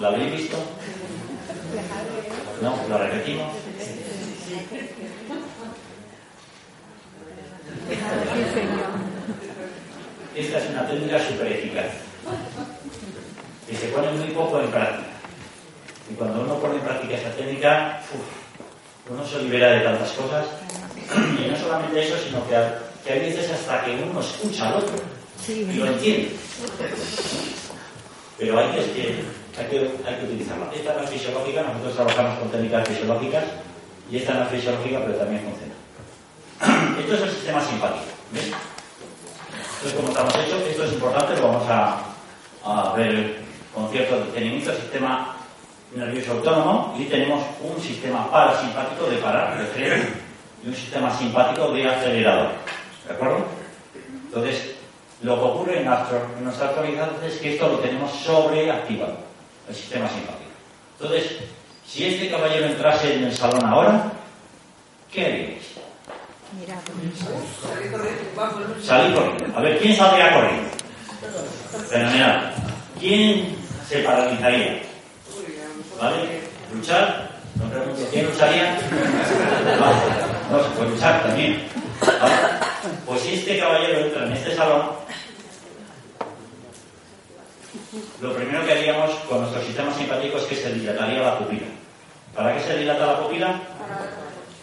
¿La 0.00 0.08
habéis 0.08 0.32
visto? 0.32 0.56
No, 2.62 2.76
la 2.88 2.98
repetimos. 2.98 3.52
Esta 10.34 10.58
es 10.58 10.70
una 10.70 10.86
técnica 10.88 11.18
súper 11.18 11.52
eficaz. 11.52 11.86
Y 13.70 13.76
se 13.76 13.86
pone 13.88 14.12
muy 14.12 14.28
poco 14.30 14.60
en 14.60 14.70
práctica. 14.70 15.10
Y 16.10 16.14
cuando 16.14 16.42
uno 16.42 16.58
pone 16.58 16.76
en 16.76 16.82
técnica, 17.64 18.00
uf, 18.12 19.10
uno 19.12 19.26
se 19.26 19.38
libera 19.42 19.70
de 19.72 19.80
tantas 19.80 20.10
cosas. 20.12 20.46
Y 21.38 21.50
no 21.50 21.56
solamente 21.56 22.02
eso, 22.06 22.16
sino 22.24 22.46
que, 22.48 22.56
a- 22.56 22.78
que 23.04 23.12
hay 23.12 23.20
veces 23.20 23.50
hasta 23.52 23.84
que 23.84 23.92
uno 23.92 24.20
escucha 24.20 24.68
al 24.68 24.74
otro 24.76 24.94
y 25.48 25.64
lo 25.74 25.86
entiende. 25.86 26.36
Pero 28.38 28.58
hay 28.58 28.66
que- 28.72 29.24
hay 29.58 29.66
que, 29.66 29.78
hay 30.06 30.14
que 30.16 30.24
utilizarla. 30.24 30.70
Esta 30.74 30.94
no 30.94 31.04
es 31.04 31.10
fisiológica, 31.10 31.62
nosotros 31.62 31.94
trabajamos 31.94 32.38
con 32.40 32.50
técnicas 32.50 32.88
fisiológicas 32.88 33.44
y 34.10 34.16
esta 34.16 34.34
no 34.34 34.42
es 34.44 34.48
fisiológica, 34.50 35.00
pero 35.04 35.18
también 35.18 35.42
funciona. 35.42 35.74
Esto 37.00 37.14
es 37.14 37.22
el 37.22 37.30
sistema 37.30 37.60
simpático. 37.60 38.04
¿ves? 38.32 38.44
Entonces, 39.76 39.92
como 39.94 40.08
estamos 40.08 40.34
hechos, 40.36 40.62
esto 40.68 40.84
es 40.84 40.92
importante, 40.94 41.36
lo 41.40 41.48
vamos 41.48 41.68
a, 41.68 42.00
a 42.64 42.92
ver 42.96 43.36
con 43.74 43.90
cierto 43.90 44.16
detenimiento, 44.24 44.70
el 44.70 44.78
sistema 44.78 45.33
nervioso 45.94 46.32
autónomo, 46.32 46.94
y 46.98 47.04
tenemos 47.04 47.44
un 47.62 47.80
sistema 47.80 48.30
parasimpático 48.30 49.06
de 49.06 49.16
parar, 49.18 49.58
de 49.58 49.66
freno, 49.66 50.04
y 50.64 50.68
un 50.68 50.74
sistema 50.74 51.16
simpático 51.16 51.72
de 51.72 51.88
acelerador. 51.88 52.50
¿De 53.06 53.14
acuerdo? 53.14 53.44
Entonces, 54.26 54.74
lo 55.22 55.36
que 55.36 55.44
ocurre 55.44 55.80
en, 55.80 56.44
nuestra 56.44 56.68
actualidad 56.68 57.10
es 57.24 57.38
que 57.38 57.54
esto 57.54 57.68
lo 57.68 57.78
tenemos 57.78 58.10
sobreactivado, 58.12 59.16
el 59.68 59.74
sistema 59.74 60.08
simpático. 60.08 60.50
Entonces, 60.98 61.38
si 61.86 62.06
este 62.06 62.30
caballero 62.30 62.66
entrase 62.66 63.14
en 63.14 63.24
el 63.24 63.34
salón 63.34 63.64
ahora, 63.64 64.12
¿qué 65.12 65.24
haríais? 65.24 65.74
Salí 67.62 67.90
corriendo. 67.90 68.82
Salir 68.82 69.14
corriendo. 69.14 69.58
A 69.58 69.60
ver, 69.60 69.78
¿quién 69.78 69.96
saldría 69.96 70.32
corriendo? 70.32 70.70
Fenomenal. 71.88 72.54
¿Quién 73.00 73.56
se 73.88 73.98
paralizaría? 74.00 74.93
¿Vale? 76.00 76.40
¿Luchar? 76.72 77.30
No 77.56 77.70
pregunto, 77.70 78.02
¿quién 78.10 78.26
lucharía? 78.26 78.78
Vale. 79.80 79.96
No, 80.50 80.62
se 80.62 80.70
puede 80.70 80.90
luchar 80.90 81.22
también. 81.22 81.68
¿Vale? 82.00 82.34
Pues 83.06 83.20
si 83.20 83.34
este 83.34 83.58
caballero 83.58 84.00
entra 84.00 84.26
en 84.26 84.32
este 84.32 84.56
salón, 84.56 84.82
lo 88.20 88.34
primero 88.34 88.64
que 88.66 88.72
haríamos 88.72 89.10
con 89.28 89.40
nuestro 89.40 89.62
sistema 89.62 89.94
simpático 89.94 90.38
es 90.38 90.44
que 90.44 90.56
se 90.56 90.72
dilataría 90.72 91.20
la 91.22 91.38
pupila. 91.38 91.66
¿Para 92.34 92.54
qué 92.54 92.60
se 92.62 92.78
dilata 92.78 93.06
la 93.06 93.20
pupila? 93.20 93.60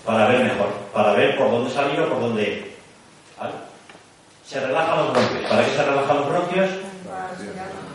Para 0.05 0.27
ver 0.27 0.43
mejor, 0.43 0.67
para 0.93 1.13
ver 1.13 1.37
por 1.37 1.51
dónde 1.51 1.71
salir 1.71 1.99
o 2.01 2.09
por 2.09 2.19
dónde 2.19 2.43
ir. 2.43 2.75
¿Vale? 3.39 3.53
Se 4.45 4.59
relajan 4.59 4.97
los 4.97 5.13
bronquios. 5.13 5.49
¿Para 5.49 5.65
qué 5.65 5.71
se 5.71 5.83
relajan 5.83 6.17
los 6.17 6.29
bronquios? 6.29 6.69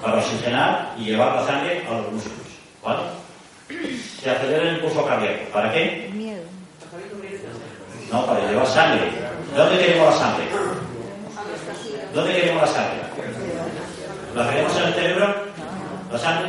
Para 0.02 0.16
oxigenar 0.16 0.94
y 0.98 1.04
llevar 1.04 1.36
la 1.36 1.46
sangre 1.46 1.86
a 1.86 1.92
los 1.92 2.12
músculos. 2.12 2.45
Se 4.26 4.32
acelera 4.32 4.70
el 4.70 4.74
impulso 4.78 5.06
cardíaco. 5.06 5.52
¿Para 5.52 5.72
qué? 5.72 6.10
miedo. 6.12 6.42
No, 8.10 8.26
para 8.26 8.40
llevar 8.40 8.66
sangre. 8.66 9.08
¿Dónde 9.54 9.78
queremos 9.78 10.12
la 10.12 10.18
sangre? 10.18 10.44
¿Dónde 12.12 12.34
queremos 12.34 12.62
la 12.62 12.66
sangre? 12.66 13.02
¿La 14.34 14.50
queremos 14.50 14.76
en 14.78 14.82
el 14.82 14.94
cerebro? 14.94 15.34
¿La 16.10 16.18
sangre? 16.18 16.48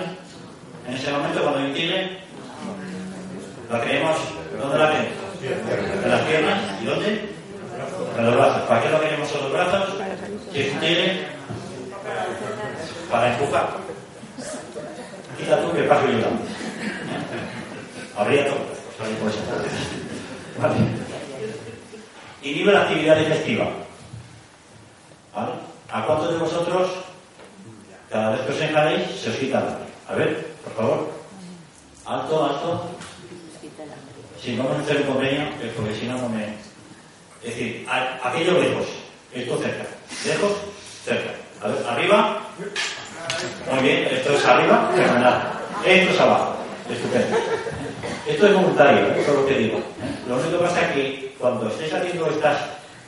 En 0.87 0.93
ese 0.95 1.11
momento, 1.11 1.43
cuando 1.43 1.67
inicie, 1.67 2.17
¿la 3.71 3.81
queremos? 3.81 4.17
¿Dónde 4.59 4.77
la 4.79 4.89
queremos? 4.89 6.03
¿En 6.03 6.09
las 6.09 6.21
piernas? 6.21 6.59
¿Y 6.81 6.85
dónde? 6.85 7.29
En 8.17 8.25
los 8.25 8.35
brazos. 8.37 8.61
¿Para 8.63 8.81
qué 8.81 8.89
lo 8.89 9.01
queremos 9.01 9.35
en 9.35 9.41
los 9.43 9.53
brazos? 9.53 9.93
Si 10.51 10.63
quiere, 10.79 11.27
para 13.11 13.33
empujar. 13.33 13.67
Quita 15.37 15.61
tú 15.61 15.71
que 15.73 15.83
paso 15.83 16.07
yo 16.07 16.27
antes. 16.27 16.56
Habría 18.17 18.47
todo. 18.47 18.57
Pues. 19.21 19.35
Vale. 20.59 20.75
La 22.71 22.81
actividad 22.81 23.17
digestiva. 23.17 23.67
¿Vale? 25.35 25.51
¿A 25.91 26.05
cuántos 26.05 26.33
de 26.33 26.39
vosotros, 26.39 26.89
cada 28.09 28.31
vez 28.31 28.41
que 28.41 28.51
os 28.53 28.61
enjaréis, 28.61 29.21
se 29.21 29.29
os 29.29 29.35
quita 29.35 29.59
el 29.59 29.67
hambre? 29.67 29.87
A 30.07 30.15
ver, 30.15 30.47
por 30.63 30.73
favor. 30.73 31.11
Alto, 32.05 32.45
alto. 32.45 32.89
Sí, 34.41 34.55
vamos 34.57 34.77
a 34.77 34.81
hacer 34.81 34.97
un 35.01 35.03
convenio, 35.03 35.59
que 35.59 35.67
porque 35.67 35.95
si 35.95 36.07
no, 36.07 36.17
no 36.17 36.29
me. 36.29 36.55
Es 37.43 37.55
decir, 37.55 37.85
aquello 38.23 38.59
lejos, 38.59 38.87
esto 39.33 39.57
cerca. 39.59 39.85
Lejos, 40.25 40.51
cerca. 41.05 41.31
A 41.61 41.67
ver, 41.67 41.87
arriba. 41.87 42.41
Muy 43.71 43.83
bien, 43.83 44.07
esto 44.11 44.33
es 44.33 44.45
arriba, 44.45 44.91
fenomenal. 44.95 45.51
Esto 45.85 46.13
es 46.13 46.19
abajo, 46.19 46.55
estupendo. 46.89 47.37
Esto 48.27 48.45
es 48.45 48.53
voluntario, 48.53 49.07
eso 49.13 49.31
es 49.31 49.37
lo 49.37 49.45
que 49.45 49.57
digo. 49.57 49.79
Lo 50.27 50.35
único 50.35 50.57
que 50.57 50.65
pasa 50.65 50.81
es 50.81 50.91
que 50.91 51.35
cuando 51.39 51.69
estéis 51.69 51.93
haciendo 51.93 52.29
estas 52.29 52.57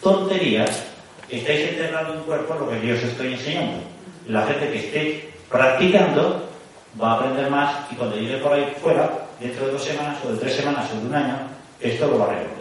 tonterías, 0.02 0.84
estáis 1.30 1.72
entrenando 1.72 2.14
un 2.14 2.22
cuerpo 2.22 2.54
lo 2.54 2.70
que 2.70 2.88
yo 2.88 2.96
os 2.96 3.04
estoy 3.04 3.34
enseñando. 3.34 3.84
La 4.28 4.48
gente 4.48 4.72
que 4.72 4.80
esté 4.80 5.30
practicando 5.50 6.48
va 7.00 7.12
a 7.12 7.16
aprender 7.16 7.50
más 7.52 7.92
y 7.92 7.96
cuando 7.96 8.16
llegue 8.16 8.38
por 8.38 8.54
ahí 8.54 8.74
fuera, 8.82 9.28
dentro 9.42 9.66
de 9.66 9.74
dos 9.74 9.84
semanas 9.84 10.18
o 10.24 10.32
de 10.32 10.38
tres 10.38 10.56
semanas 10.56 10.90
o 10.90 11.02
de 11.02 11.08
un 11.08 11.14
año, 11.16 11.38
esto 11.82 12.08
lo 12.08 12.20
va 12.20 12.26
a 12.26 12.30
reconocer. 12.30 12.60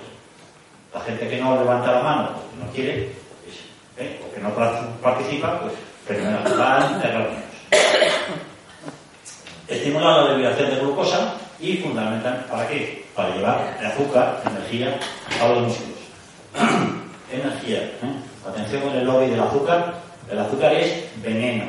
La 0.93 1.01
gente 1.01 1.29
que 1.29 1.41
no 1.41 1.57
levanta 1.61 1.93
la 1.93 2.03
mano 2.03 2.31
porque 2.35 2.57
no 2.65 2.73
quiere, 2.73 3.13
pues, 3.45 3.57
¿eh? 3.99 4.21
o 4.27 4.35
que 4.35 4.41
no 4.41 4.53
participa, 5.01 5.61
pues 5.61 5.75
fenomenal, 6.07 6.61
va 6.61 6.79
a. 6.79 7.01
Estimula 9.69 10.23
la 10.23 10.33
liberación 10.35 10.71
de 10.71 10.77
glucosa 10.81 11.35
y 11.61 11.77
fundamentalmente, 11.79 12.49
¿para 12.51 12.69
qué? 12.69 13.05
Para 13.15 13.35
llevar 13.35 13.79
azúcar, 13.85 14.43
energía 14.47 14.99
a 15.43 15.49
los 15.49 15.63
músculos. 15.63 15.99
energía. 17.33 17.79
¿eh? 17.79 18.49
Atención 18.49 18.83
con 18.83 18.97
el 18.97 19.05
lobby 19.05 19.27
del 19.27 19.41
azúcar. 19.41 19.95
El 20.31 20.39
azúcar 20.39 20.73
es 20.75 21.05
veneno. 21.23 21.65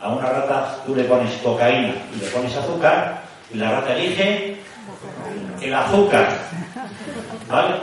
A 0.00 0.08
una 0.10 0.28
rata 0.28 0.78
tú 0.86 0.94
le 0.94 1.04
pones 1.04 1.32
cocaína 1.42 1.94
y 2.14 2.20
le 2.20 2.26
pones 2.28 2.56
azúcar 2.56 3.22
y 3.52 3.58
la 3.58 3.70
rata 3.72 3.96
elige 3.96 4.56
el 5.60 5.74
azúcar. 5.74 6.38
¿Vale? 7.48 7.74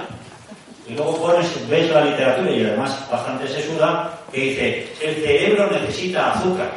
Y 0.87 0.93
luego 0.93 1.21
pones, 1.21 1.69
ves 1.69 1.91
la 1.91 2.03
literatura 2.03 2.49
y 2.49 2.63
además 2.63 3.07
bastante 3.11 3.47
se 3.47 3.61
suda, 3.61 4.11
que 4.31 4.39
dice, 4.39 4.93
el 5.01 5.15
cerebro 5.15 5.69
necesita 5.71 6.33
azúcar. 6.33 6.71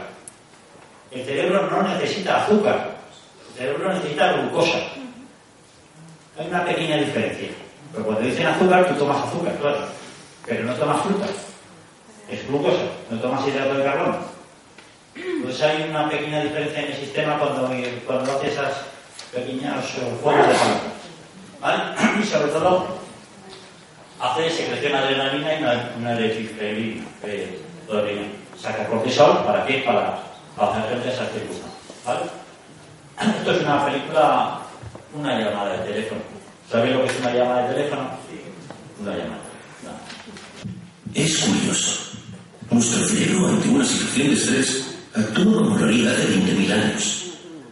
El 1.11 1.24
cerebro 1.24 1.68
no 1.70 1.82
necesita 1.82 2.45
azúcar. 2.45 3.01
El 3.53 3.59
cerebro 3.59 3.92
necesita 3.92 4.32
glucosa. 4.32 4.78
Hay 6.38 6.46
una 6.48 6.64
pequeña 6.64 6.96
diferencia. 6.96 7.48
Pero 7.92 8.05
cuando 8.05 8.22
dicen 8.22 8.46
azúcar, 8.46 8.88
tú 8.88 8.94
tomas 8.94 9.26
azúcar, 9.26 9.55
claro. 9.61 9.78
Pero 10.46 10.64
no 10.64 10.74
tomas 10.74 11.03
fruta. 11.03 11.26
Es 12.30 12.48
glucosa. 12.48 12.84
No 13.11 13.20
tomas 13.20 13.46
hidrato 13.46 13.74
de 13.74 13.84
carbono. 13.84 14.18
Pues 15.42 15.61
hay 15.62 15.90
una 15.90 16.09
pequeña 16.09 16.42
diferencia 16.42 16.80
en 16.80 16.92
el 16.92 16.96
sistema 16.96 17.38
cuando, 17.38 17.70
cuando 18.07 18.32
hace 18.32 18.48
esas 18.48 18.72
pequeñas 19.32 19.84
eh, 19.98 20.16
juegos 20.22 20.48
de 20.48 20.55
palabras. 20.55 20.80
¿Vale? 21.61 21.82
Y 22.22 22.24
sobre 22.24 22.53
todo, 22.53 22.86
hace 24.18 24.50
secreción 24.50 24.94
adrenalina 24.94 25.55
y 25.55 25.62
una, 25.62 25.90
una 25.98 26.18
eh. 26.18 27.53
Saca 28.59 28.86
cortisol, 28.86 29.44
¿para 29.44 29.66
qué? 29.66 29.78
Para, 29.78 30.18
para 30.57 30.70
hacer 30.70 30.84
frente 30.90 31.09
a 31.09 31.12
esas 31.12 31.32
circunstancias. 31.32 31.72
¿Vale? 32.07 32.41
Esto 33.39 33.53
es 33.53 33.62
una 33.62 33.85
película, 33.85 34.59
una 35.14 35.39
llamada 35.39 35.77
de 35.77 35.93
teléfono. 35.93 36.20
¿Sabéis 36.70 36.95
lo 36.95 37.03
que 37.03 37.09
es 37.09 37.20
una 37.20 37.35
llamada 37.35 37.68
de 37.68 37.75
teléfono? 37.75 38.11
Una 39.01 39.11
llamada. 39.12 39.43
No. 39.85 39.91
Es 41.14 41.39
curioso. 41.39 42.01
Nuestro 42.70 43.07
cerebro 43.07 43.49
ante 43.49 43.68
una 43.68 43.85
situación 43.85 44.29
de 44.29 44.35
estrés 44.35 44.97
actúa 45.14 45.55
como 45.55 45.77
lo 45.77 45.85
haría 45.85 46.11
hace 46.11 46.29
20.000 46.29 46.73
años. 46.73 47.25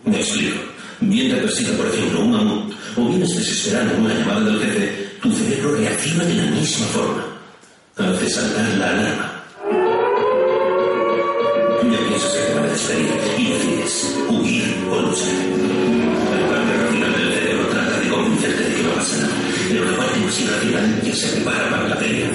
Me 0.04 0.20
explico. 0.20 0.60
Bien 1.00 1.30
te 1.30 1.40
persiga, 1.40 1.76
por 1.76 1.86
ejemplo, 1.86 2.20
un 2.20 2.32
mamut, 2.32 2.74
o 2.96 3.08
bien 3.08 3.22
estés 3.22 3.48
esperando 3.48 3.96
una 3.96 4.14
llamada 4.14 4.40
del 4.40 4.60
jefe, 4.60 5.16
tu 5.22 5.32
cerebro 5.32 5.74
reacciona 5.76 6.24
de 6.24 6.34
la 6.34 6.44
misma 6.44 6.86
forma. 6.86 7.24
Hace 7.96 8.28
saltar 8.28 8.68
la 8.76 8.90
alarma. 8.90 9.39
Ya 21.10 21.16
se 21.16 21.28
prepara 21.28 21.70
para 21.70 21.88
la 21.88 21.98
pelea 21.98 22.30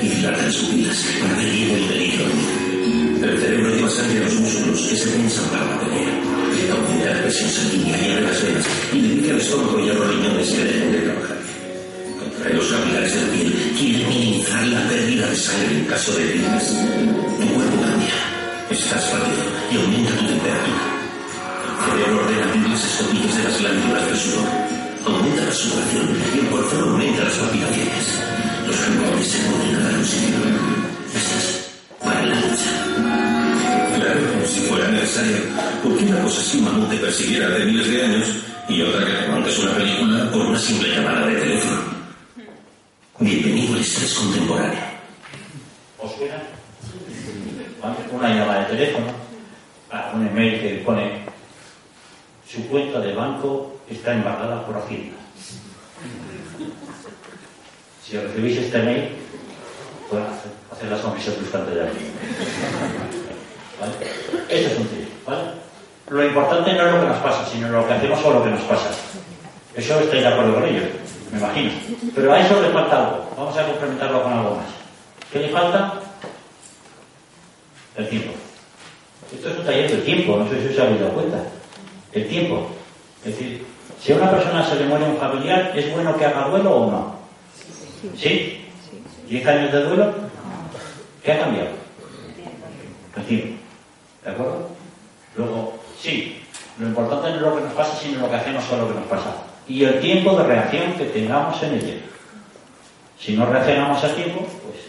y 0.00 0.08
dilata 0.08 0.42
las 0.42 0.56
pupilas 0.56 1.04
para 1.20 1.42
bien 1.42 1.70
el 1.70 1.84
peligro. 1.84 2.24
El 3.22 3.38
cerebro 3.38 3.74
lleva 3.74 3.90
sangre 3.90 4.18
a 4.20 4.24
los 4.24 4.34
músculos 4.34 4.80
que 4.80 4.96
se 4.96 5.10
tensan 5.10 5.44
para 5.50 5.64
la 5.64 5.80
pelea. 5.80 6.20
La 7.04 7.22
presión 7.22 7.50
sanguínea 7.50 7.98
y 7.98 8.10
abre 8.12 8.22
las 8.22 8.42
venas 8.42 8.64
y 8.92 9.00
dice 9.00 9.30
al 9.30 9.40
estómago 9.40 9.80
y 9.80 9.90
a 9.90 9.94
los 9.94 10.08
riñones 10.08 10.48
que 10.48 10.64
dejen 10.64 10.92
de 10.92 10.98
trabajar. 10.98 11.36
Contrae 12.18 12.54
los 12.54 12.66
capilares 12.66 13.14
de 13.14 13.20
la 13.20 13.32
piel, 13.32 13.72
quiere 13.78 14.06
minimizar 14.06 14.66
la 14.68 14.88
pérdida 14.88 15.26
de 15.28 15.36
sangre 15.36 15.78
en 15.78 15.84
caso 15.84 16.12
de 16.12 16.30
heridas. 16.30 16.64
Tu 16.68 17.46
cuerpo 17.54 17.76
cambia, 17.82 18.14
estás 18.70 19.04
pálido 19.04 19.44
y 19.70 19.76
aumenta 19.76 20.10
tu 20.16 20.26
temperatura. 20.26 20.84
El 21.84 21.92
cerebro 21.92 22.24
ordena 22.24 22.44
abrir 22.44 22.68
las 22.68 22.84
escotillas 22.84 23.36
de 23.36 23.44
las 23.44 23.60
glándulas 23.60 24.06
del 24.06 24.16
sudor. 24.16 24.83
Aumenta 25.06 25.44
la 25.44 25.52
sudoración 25.52 26.16
y 26.34 26.38
el 26.38 26.48
corazón 26.48 26.88
aumenta 26.88 27.24
las 27.24 27.34
palpitaciones. 27.34 28.20
Los 28.66 28.76
pulmones 28.76 29.26
se 29.26 29.38
a 29.38 29.80
dar 29.80 30.00
oxígeno. 30.00 30.38
Estás 31.14 31.70
para 32.02 32.22
la 32.24 32.34
lucha. 32.36 32.70
Claro, 33.96 34.20
como 34.32 34.46
si 34.46 34.60
fuera 34.60 34.88
necesario. 34.88 35.36
¿Por 35.82 35.98
qué 35.98 36.04
una 36.04 36.22
cosa 36.22 36.56
un 36.56 36.64
mamut 36.64 36.88
te 36.88 36.96
persiguiera 36.96 37.50
de 37.50 37.64
miles 37.66 37.90
de 37.90 38.02
años 38.02 38.28
y 38.66 38.80
otra 38.80 39.04
que 39.04 39.12
te 39.12 39.28
montes 39.28 39.58
una 39.58 39.74
película 39.74 40.30
por 40.30 40.40
una 40.46 40.58
simple 40.58 40.88
llamada 40.88 41.26
de 41.26 41.36
teléfono? 41.36 41.80
Bienvenido 43.18 43.74
al 43.74 43.80
estrés 43.80 44.14
contemporáneo. 44.14 44.80
¿Os 45.98 46.16
suena? 46.16 46.42
Una 48.10 48.28
llamada 48.34 48.60
de 48.60 48.76
teléfono, 48.76 49.06
a 49.90 50.12
un 50.14 50.26
email 50.28 50.60
que 50.62 50.82
pone 50.84 51.20
su 52.50 52.66
cuenta 52.68 53.00
de 53.00 53.12
banco 53.12 53.73
está 53.88 54.12
embargada 54.12 54.64
por 54.66 54.76
Hacienda. 54.76 55.16
Si 58.04 58.18
recibís 58.18 58.58
este 58.58 58.82
mail, 58.82 59.08
pues 60.10 60.22
hacer 60.70 60.90
la 60.90 60.98
sonrisa 60.98 61.30
de 61.30 61.82
aquí. 61.82 62.06
Eso 64.48 64.70
es 64.70 64.78
un 64.78 64.86
tiro, 64.86 65.08
¿vale? 65.26 65.42
Lo 66.10 66.24
importante 66.24 66.72
no 66.74 66.86
es 66.86 66.92
lo 66.92 67.00
que 67.00 67.06
nos 67.06 67.18
pasa, 67.18 67.46
sino 67.50 67.68
lo 67.70 67.86
que 67.86 67.94
hacemos 67.94 68.24
o 68.24 68.32
lo 68.32 68.44
que 68.44 68.50
nos 68.50 68.60
pasa. 68.62 68.90
Eso 69.74 70.00
estoy 70.00 70.20
de 70.20 70.28
acuerdo 70.28 70.54
con 70.54 70.64
ello, 70.64 70.82
me 71.32 71.38
imagino. 71.38 71.72
Pero 72.14 72.32
a 72.32 72.40
eso 72.40 72.60
le 72.60 72.68
falta 72.70 72.98
algo. 72.98 73.30
Vamos 73.36 73.56
a 73.56 73.66
complementarlo 73.66 74.22
con 74.22 74.32
algo 74.32 74.56
más. 74.56 74.66
¿Qué 75.32 75.38
le 75.40 75.48
falta? 75.48 75.94
El 77.96 78.08
tiempo. 78.08 78.32
Esto 79.34 79.48
es 79.48 79.58
un 79.58 79.64
taller 79.64 79.90
del 79.90 80.04
tiempo, 80.04 80.36
no 80.36 80.48
sé 80.48 80.60
si 80.60 80.74
os 80.74 80.80
habéis 80.80 81.00
dado 81.00 81.14
cuenta. 81.14 81.42
El 82.12 82.28
tiempo. 82.28 82.70
Es 83.24 83.32
decir, 83.32 83.66
si 84.04 84.12
a 84.12 84.16
una 84.16 84.30
persona 84.30 84.62
se 84.68 84.76
le 84.76 84.84
muere 84.84 85.06
un 85.06 85.16
familiar, 85.16 85.72
¿es 85.74 85.90
bueno 85.90 86.14
que 86.14 86.26
haga 86.26 86.48
duelo 86.48 86.76
o 86.76 86.90
no? 86.90 87.14
¿Sí? 88.14 88.66
¿Diez 89.26 89.46
años 89.46 89.72
de 89.72 89.82
duelo? 89.82 90.12
¿Qué 91.22 91.32
ha 91.32 91.40
cambiado? 91.40 91.70
Tiempo. 93.26 93.56
¿De 94.22 94.30
acuerdo? 94.30 94.68
Luego, 95.36 95.78
sí, 95.98 96.38
lo 96.78 96.88
importante 96.88 97.30
no 97.30 97.36
es 97.36 97.40
lo 97.40 97.56
que 97.56 97.62
nos 97.62 97.72
pasa, 97.72 97.96
sino 97.96 98.20
lo 98.20 98.28
que 98.28 98.36
hacemos 98.36 98.62
con 98.64 98.80
lo 98.80 98.88
que 98.88 98.94
nos 98.94 99.06
pasa. 99.06 99.36
Y 99.66 99.84
el 99.84 99.98
tiempo 100.00 100.36
de 100.36 100.44
reacción 100.44 100.92
que 100.98 101.04
tengamos 101.06 101.62
en 101.62 101.74
ello. 101.74 101.94
Si 103.18 103.34
no 103.34 103.46
reaccionamos 103.46 104.04
a 104.04 104.14
tiempo, 104.14 104.40
pues 104.40 104.80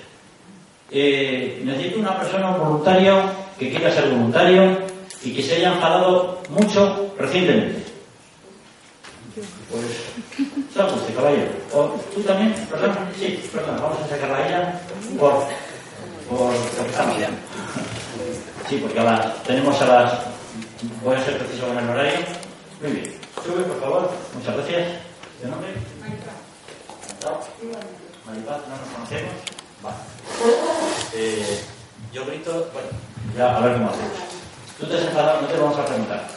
eh, 0.92 1.62
necesito 1.64 2.00
una 2.00 2.20
persona, 2.20 2.50
un 2.50 2.60
voluntario, 2.60 3.22
que 3.58 3.70
quiera 3.70 3.90
ser 3.94 4.10
voluntario 4.10 4.78
y 5.24 5.34
que 5.34 5.42
se 5.42 5.56
haya 5.56 5.74
enfadado 5.74 6.42
mucho 6.50 7.14
recientemente. 7.18 7.95
Pues, 9.36 10.94
usted, 10.94 11.16
caballero. 11.16 11.52
O, 11.74 12.00
¿Tú 12.14 12.22
también? 12.22 12.54
¿Perdón? 12.72 12.96
Sí, 13.20 13.50
perdón, 13.52 13.82
vamos 13.82 14.00
a 14.02 14.08
sacarla 14.08 14.38
a 14.38 14.48
ella 14.48 14.82
por, 15.20 15.44
por. 16.30 16.54
Sí, 18.70 18.78
porque 18.78 19.00
a 19.00 19.04
las, 19.04 19.44
tenemos 19.44 19.82
a 19.82 19.86
las... 19.86 20.14
Voy 21.04 21.16
a 21.18 21.26
ser 21.26 21.38
preciso 21.38 21.68
con 21.68 21.78
el 21.78 21.90
horario. 21.90 22.20
Muy 22.82 22.92
bien. 22.92 23.14
Sube, 23.44 23.64
por 23.64 23.82
favor. 23.82 24.12
Muchas 24.36 24.56
gracias. 24.56 24.88
¿De 25.42 25.50
nombre? 25.50 25.74
Maripaz. 26.00 26.34
Maripaz, 28.26 28.62
no 28.70 28.78
nos 28.78 28.90
conocemos. 28.96 29.34
Vale. 29.84 29.98
Eh, 31.14 31.60
yo 32.14 32.26
grito, 32.26 32.70
bueno, 32.72 32.90
ya 33.38 33.58
a 33.58 33.60
ver 33.60 33.74
cómo 33.74 33.90
hacemos. 33.90 34.18
Tú 34.80 34.86
te 34.88 34.96
has 34.96 35.04
enfadado, 35.04 35.42
no 35.42 35.48
te 35.48 35.58
vamos 35.58 35.78
a 35.78 35.86
preguntar. 35.86 36.28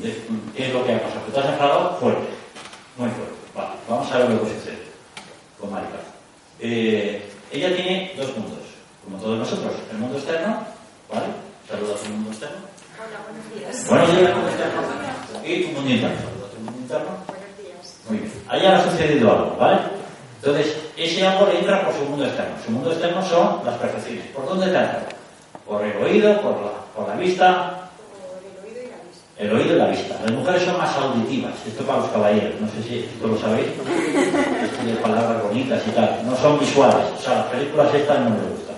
¿Qué 0.00 0.66
es 0.66 0.72
lo 0.72 0.84
que 0.84 0.94
ha 0.94 1.02
pasado? 1.02 1.20
Tú 1.26 1.32
te 1.32 1.40
has 1.40 1.46
enfadado 1.46 1.96
fuerte, 1.98 2.28
muy 2.96 3.10
fuerte. 3.10 3.34
Vale, 3.54 3.70
vamos 3.88 4.10
a 4.10 4.18
ver 4.18 4.30
lo 4.30 4.42
que 4.42 4.54
sucede 4.54 4.82
con 5.60 5.70
Maripaz. 5.70 6.00
Eh, 6.60 7.28
ella 7.50 7.76
tiene 7.76 8.12
dos 8.16 8.36
mundos, 8.36 8.64
como 9.04 9.18
todos 9.18 9.38
nosotros. 9.38 9.74
El 9.90 9.98
mundo 9.98 10.16
externo, 10.16 10.64
¿vale? 11.12 11.26
Saluda 11.68 11.94
a 11.94 11.96
tu 11.98 12.08
mundo 12.08 12.30
externo. 12.30 12.56
Hola, 12.98 13.18
buenos 13.28 13.54
días. 13.54 13.88
Buenos 13.88 14.16
días, 14.16 14.34
mundo 14.34 14.48
externo. 14.48 14.82
Y 15.44 15.62
tu 15.62 15.68
mundo 15.72 15.90
interno. 15.90 16.16
Saluda 16.16 16.46
a 16.46 16.50
tu 16.50 16.58
mundo 16.60 16.80
interno. 16.80 17.10
Buenos 18.08 18.32
días. 18.32 18.32
haya 18.48 18.84
sucedido 18.84 19.30
algo, 19.30 19.56
¿vale? 19.58 19.78
Entonces, 20.42 20.76
ese 20.96 21.26
algo 21.26 21.46
le 21.46 21.60
entra 21.60 21.84
por 21.84 21.94
su 21.94 22.04
mundo 22.04 22.24
externo. 22.24 22.56
Su 22.64 22.70
mundo 22.70 22.92
externo 22.92 23.22
son 23.24 23.64
las 23.64 23.76
percepciones. 23.78 24.26
¿Por 24.28 24.46
dónde 24.46 24.66
te 24.66 24.78
entra? 24.78 25.06
Por 25.66 25.84
el 25.84 25.96
oído, 26.02 26.40
por 26.40 26.60
la, 26.62 26.72
por 26.96 27.08
la 27.08 27.14
vista, 27.14 27.81
el 29.38 29.52
oído 29.52 29.74
y 29.74 29.78
la 29.78 29.88
vista. 29.88 30.18
Las 30.24 30.32
mujeres 30.32 30.62
son 30.62 30.78
más 30.78 30.96
auditivas, 30.96 31.54
esto 31.66 31.84
para 31.84 32.00
los 32.00 32.10
caballeros, 32.10 32.60
no 32.60 32.68
sé 32.68 32.82
si 32.88 32.98
esto 33.00 33.26
lo 33.26 33.38
sabéis, 33.38 33.68
de 34.84 34.94
palabras 34.94 35.42
bonitas 35.42 35.82
y 35.86 35.90
tal, 35.90 36.20
no 36.24 36.36
son 36.36 36.58
visuales, 36.58 37.06
o 37.18 37.22
sea, 37.22 37.36
las 37.36 37.46
películas 37.46 37.94
estas 37.94 38.20
no 38.20 38.30
me 38.30 38.36
gustan, 38.36 38.76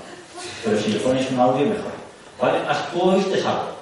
pero 0.65 0.81
si 0.81 0.93
le 0.93 1.01
pones 1.01 1.31
un 1.31 1.41
audio 1.41 1.67
mejor. 1.67 1.95
¿Vale? 2.41 2.59
Tú 2.93 3.03
oíste 3.03 3.39
algo, 3.41 3.77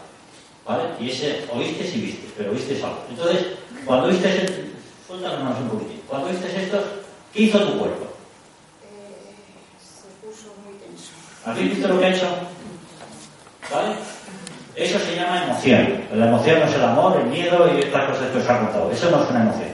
¿vale? 0.66 0.84
Y 1.00 1.10
ese 1.10 1.44
oíste 1.52 1.84
y 1.84 2.00
viste, 2.00 2.28
pero 2.36 2.52
oíste 2.52 2.76
algo. 2.82 2.98
Entonces, 3.08 3.46
cuando 3.84 4.08
oíste, 4.08 4.72
manos 5.08 5.58
un 5.60 5.68
poquitín, 5.68 6.02
cuando 6.06 6.28
oíste 6.28 6.62
esto, 6.62 6.82
¿qué 7.32 7.42
hizo 7.42 7.58
tu 7.58 7.78
cuerpo? 7.78 8.06
se 9.78 10.26
puso 10.26 10.54
muy 10.64 10.74
tenso. 10.78 11.10
¿Habéis 11.44 11.70
visto 11.70 11.88
lo 11.88 11.98
que 11.98 12.06
ha 12.06 12.14
hecho? 12.14 12.28
¿Vale? 13.70 13.94
Eso 14.74 14.98
se 14.98 15.16
llama 15.16 15.44
emoción. 15.44 16.04
La 16.14 16.28
emoción 16.28 16.60
no 16.60 16.66
es 16.66 16.74
el 16.74 16.84
amor, 16.84 17.20
el 17.20 17.26
miedo 17.26 17.70
y 17.76 17.80
estas 17.80 18.08
cosas 18.08 18.30
que 18.30 18.38
os 18.38 18.48
ha 18.48 18.58
contado. 18.58 18.90
Eso 18.90 19.10
no 19.10 19.22
es 19.22 19.30
una 19.30 19.42
emoción. 19.42 19.68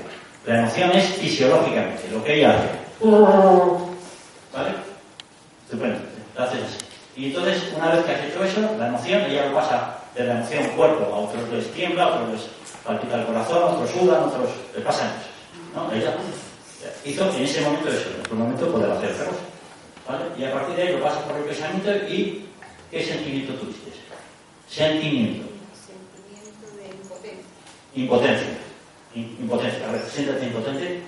La 0.45 0.59
emoción 0.61 0.91
es 0.93 1.05
fisiológicamente, 1.05 2.09
lo 2.11 2.25
que 2.25 2.39
ella 2.39 2.57
hace. 2.57 2.69
¿Vale? 4.53 4.71
Estupendo. 5.65 5.99
Haces 6.37 6.61
así. 6.63 6.79
Y 7.17 7.27
entonces, 7.27 7.63
una 7.77 7.93
vez 7.93 8.05
que 8.05 8.13
has 8.13 8.25
hecho 8.25 8.45
eso, 8.45 8.61
la 8.79 8.89
emoción, 8.89 9.23
ella 9.23 9.47
lo 9.47 9.55
pasa 9.55 9.99
de 10.15 10.25
la 10.25 10.35
emoción 10.35 10.65
cuerpo, 10.77 11.15
a 11.15 11.19
otros 11.19 11.49
les 11.51 11.71
tiembla, 11.73 12.05
a 12.05 12.07
otros 12.09 12.31
les 12.31 12.43
palpita 12.85 13.21
el 13.21 13.27
corazón, 13.27 13.63
a 13.63 13.67
otros 13.67 13.91
sudan, 13.91 14.23
a 14.23 14.27
otros 14.27 14.51
le 14.75 14.81
pasan 14.83 15.09
cosas. 15.09 15.29
¿No? 15.75 15.93
Ella 15.93 16.15
hizo 17.05 17.31
en 17.37 17.43
ese 17.43 17.61
momento 17.61 17.89
eso, 17.89 18.09
en 18.15 18.21
otro 18.21 18.37
momento 18.37 18.73
poder 18.73 18.91
hacer 18.91 19.11
otra 19.11 19.27
cosa. 19.27 19.41
¿Vale? 20.09 20.25
Y 20.39 20.45
a 20.45 20.53
partir 20.53 20.77
de 20.77 20.83
ahí 20.83 20.93
lo 20.93 21.03
pasas 21.03 21.23
por 21.23 21.37
el 21.37 21.45
pensamiento 21.45 21.91
y 22.09 22.47
¿qué 22.91 23.05
sentimiento 23.05 23.53
tuviste? 23.55 23.91
Sentimiento. 24.69 25.49
Sentimiento 25.75 26.67
de 26.77 26.89
impotencia. 26.95 27.45
Impotencia. 27.95 28.59
Impotencia. 29.15 29.89
A 29.89 29.93
ver, 29.93 30.03
siéntate 30.03 30.47
impotente. 30.47 31.03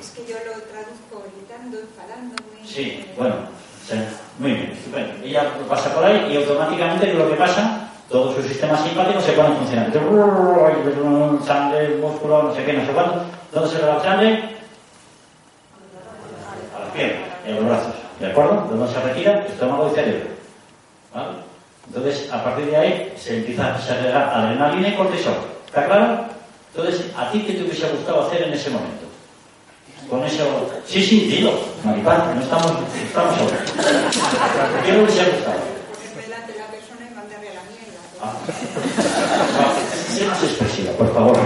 Es 0.00 0.10
que 0.10 0.24
yo 0.32 0.38
lo 0.46 0.52
traduzco 0.62 1.24
gritando, 1.36 1.78
enfadándome. 1.80 2.64
Sí, 2.64 3.04
bueno, 3.18 3.34
muy 4.38 4.52
bien, 4.52 4.72
estupendo. 4.72 5.24
Ella 5.24 5.52
pasa 5.68 5.94
por 5.94 6.04
ahí 6.04 6.32
y 6.32 6.36
automáticamente 6.36 7.06
¿qué 7.06 7.12
es 7.12 7.18
lo 7.18 7.28
que 7.28 7.36
pasa? 7.36 7.90
Todo 8.08 8.34
su 8.34 8.42
sistema 8.42 8.76
simpático 8.82 9.20
se 9.20 9.32
pone 9.32 9.48
en 9.48 9.56
funcionamiento. 9.56 11.44
Sangre, 11.44 11.96
músculo, 11.96 12.44
no 12.44 12.54
sé 12.54 12.64
qué, 12.64 12.72
no 12.72 12.86
sé 12.86 12.92
cuánto. 12.92 13.24
¿Dónde 13.52 13.68
se 13.68 13.78
le 13.78 13.86
va 13.86 13.94
la 13.94 14.02
sangre? 14.02 14.56
A 16.74 16.78
las 16.78 16.90
piernas 16.94 17.28
a 17.44 17.50
los 17.50 17.64
brazos. 17.64 17.94
¿De 18.20 18.26
acuerdo? 18.30 18.68
¿De 18.70 18.76
dónde 18.76 18.92
se 18.92 19.00
retira? 19.00 19.46
Estómago 19.46 19.90
y 19.90 19.94
cerebro. 19.94 20.30
¿Vale? 21.12 21.51
Entonces, 21.94 22.32
a 22.32 22.42
partir 22.42 22.66
de 22.70 22.76
ahí 22.76 23.12
se 23.18 23.36
empieza 23.36 23.74
a 23.74 23.78
segregar 23.78 24.30
adrenalina 24.34 24.88
y 24.88 24.94
cortisol. 24.94 25.34
¿Está 25.66 25.84
claro? 25.84 26.24
Entonces, 26.74 27.04
¿a 27.14 27.30
ti 27.30 27.42
qué 27.46 27.52
te 27.52 27.64
hubiese 27.64 27.86
gustado 27.88 28.26
hacer 28.26 28.44
en 28.44 28.54
ese 28.54 28.70
momento? 28.70 29.04
Con 30.08 30.24
eso. 30.24 30.70
Sí, 30.86 31.04
sí, 31.04 31.20
dilo, 31.20 31.52
Maripán, 31.84 32.34
no 32.34 32.40
estamos, 32.40 32.72
estamos 33.02 33.36
solos. 33.36 33.52
¿Qué 34.86 34.92
le 34.92 35.02
hubiese 35.02 35.24
gustado? 35.32 35.60
Ah. 38.22 38.32
Sé 40.08 40.26
más 40.26 40.42
expresiva, 40.42 40.92
por 40.92 41.12
favor. 41.12 41.38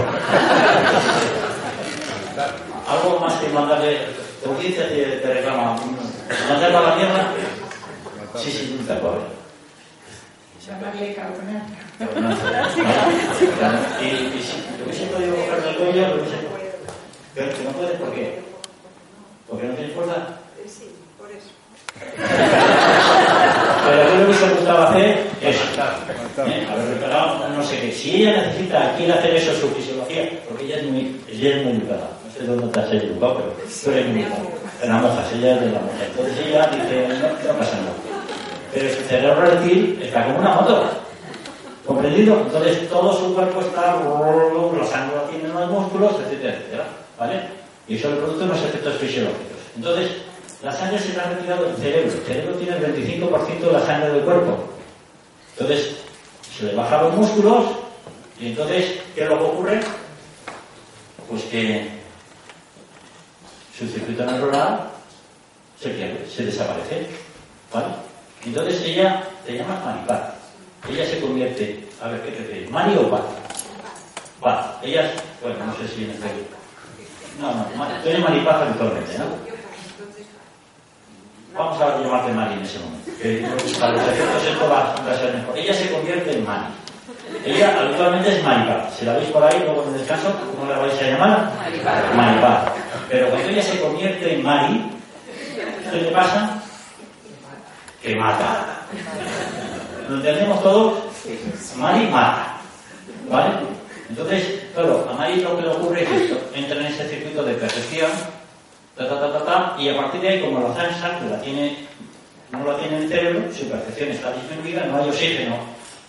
Algo 2.87 3.19
más 3.19 3.33
que 3.33 3.49
mandarle. 3.49 3.99
Tu 4.41 4.49
audiencia 4.49 4.87
te, 4.87 5.03
te 5.03 5.33
reclama. 5.33 5.75
¿Mandarle 6.49 6.77
a 6.77 6.81
la 6.81 6.95
mierda? 6.95 7.33
Sí, 8.37 8.51
sí, 8.51 8.83
te 8.87 8.93
acuerdo. 8.93 9.36
Llamarle 10.67 11.13
cabronada. 11.15 11.63
Y, 14.01 14.41
si 14.43 14.57
le 14.77 14.83
hubiese 14.83 15.05
podido 15.05 15.35
coger 15.35 15.63
del 15.63 15.75
cuello, 15.77 16.07
le 16.07 16.13
hubiese. 16.15 16.37
Pero 17.33 17.57
que 17.57 17.63
no 17.63 17.69
puedes, 17.71 17.99
¿por 17.99 18.13
qué? 18.13 18.41
Porque 19.47 19.67
no 19.67 19.73
tienes 19.75 19.95
fuerza. 19.95 20.27
Sí, 20.67 20.91
por 21.17 21.31
eso. 21.31 21.47
Pero 23.85 24.11
¿qué 24.11 24.17
le 24.17 24.25
hubiese 24.25 24.49
gustado 24.49 24.87
hacer? 24.89 25.27
Eso. 25.41 25.63
¿Eh? 26.45 26.67
Haberle 26.69 26.95
pegado, 26.97 27.47
no 27.47 27.63
sé 27.63 27.79
qué. 27.79 27.91
Si 27.93 28.23
ella 28.23 28.41
necesita, 28.41 28.93
quiere 28.97 29.13
hacer 29.13 29.35
eso 29.35 29.53
su 29.55 29.69
fisiología, 29.69 30.29
porque 30.49 30.65
ella 30.65 30.77
es 30.77 30.85
muy, 30.85 31.21
ella 31.31 31.55
es 31.55 31.63
muy 31.63 31.73
educada. 31.77 32.09
No 32.25 32.33
sé 32.33 32.43
dónde 32.45 32.67
te 32.67 32.79
has 32.79 32.91
educado, 32.91 33.35
pero 33.35 33.55
tú 33.83 33.91
eres 33.91 34.07
muy 34.07 34.21
educada. 34.23 34.43
En 34.83 34.89
la 34.89 34.97
moja, 34.97 35.23
ella 35.33 35.55
es 35.55 35.61
de 35.61 35.71
la 35.71 35.79
moja. 35.79 36.05
Entonces 36.05 36.45
ella 36.45 36.67
dice, 36.67 37.07
no, 37.07 37.53
no 37.53 37.57
pasa 37.57 37.77
nada. 37.77 38.16
Pero 38.77 38.95
su 38.95 39.01
cerebro 39.07 39.41
reptil 39.41 39.99
está 40.03 40.25
como 40.25 40.37
una 40.37 40.53
moto. 40.53 40.83
¿Comprendido? 41.83 42.41
Entonces 42.41 42.87
todo 42.87 43.11
su 43.11 43.33
cuerpo 43.33 43.61
está, 43.61 43.95
la 43.95 44.85
sangre 44.85 45.15
la 45.15 45.27
tiene 45.31 45.45
en 45.45 45.53
los 45.53 45.71
músculos, 45.71 46.13
etcétera. 46.19 46.85
¿Vale? 47.17 47.41
Y 47.87 47.95
eso 47.95 48.11
le 48.11 48.17
produce 48.17 48.43
unos 48.43 48.59
efectos 48.59 48.97
fisiológicos. 48.97 49.57
Entonces, 49.75 50.11
la 50.61 50.71
sangre 50.71 50.99
se 50.99 51.13
le 51.13 51.19
ha 51.19 51.29
retirado 51.29 51.65
del 51.65 51.75
cerebro. 51.77 52.11
El 52.11 52.25
cerebro 52.25 52.55
tiene 52.55 52.77
el 52.77 53.21
25% 53.31 53.59
de 53.59 53.71
la 53.71 53.85
sangre 53.85 54.11
del 54.11 54.23
cuerpo. 54.23 54.57
Entonces, 55.57 55.95
se 56.55 56.65
le 56.65 56.75
bajan 56.75 57.03
los 57.05 57.13
músculos 57.15 57.65
y 58.39 58.47
entonces, 58.49 58.99
¿qué 59.15 59.23
es 59.23 59.29
lo 59.29 59.39
que 59.39 59.43
ocurre? 59.43 59.79
Pues 61.27 61.43
que 61.45 61.89
su 63.75 63.87
circuito 63.87 64.23
neuronal 64.23 64.91
se 65.81 65.89
pierde, 65.89 66.27
se 66.29 66.45
desaparece. 66.45 67.07
¿Vale? 67.73 68.06
Entonces 68.47 68.81
ella 68.85 69.23
te 69.45 69.57
llama 69.57 69.81
Maripaz. 69.83 70.21
Ella 70.89 71.05
se 71.05 71.19
convierte, 71.19 71.85
a 72.01 72.07
ver, 72.07 72.21
¿qué 72.21 72.31
prefieres? 72.31 72.71
¿Mari 72.71 72.95
o 72.95 73.09
Paz? 73.11 73.21
Paz. 74.39 74.65
Ella, 74.81 75.11
bueno, 75.41 75.65
no 75.65 75.75
sé 75.75 75.93
si 75.93 76.05
en 76.05 76.11
este... 76.11 76.27
No, 77.41 77.53
no, 77.53 77.65
tú 78.01 78.09
eres 78.09 78.21
Maripaz 78.21 78.61
habitualmente, 78.61 79.17
¿no? 79.17 79.25
Vamos 81.57 81.81
a 81.81 81.99
llamarte 81.99 82.31
Mari 82.31 82.53
en 82.53 82.61
ese 82.61 82.79
momento. 82.79 83.11
Que 83.21 83.45
para 83.79 83.93
los 83.93 84.07
efectos 84.07 84.43
esto 84.45 84.69
va 84.69 84.95
va 84.95 85.11
a 85.11 85.17
ser 85.19 85.33
mejor. 85.33 85.57
Ella 85.57 85.73
se 85.73 85.91
convierte 85.91 86.31
en 86.37 86.45
Mari. 86.45 86.67
Ella 87.45 87.81
habitualmente 87.81 88.37
es 88.37 88.43
Maripaz. 88.45 88.97
Si 88.97 89.03
la 89.03 89.13
veis 89.13 89.29
por 89.29 89.43
ahí, 89.43 89.59
luego 89.65 89.83
en 89.83 89.93
el 89.93 89.99
descanso, 89.99 90.33
¿cómo 90.55 90.71
la 90.71 90.77
vais 90.79 91.01
a 91.01 91.03
llamar? 91.03 91.51
Maripaz. 91.57 92.15
Maripaz. 92.15 92.71
Pero 93.09 93.29
cuando 93.29 93.49
ella 93.49 93.61
se 93.61 93.81
convierte 93.81 94.35
en 94.35 94.43
Mari, 94.43 94.91
¿qué 95.91 95.97
le 96.01 96.11
pasa? 96.11 96.63
Que 98.07 98.15
mata. 98.15 98.87
¿Lo 100.07 100.15
entendemos 100.15 100.63
todos? 100.63 101.03
Mari 101.75 102.07
mata. 102.07 102.55
¿Vale? 103.29 103.55
Entonces, 104.09 104.63
claro, 104.73 105.09
a 105.11 105.13
Mari 105.13 105.41
lo 105.41 105.57
que 105.57 105.63
le 105.63 105.67
ocurre 105.67 106.03
es 106.03 106.21
esto. 106.21 106.39
Entra 106.55 106.79
en 106.79 106.85
ese 106.85 107.09
circuito 107.09 107.43
de 107.43 107.55
percepción, 107.55 108.09
ta, 108.95 109.09
ta, 109.09 109.19
ta, 109.19 109.33
ta, 109.33 109.45
ta, 109.45 109.75
y 109.77 109.89
a 109.89 109.97
partir 109.97 110.21
de 110.21 110.29
ahí, 110.29 110.39
como 110.39 110.65
la 110.69 110.73
sangre 110.73 111.29
la 111.29 111.41
tiene, 111.41 111.79
no 112.53 112.65
la 112.65 112.77
tiene 112.77 112.95
en 112.95 113.03
el 113.03 113.09
cerebro, 113.09 113.53
su 113.53 113.67
percepción 113.67 114.11
está 114.11 114.31
disminuida, 114.31 114.85
no 114.85 115.03
hay 115.03 115.09
oxígeno 115.09 115.57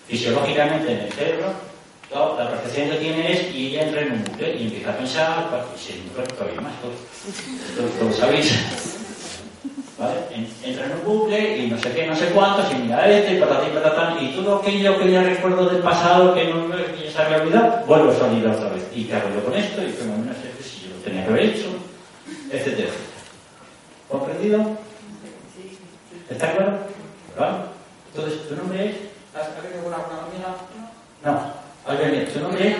fisiológicamente 0.06 0.92
en 0.92 1.00
el 1.00 1.12
cerebro, 1.12 1.52
la 2.12 2.50
percepción 2.50 2.90
que 2.90 2.96
tiene 2.98 3.32
es, 3.32 3.52
y 3.52 3.66
ella 3.66 3.88
entra 3.88 4.02
en 4.02 4.12
un 4.12 4.24
bucle 4.24 4.54
y 4.54 4.62
empieza 4.68 4.90
a 4.90 4.96
pensar, 4.96 5.48
pues, 5.50 5.82
y 5.82 5.92
se 5.92 5.98
entra 5.98 6.22
todavía 6.22 6.60
más. 6.60 6.72
Esto 7.68 8.04
lo 8.04 8.12
sabéis. 8.12 8.97
¿Vale? 9.98 10.14
En- 10.30 10.48
Entra 10.62 10.86
en 10.86 10.92
un 10.92 11.04
bucle 11.04 11.58
y 11.58 11.70
no 11.70 11.78
sé 11.78 11.90
qué, 11.92 12.06
no 12.06 12.14
sé 12.14 12.26
cuántos, 12.26 12.70
y 12.70 12.76
mira 12.76 13.08
este, 13.10 13.34
y 13.34 13.40
patatín, 13.40 13.74
patatán, 13.74 14.22
y 14.22 14.28
todo 14.28 14.56
aquello 14.60 14.96
que 14.98 15.10
ya 15.10 15.22
recuerdo 15.24 15.66
del 15.68 15.82
pasado 15.82 16.34
que, 16.34 16.44
no, 16.52 16.70
que 16.70 17.04
ya 17.06 17.10
se 17.10 17.18
había 17.18 17.38
olvidado, 17.42 17.84
vuelve 17.86 18.12
a 18.14 18.18
salir 18.18 18.46
otra 18.46 18.68
vez. 18.70 18.84
¿Y 18.94 19.04
qué 19.04 19.14
hago 19.16 19.28
yo 19.34 19.44
con 19.44 19.54
esto? 19.54 19.82
Y 19.82 19.90
como 19.92 20.18
no 20.18 20.32
sé 20.34 20.62
si 20.62 20.88
yo 20.88 20.94
lo 20.96 21.02
tenía 21.02 21.24
que 21.24 21.30
haber 21.30 21.42
hecho, 21.44 21.66
etcétera. 22.52 22.90
¿Comprendido? 24.08 24.76
¿Está 26.30 26.52
claro? 26.52 26.78
¿Vale? 27.38 27.56
Entonces, 28.14 28.48
¿tu 28.48 28.56
nombre 28.56 28.86
es? 28.90 28.96
¿Has 29.34 29.48
con 29.48 29.94
alguna 29.94 30.22
amiga? 30.22 30.56
No. 31.24 31.52
¿Alguien? 31.86 32.28
¿Tu 32.32 32.40
nombre 32.40 32.68
es? 32.68 32.76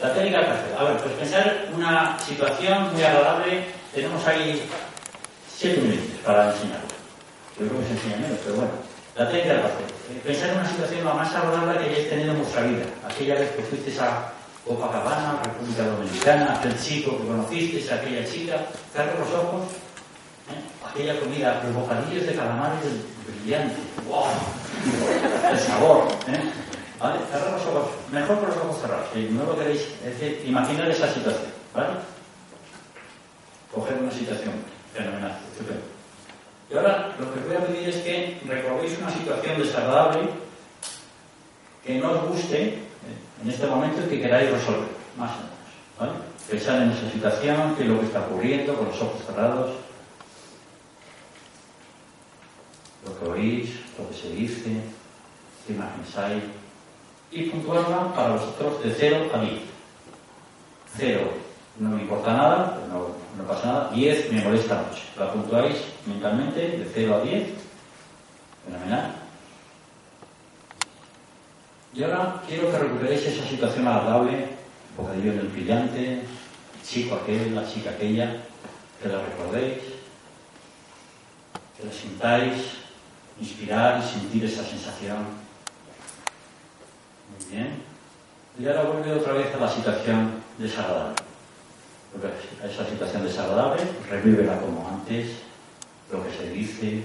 La 0.00 0.14
técnica 0.14 0.38
del 0.38 0.46
pastel. 0.46 0.76
A 0.78 0.84
ver, 0.84 0.96
pues 0.98 1.14
pensar 1.14 1.68
una 1.76 2.18
situación 2.18 2.92
muy 2.92 3.02
agradable. 3.02 3.64
Tenemos 3.94 4.26
ahí 4.26 4.62
siete 5.54 5.80
minutos 5.80 6.20
para 6.24 6.52
enseñarlo. 6.52 6.88
Yo 7.58 7.66
creo 7.68 7.80
que 7.80 7.86
se 7.86 7.92
enseña 7.92 8.16
menos, 8.16 8.38
pero 8.42 8.56
bueno. 8.56 8.70
La 9.16 9.28
técnica 9.28 9.52
del 9.52 9.62
pastel. 9.62 9.86
Eh, 9.86 10.20
Pensar 10.24 10.48
en 10.50 10.58
una 10.58 10.68
situación 10.68 11.04
lo 11.04 11.14
más 11.14 11.34
agradable 11.34 11.78
que 11.78 11.90
hayáis 11.90 12.08
tenido 12.08 12.32
en 12.32 12.38
vuestra 12.38 12.62
vida. 12.62 12.84
Aquella 13.04 13.34
vez 13.34 13.50
que 13.50 13.62
fuisteis 13.62 14.00
a 14.00 14.32
Copacabana, 14.66 15.40
República 15.44 15.82
Dominicana, 15.84 16.54
aquel 16.56 16.80
chico 16.80 17.18
que 17.18 17.26
conocisteis, 17.26 17.92
aquella 17.92 18.24
chica, 18.24 18.56
cerra 18.94 19.14
los 19.18 19.28
ojos, 19.34 19.62
¿eh? 20.48 20.88
aquella 20.88 21.18
comida, 21.20 21.60
los 21.64 21.74
bocadillos 21.74 22.26
de 22.26 22.34
calamares 22.34 22.80
brillante, 23.26 23.76
¡wow! 24.08 24.24
El 25.50 25.58
sabor, 25.58 26.08
¿eh? 26.28 26.69
¿Vale? 27.00 27.20
Los 27.32 27.66
ojos, 27.66 27.90
mejor 28.12 28.40
con 28.40 28.48
los 28.48 28.56
ojos 28.58 28.80
cerrados, 28.82 29.06
si 29.14 29.22
no 29.30 29.44
lo 29.44 29.58
queréis, 29.58 29.80
decir, 30.04 30.44
imaginar 30.46 30.90
esa 30.90 31.08
situación, 31.12 31.50
¿vale? 31.74 31.88
Coger 33.74 33.96
una 34.02 34.12
situación 34.12 34.52
fenomenal, 34.92 35.38
estupendo. 35.50 35.82
Y 36.70 36.76
ahora 36.76 37.16
lo 37.18 37.32
que 37.32 37.40
voy 37.40 37.56
a 37.56 37.66
pedir 37.66 37.88
es 37.88 37.96
que 37.96 38.40
recordéis 38.46 38.98
una 38.98 39.10
situación 39.10 39.58
desagradable 39.58 40.28
que 41.84 41.98
no 41.98 42.10
os 42.12 42.28
guste 42.28 42.62
eh, 42.64 42.78
en 43.42 43.50
este 43.50 43.66
momento 43.66 44.02
y 44.04 44.08
que 44.10 44.20
queráis 44.20 44.50
resolver, 44.50 44.90
más 45.16 45.30
o 45.30 45.36
menos. 45.36 45.50
¿vale? 45.98 46.12
Pensad 46.50 46.82
en 46.82 46.90
esa 46.90 47.10
situación, 47.10 47.76
qué 47.76 47.84
es 47.84 47.88
lo 47.88 48.00
que 48.00 48.06
está 48.06 48.20
ocurriendo, 48.20 48.74
con 48.74 48.88
los 48.88 49.00
ojos 49.00 49.24
cerrados, 49.24 49.70
lo 53.06 53.18
que 53.18 53.24
oís, 53.24 53.70
lo 53.98 54.06
que 54.10 54.14
se 54.14 54.28
dice, 54.30 54.70
qué 55.66 55.72
imágenes 55.72 56.16
hay, 56.18 56.59
y 57.30 57.42
puntuarla 57.44 58.12
para 58.14 58.34
vosotros 58.34 58.82
de 58.82 58.94
0 58.94 59.30
a 59.34 59.40
10. 59.40 59.52
0 60.96 61.50
no 61.80 61.96
me 61.96 62.02
importa 62.02 62.32
nada, 62.34 62.78
no, 62.88 63.08
no 63.36 63.48
pasa 63.48 63.66
nada, 63.66 63.90
10 63.94 64.32
me 64.32 64.42
molesta 64.42 64.82
mucho. 64.82 65.02
La 65.18 65.32
puntuáis 65.32 65.76
mentalmente 66.06 66.60
de 66.60 66.90
0 66.92 67.14
a 67.14 67.20
10, 67.24 67.48
fenomenal. 68.66 69.12
Y 71.94 72.02
ahora 72.02 72.42
quiero 72.46 72.70
que 72.70 72.78
recuperéis 72.78 73.26
esa 73.26 73.48
situación 73.48 73.88
agradable, 73.88 74.48
bocadillo 74.96 75.32
en 75.32 75.38
el 75.40 75.48
brillante, 75.48 76.12
el 76.12 76.86
chico 76.86 77.16
aquel, 77.16 77.54
la 77.54 77.66
chica 77.66 77.90
aquella, 77.90 78.36
que 79.02 79.08
la 79.08 79.22
recordéis, 79.22 79.78
que 81.76 81.84
la 81.84 81.92
sintáis, 81.92 82.54
inspirar 83.40 84.00
y 84.04 84.06
sentir 84.06 84.44
esa 84.44 84.62
sensación. 84.64 85.49
Bien. 87.50 87.82
Y 88.58 88.66
ahora 88.66 88.82
vuelve 88.84 89.12
otra 89.12 89.32
vez 89.32 89.54
a 89.54 89.58
la 89.58 89.68
situación 89.68 90.32
desagradable. 90.58 91.16
A 92.62 92.66
esa 92.66 92.86
situación 92.86 93.24
desagradable, 93.24 93.82
revívela 94.08 94.60
como 94.60 94.88
antes, 94.88 95.36
lo 96.12 96.24
que 96.24 96.32
se 96.32 96.50
dice, 96.50 97.02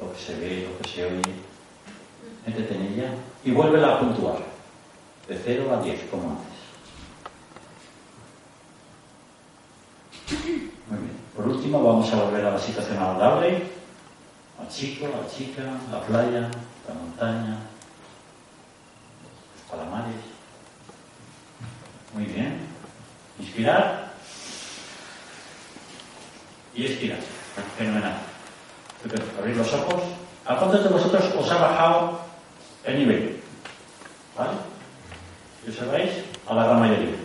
lo 0.00 0.12
que 0.12 0.18
se 0.18 0.38
ve, 0.38 0.68
lo 0.70 0.78
que 0.78 0.88
se 0.88 1.04
oye. 1.04 1.22
Métete 2.46 2.74
en 2.74 2.82
ella 2.82 3.10
y 3.44 3.50
vuélvela 3.50 3.94
a 3.94 4.00
puntuar. 4.00 4.38
De 5.28 5.40
0 5.42 5.74
a 5.74 5.82
10, 5.82 6.10
como 6.10 6.30
antes. 6.30 6.54
Muy 10.88 10.98
bien. 10.98 11.16
Por 11.34 11.48
último, 11.48 11.82
vamos 11.82 12.12
a 12.12 12.16
volver 12.16 12.44
a 12.44 12.50
la 12.50 12.58
situación 12.58 12.98
agradable. 12.98 13.62
Al 14.60 14.68
chico, 14.68 15.06
a 15.06 15.22
la 15.22 15.28
chica, 15.28 15.62
la 15.90 16.00
playa, 16.02 16.50
la 16.86 16.94
montaña, 16.94 17.58
calamares. 19.74 20.16
Muy 22.12 22.24
bien. 22.24 22.60
Inspirar 23.38 24.12
y 26.74 26.86
expirar. 26.86 27.18
Fenomenal. 27.76 28.14
Abrir 29.38 29.56
los 29.56 29.72
ojos. 29.74 30.02
¿A 30.46 30.56
cuántos 30.56 30.84
de 30.84 30.90
vosotros 30.90 31.24
os 31.36 31.50
ha 31.50 31.58
bajado 31.58 32.20
el 32.84 32.98
nivel? 32.98 33.40
¿Vale? 34.36 34.52
¿Lo 35.66 35.72
sabéis? 35.72 36.10
A 36.46 36.54
la 36.54 36.64
gran 36.64 36.80
mayoría. 36.80 37.16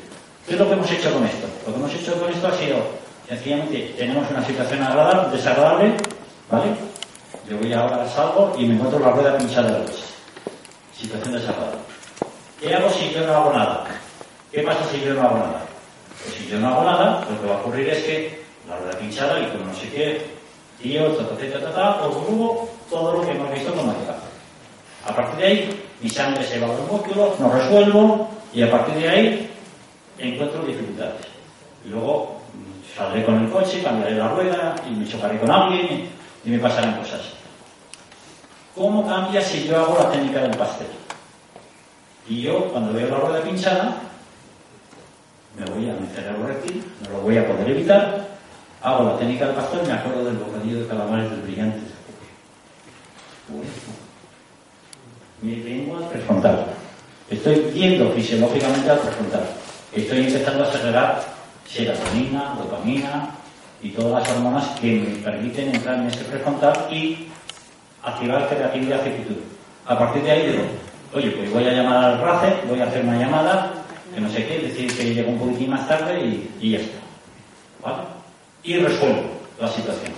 ¿Qué 0.48 0.54
es 0.54 0.60
lo 0.60 0.68
que 0.68 0.74
hemos 0.74 0.92
hecho 0.92 1.14
con 1.14 1.26
esto? 1.26 1.48
Lo 1.68 1.74
que 1.74 1.80
hemos 1.80 1.94
hecho 1.94 2.20
con 2.20 2.32
esto 2.32 2.48
ha 2.48 2.58
sido, 2.58 2.78
sencillamente, 3.28 3.94
tenemos 3.98 4.30
una 4.32 4.46
situación 4.46 4.82
agradable, 4.82 5.36
desagradable, 5.36 5.98
¿vale? 6.50 6.76
Yo 7.50 7.58
voy 7.58 7.74
ahora, 7.74 8.08
salgo 8.08 8.56
y 8.58 8.66
me 8.66 8.76
encuentro 8.76 9.00
la 9.00 9.12
rueda 9.12 9.38
pinchada 9.38 9.72
del 9.72 9.86
coche. 9.86 10.04
Situación 10.98 11.34
desagradable. 11.34 11.89
¿Qué 12.62 12.76
hago 12.76 12.90
si 12.90 13.10
yo 13.12 13.26
no 13.26 13.34
hago 13.34 13.54
nada? 13.54 13.86
¿Qué 14.52 14.62
pasa 14.64 14.80
si 14.92 15.00
yo 15.00 15.14
no 15.14 15.22
hago 15.22 15.38
nada? 15.38 15.62
Pues 16.24 16.36
si 16.36 16.48
yo 16.48 16.60
no 16.60 16.68
hago 16.68 16.84
nada, 16.84 17.26
lo 17.30 17.42
que 17.42 17.48
va 17.48 17.56
a 17.56 17.60
ocurrir 17.60 17.88
es 17.88 18.04
que 18.04 18.44
la 18.68 18.78
rueda 18.78 19.00
pinchada 19.00 19.40
y 19.40 19.46
como 19.48 19.66
no 19.66 19.74
sé 19.74 19.90
qué, 19.90 20.26
tío, 20.82 21.08
ta, 21.14 21.30
ta, 21.30 21.36
ta, 21.38 21.60
ta, 21.60 21.74
ta, 21.74 22.06
os 22.06 22.28
rubo 22.28 22.70
todo 22.90 23.14
lo 23.14 23.26
que 23.26 23.32
hemos 23.32 23.50
visto 23.54 23.74
como 23.74 23.94
que 23.94 24.00
A 25.06 25.16
partir 25.16 25.40
de 25.40 25.48
ahí, 25.48 25.84
mi 26.02 26.10
sangre 26.10 26.44
se 26.44 26.60
va 26.60 26.68
a 26.68 26.74
los 26.74 26.92
músculos, 26.92 27.40
no 27.40 27.50
resuelvo 27.50 28.30
y 28.54 28.62
a 28.62 28.72
partir 28.72 28.96
de 28.96 29.10
ahí 29.10 29.52
encuentro 30.18 30.62
dificultades. 30.64 31.26
Y 31.86 31.90
luego 31.90 32.42
saldré 32.98 33.24
con 33.24 33.46
el 33.46 33.50
coche, 33.50 33.82
cambiaré 33.82 34.16
la 34.16 34.28
rueda 34.28 34.76
y 34.86 34.92
me 34.92 35.08
chocaré 35.08 35.40
con 35.40 35.50
alguien 35.50 36.10
y 36.44 36.50
me 36.50 36.60
pasarán 36.60 36.98
cosas. 37.00 37.22
¿Cómo 38.76 39.08
cambia 39.08 39.42
si 39.42 39.66
yo 39.66 39.78
hago 39.78 39.98
la 39.98 40.12
técnica 40.12 40.42
del 40.42 40.58
pastel? 40.58 40.88
Y 42.30 42.44
yo, 42.44 42.66
cuando 42.72 42.94
veo 42.94 43.10
la 43.10 43.18
rueda 43.18 43.42
pinchada, 43.42 43.98
me 45.58 45.66
voy 45.66 45.90
a 45.90 45.94
mi 45.94 46.06
cerebro 46.14 46.46
rectil, 46.46 46.84
no 47.04 47.18
lo 47.18 47.22
voy 47.24 47.38
a 47.38 47.48
poder 47.48 47.72
evitar, 47.72 48.28
hago 48.84 49.04
la 49.04 49.18
técnica 49.18 49.48
del 49.48 49.56
pastel 49.56 49.80
y 49.84 49.88
me 49.88 49.94
acuerdo 49.94 50.26
del 50.26 50.38
bocadillo 50.38 50.82
de 50.82 50.88
calamares 50.88 51.32
del 51.32 51.42
brillante. 51.42 51.80
Mi 55.42 55.56
lengua 55.56 56.08
prefrontal. 56.08 56.66
Estoy 57.32 57.72
viendo 57.74 58.12
fisiológicamente 58.12 58.90
al 58.92 59.00
prefrontal. 59.00 59.46
Estoy 59.92 60.20
empezando 60.20 60.64
a 60.64 60.72
segregar 60.72 61.24
serotonina, 61.68 62.56
dopamina 62.60 63.30
y 63.82 63.90
todas 63.90 64.22
las 64.22 64.38
hormonas 64.38 64.80
que 64.80 65.00
me 65.00 65.16
permiten 65.24 65.74
entrar 65.74 65.96
en 65.96 66.08
ese 66.08 66.26
prefrontal 66.26 66.74
y 66.92 67.28
activar 68.04 68.48
creatividad 68.50 69.04
y 69.04 69.24
futuro. 69.24 69.42
A 69.88 69.98
partir 69.98 70.22
de 70.22 70.32
ahí 70.32 70.52
digo, 70.52 70.64
oye, 71.14 71.32
pues 71.32 71.52
voy 71.52 71.66
a 71.68 71.72
llamar 71.72 72.06
al 72.06 72.22
RACE, 72.22 72.62
voy 72.68 72.80
a 72.82 72.86
hacer 72.86 73.04
una 73.04 73.18
llamada, 73.18 73.74
que 74.14 74.22
no 74.22 74.30
sé 74.30 74.46
qué, 74.46 74.60
decir 74.60 74.96
que 74.96 75.14
llego 75.14 75.32
un 75.32 75.40
poquitín 75.40 75.70
más 75.72 75.88
tarde 75.88 76.48
y, 76.60 76.72
ya 76.72 76.80
está. 76.80 77.00
¿Vale? 77.82 78.04
Y 78.64 78.78
resuelvo 78.78 79.24
la 79.60 79.68
situación. 79.68 80.14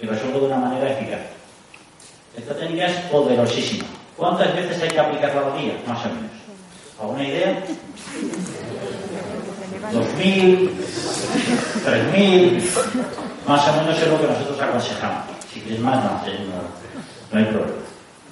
Y 0.00 0.06
resuelvo 0.06 0.40
de 0.40 0.46
una 0.46 0.56
manera 0.58 0.90
eficaz. 0.92 1.20
Esta 2.36 2.54
técnica 2.54 2.86
es 2.86 2.96
poderosísima. 3.10 3.86
¿Cuántas 4.16 4.54
veces 4.54 4.82
hay 4.82 4.88
que 4.90 5.00
aplicarla 5.00 5.52
al 5.52 5.58
día? 5.60 5.74
Más 5.86 6.04
o 6.04 6.08
menos. 6.08 6.30
¿Alguna 7.00 7.24
idea? 7.24 7.62
¿Dos 9.92 10.14
mil? 10.14 10.70
¿Tres 11.84 12.12
mil? 12.12 12.70
Más 13.46 13.68
o 13.68 13.72
menos 13.72 13.98
es 13.98 14.08
lo 14.08 14.20
que 14.20 14.26
nosotros 14.26 14.60
aconsejamos. 14.60 15.24
Si 15.52 15.60
quieres 15.60 15.80
más, 15.80 16.02
no, 16.04 16.10
no, 16.10 16.22
no 17.32 17.38
hay 17.38 17.44
problema. 17.44 17.72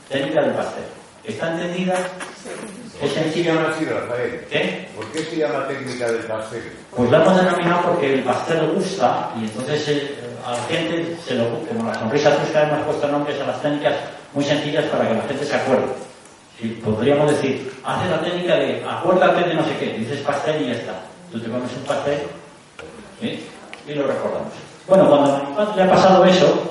Técnica 0.09 0.43
del 0.43 0.53
pastel. 0.53 0.85
¿Está 1.27 1.53
entendida? 1.53 1.95
Es 1.95 3.01
¿Qué 3.01 3.09
se 3.09 3.15
sencilla. 3.15 3.55
llama 3.55 3.69
así, 3.75 3.85
Rafael? 3.85 4.45
¿Qué? 4.51 4.89
¿Por 4.95 5.07
qué 5.07 5.25
se 5.25 5.37
llama 5.37 5.67
técnica 5.67 6.07
del 6.07 6.23
pastel? 6.25 6.73
Pues 6.95 7.11
la 7.11 7.23
hemos 7.23 7.37
denominado 7.37 7.83
porque 7.83 8.15
el 8.15 8.23
pastel 8.23 8.71
gusta 8.73 9.31
y 9.41 9.45
entonces 9.45 9.89
eh, 9.89 10.15
a 10.47 10.53
la 10.53 10.63
gente 10.65 11.17
se 11.27 11.35
lo 11.35 11.59
como 11.67 11.89
la 11.89 11.95
sonrisa 11.99 12.37
trusca 12.37 12.63
hemos 12.69 12.85
puesto 12.87 13.09
nombres 13.09 13.41
a 13.41 13.47
las 13.47 13.63
técnicas 13.63 13.95
muy 14.33 14.45
sencillas 14.45 14.85
para 14.87 15.09
que 15.09 15.15
la 15.15 15.23
gente 15.23 15.45
se 15.45 15.55
acuerde. 15.57 15.87
Sí, 16.61 16.81
podríamos 16.85 17.31
decir, 17.31 17.73
hace 17.85 18.09
la 18.09 18.21
técnica 18.21 18.55
de 18.57 18.85
acuérdate 18.89 19.49
de 19.49 19.55
no 19.55 19.65
sé 19.65 19.77
qué, 19.81 19.99
dices 19.99 20.21
pastel 20.21 20.63
y 20.63 20.67
ya 20.67 20.73
está. 20.75 20.95
Tú 21.33 21.41
te 21.41 21.51
comes 21.51 21.71
un 21.77 21.83
pastel 21.85 22.21
¿sí? 23.21 23.45
y 23.89 23.95
lo 23.95 24.07
recordamos. 24.07 24.53
Bueno, 24.87 25.09
cuando 25.09 25.35
a 25.35 25.39
mi 25.41 25.55
padre 25.57 25.73
le 25.77 25.83
ha 25.83 25.91
pasado 25.95 26.25
eso, 26.27 26.71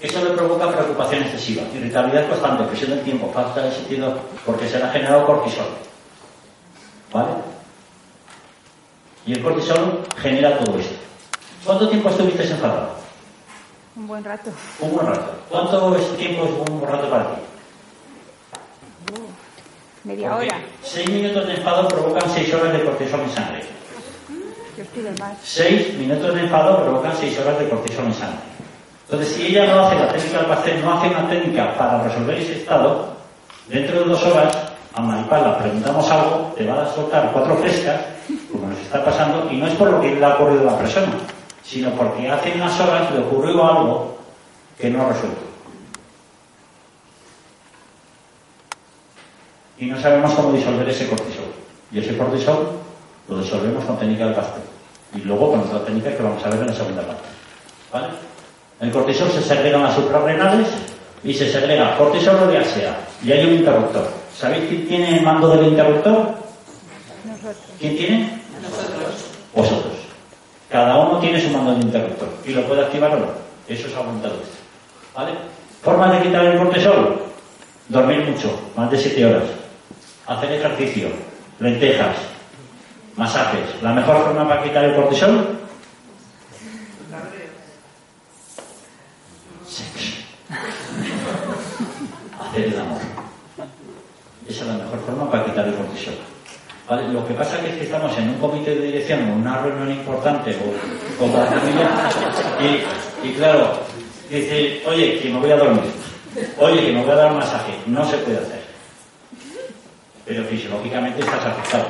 eso 0.00 0.24
le 0.24 0.30
provoca 0.30 0.72
preocupación 0.72 1.24
excesiva, 1.24 1.62
irritabilidad 1.74 2.28
constante, 2.28 2.64
presión 2.64 2.90
del 2.90 3.02
tiempo, 3.02 3.30
falta 3.32 3.62
de 3.62 3.72
sentido, 3.72 4.18
porque 4.46 4.68
se 4.68 4.78
le 4.78 4.84
ha 4.84 4.90
generado 4.90 5.26
cortisol. 5.26 5.66
¿Vale? 7.12 7.30
Y 9.26 9.32
el 9.34 9.42
cortisol 9.42 10.02
genera 10.16 10.58
todo 10.58 10.78
esto. 10.78 10.94
¿Cuánto 11.64 11.88
tiempo 11.88 12.08
estuviste 12.08 12.44
enfadado? 12.44 12.90
Un 13.96 14.06
buen 14.06 14.24
rato. 14.24 14.50
Un 14.80 14.92
buen 14.92 15.06
rato. 15.06 15.34
¿Cuánto 15.50 15.96
es 15.96 16.16
tiempo 16.16 16.44
es 16.44 16.70
un 16.70 16.80
buen 16.80 16.92
rato 16.92 17.10
para 17.10 17.34
ti? 17.34 17.40
Media 20.04 20.30
Porque 20.30 20.46
hora. 20.46 20.60
Seis 20.82 21.10
minutos 21.10 21.46
de 21.46 21.54
enfado 21.56 21.88
provocan 21.88 22.30
seis 22.30 22.54
horas 22.54 22.72
de 22.72 22.84
cortisol 22.84 23.20
en 23.20 23.30
sangre. 23.30 23.60
Yo 24.78 24.84
pido 24.86 25.10
más. 25.18 25.36
Seis 25.42 25.92
minutos 25.98 26.34
de 26.34 26.40
enfado 26.40 26.82
provocan 26.82 27.14
seis 27.18 27.38
horas 27.38 27.58
de 27.58 27.68
cortisol 27.68 28.06
en 28.06 28.14
sangre. 28.14 28.49
Entonces, 29.10 29.34
si 29.34 29.46
ella 29.48 29.74
no 29.74 29.80
hace 29.80 29.96
la 29.96 30.12
técnica 30.12 30.38
del 30.38 30.46
pastel, 30.46 30.82
no 30.82 30.94
hace 30.94 31.08
una 31.08 31.28
técnica 31.28 31.76
para 31.76 32.00
resolver 32.04 32.38
ese 32.38 32.58
estado, 32.58 33.08
dentro 33.66 33.98
de 33.98 34.04
dos 34.04 34.22
horas, 34.22 34.56
a 34.94 35.00
Maripal 35.00 35.58
preguntamos 35.58 36.08
algo, 36.12 36.52
te 36.56 36.64
va 36.64 36.84
a 36.84 36.94
soltar 36.94 37.32
cuatro 37.32 37.56
frescas, 37.56 38.02
como 38.52 38.68
nos 38.68 38.78
está 38.78 39.04
pasando, 39.04 39.50
y 39.50 39.56
no 39.56 39.66
es 39.66 39.74
por 39.74 39.90
lo 39.90 40.00
que 40.00 40.14
le 40.14 40.24
ha 40.24 40.36
ocurrido 40.36 40.60
a 40.68 40.72
la 40.72 40.78
persona, 40.78 41.08
sino 41.64 41.90
porque 41.90 42.30
hace 42.30 42.52
unas 42.54 42.78
horas 42.78 43.10
le 43.10 43.18
ocurrió 43.18 43.66
algo 43.66 44.16
que 44.78 44.90
no 44.90 45.02
ha 45.02 45.08
resuelto. 45.08 45.42
Y 49.76 49.86
no 49.86 50.00
sabemos 50.00 50.32
cómo 50.34 50.52
disolver 50.52 50.88
ese 50.88 51.08
cortisol. 51.08 51.50
Y 51.90 51.98
ese 51.98 52.16
cortisol 52.16 52.78
lo 53.26 53.38
disolvemos 53.40 53.84
con 53.84 53.98
técnica 53.98 54.26
del 54.26 54.34
pastel. 54.34 54.62
Y 55.16 55.18
luego 55.22 55.50
con 55.50 55.60
otra 55.62 55.84
técnica 55.84 56.16
que 56.16 56.22
vamos 56.22 56.44
a 56.46 56.50
ver 56.50 56.60
en 56.60 56.66
la 56.68 56.74
segunda 56.74 57.02
parte. 57.02 57.28
¿Vale? 57.92 58.29
El 58.80 58.90
cortisol 58.90 59.30
se 59.30 59.42
segrega 59.42 59.76
en 59.76 59.82
las 59.84 59.94
suprarrenales 59.94 60.68
y 61.22 61.34
se 61.34 61.50
segrega 61.52 61.98
cortisol 61.98 62.36
o 62.42 62.50
diáxea. 62.50 62.96
Y 63.22 63.30
hay 63.30 63.46
un 63.46 63.54
interruptor. 63.56 64.08
¿Sabéis 64.34 64.64
quién 64.68 64.88
tiene 64.88 65.18
el 65.18 65.22
mando 65.22 65.48
del 65.48 65.66
interruptor? 65.66 66.34
Nosotros. 67.24 67.56
¿Quién 67.78 67.96
tiene? 67.96 68.40
Nosotros. 68.62 69.14
Vosotros. 69.54 69.92
Cada 70.70 70.96
uno 70.96 71.18
tiene 71.18 71.40
su 71.40 71.50
mando 71.50 71.74
de 71.74 71.82
interruptor 71.82 72.28
y 72.46 72.52
lo 72.52 72.64
puede 72.64 72.82
activar 72.82 73.14
o 73.14 73.18
no. 73.18 73.26
Eso 73.68 73.86
es 73.86 73.92
esto. 73.92 74.32
¿Vale? 75.14 75.32
Forma 75.82 76.12
de 76.12 76.22
quitar 76.22 76.44
el 76.46 76.58
cortisol. 76.58 77.22
Dormir 77.88 78.24
mucho, 78.24 78.58
más 78.76 78.90
de 78.90 78.96
7 78.96 79.26
horas. 79.26 79.42
Hacer 80.26 80.52
ejercicio, 80.52 81.08
lentejas, 81.58 82.16
masajes. 83.16 83.82
¿La 83.82 83.92
mejor 83.92 84.24
forma 84.24 84.48
para 84.48 84.62
quitar 84.62 84.84
el 84.84 84.94
cortisol? 84.94 85.59
Hacer 92.40 92.64
el 92.64 92.80
amor. 92.80 92.98
Esa 94.48 94.60
es 94.62 94.66
la 94.66 94.72
mejor 94.74 94.98
forma 95.06 95.30
para 95.30 95.44
quitar 95.44 95.68
el 95.68 95.74
cortisol. 95.74 96.14
¿Vale? 96.88 97.08
Lo 97.08 97.26
que 97.26 97.34
pasa 97.34 97.56
es 97.64 97.76
que 97.76 97.84
estamos 97.84 98.16
en 98.18 98.30
un 98.30 98.38
comité 98.38 98.74
de 98.74 98.86
dirección 98.86 99.30
o 99.30 99.34
una 99.34 99.58
reunión 99.58 99.92
importante 99.92 100.56
o 100.56 101.18
con 101.18 101.32
la 101.32 101.46
familia 101.46 101.88
y, 102.60 102.82
y 103.28 103.32
claro, 103.34 103.78
dice, 104.28 104.82
oye, 104.86 105.20
que 105.20 105.28
me 105.28 105.38
voy 105.38 105.52
a 105.52 105.56
dormir, 105.56 105.84
oye, 106.58 106.86
que 106.86 106.92
me 106.92 107.02
voy 107.02 107.12
a 107.12 107.14
dar 107.14 107.32
masaje. 107.32 107.74
No 107.86 108.04
se 108.10 108.18
puede 108.18 108.38
hacer. 108.38 108.60
Pero 110.26 110.44
fisiológicamente 110.44 111.20
estás 111.20 111.46
afectado. 111.46 111.86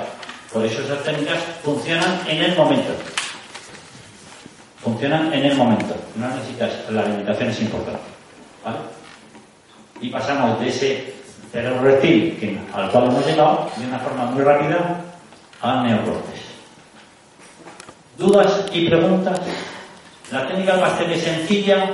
Por 0.52 0.66
eso 0.66 0.82
esas 0.82 1.02
técnicas 1.04 1.38
funcionan 1.62 2.20
en 2.26 2.42
el 2.42 2.56
momento. 2.56 2.92
Funcionan 4.82 5.32
en 5.32 5.44
el 5.44 5.56
momento. 5.56 5.94
No 6.16 6.28
necesitas, 6.28 6.90
la 6.90 7.02
alimentación 7.02 7.50
es 7.50 7.60
importante. 7.60 8.00
¿Vale? 8.64 8.78
Y 10.00 10.08
pasamos 10.08 10.58
de 10.60 10.68
ese 10.68 11.14
cerebro 11.52 11.82
reptil 11.82 12.60
al 12.72 12.90
cual 12.90 13.04
hemos 13.08 13.26
llegado 13.26 13.70
de 13.76 13.86
una 13.86 13.98
forma 13.98 14.26
muy 14.26 14.42
rápida 14.42 15.00
al 15.60 15.82
neocortes. 15.86 16.40
¿Dudas 18.16 18.66
y 18.72 18.88
preguntas? 18.88 19.40
La 20.30 20.46
técnica 20.46 20.72
del 20.72 20.80
pastel 20.82 21.10
es 21.12 21.22
sencilla. 21.22 21.90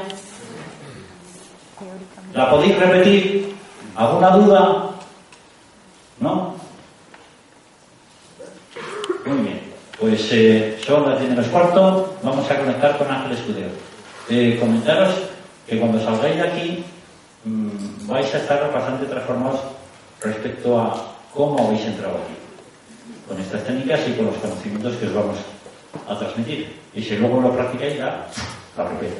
¿La 2.34 2.50
podéis 2.50 2.78
repetir? 2.78 3.56
¿Alguna 3.96 4.30
duda? 4.30 4.90
¿No? 6.20 6.54
Muy 9.24 9.38
bien. 9.38 9.55
Pues 9.98 10.28
eh, 10.30 10.78
son 10.84 11.08
las 11.08 11.18
10 11.18 11.30
menos 11.30 11.46
cuarto. 11.48 12.18
Vamos 12.22 12.50
a 12.50 12.58
conectar 12.58 12.98
con 12.98 13.10
Ángel 13.10 13.32
Escudero. 13.32 13.70
Eh, 14.28 14.58
comentaros 14.60 15.14
que 15.66 15.80
cuando 15.80 15.98
salgáis 15.98 16.36
de 16.36 16.42
aquí 16.42 16.84
mm, 17.44 18.06
vais 18.06 18.34
a 18.34 18.38
estar 18.38 18.70
bastante 18.72 19.06
transformados 19.06 19.60
respecto 20.20 20.78
a 20.78 21.16
cómo 21.32 21.66
habéis 21.66 21.86
entrado 21.86 22.16
aquí. 22.16 22.36
Con 23.26 23.40
estas 23.40 23.64
técnicas 23.64 24.00
y 24.06 24.12
con 24.12 24.26
los 24.26 24.36
conocimientos 24.36 24.96
que 24.96 25.06
os 25.06 25.14
vamos 25.14 25.38
a 26.06 26.18
transmitir. 26.18 26.76
Y 26.94 27.02
si 27.02 27.16
luego 27.16 27.40
lo 27.40 27.52
practicáis 27.54 27.98
la 27.98 28.26
repito. 28.76 29.16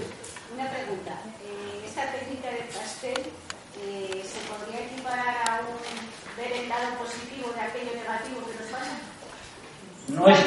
Una 0.55 0.68
pregunta. 0.68 1.12
Eh, 1.41 1.87
esta 1.87 2.12
técnica 2.12 2.51
del 2.51 2.68
pastel 2.68 3.33
eh, 3.81 4.20
se 4.20 4.41
podría 4.45 4.85
equiparar 4.85 5.37
a 5.49 5.61
un 5.64 5.81
ver 6.37 6.53
el 6.53 6.68
lado 6.68 7.01
positivo 7.01 7.49
de 7.57 7.61
aquello 7.64 7.97
negativo 7.97 8.45
que 8.45 8.61
nos. 8.61 8.76
No 10.17 10.27
es, 10.29 10.39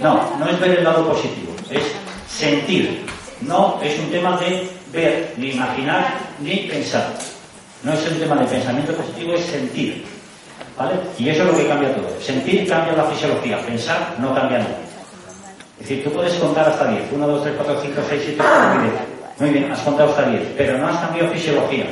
no, 0.00 0.38
no 0.38 0.48
es 0.48 0.60
ver 0.60 0.78
el 0.78 0.84
lado 0.84 1.08
positivo, 1.08 1.52
es 1.68 1.82
sentir. 2.28 3.04
No 3.40 3.80
es 3.82 3.98
un 3.98 4.10
tema 4.12 4.36
de 4.38 4.68
ver, 4.92 5.34
ni 5.36 5.50
imaginar, 5.50 6.14
ni 6.38 6.68
pensar. 6.70 7.12
No 7.82 7.92
es 7.92 8.08
un 8.08 8.20
tema 8.20 8.36
de 8.36 8.46
pensamiento 8.46 8.92
positivo, 8.94 9.34
es 9.34 9.44
sentir. 9.44 10.04
¿Vale? 10.78 10.94
Y 11.18 11.28
eso 11.28 11.42
es 11.42 11.50
lo 11.50 11.56
que 11.56 11.66
cambia 11.66 11.94
todo. 11.94 12.08
Sentir 12.20 12.68
cambia 12.68 12.92
la 12.92 13.04
fisiología, 13.04 13.58
pensar 13.66 14.14
no 14.18 14.32
cambia 14.34 14.58
nada. 14.58 14.78
Es 15.80 15.88
decir, 15.88 16.04
tú 16.04 16.12
puedes 16.12 16.34
contar 16.34 16.68
hasta 16.68 16.86
10. 16.86 17.02
1, 17.10 17.26
2, 17.26 17.42
3, 17.42 17.54
4, 17.56 17.80
5, 17.82 18.02
6, 18.08 18.22
7, 18.24 18.40
8, 18.40 18.50
9, 18.76 18.90
10. 19.36 19.40
Muy 19.40 19.50
bien, 19.50 19.72
has 19.72 19.80
contado 19.80 20.10
hasta 20.10 20.30
10, 20.30 20.42
pero 20.56 20.78
no 20.78 20.86
has 20.86 21.00
cambiado 21.00 21.32
fisiología. 21.32 21.86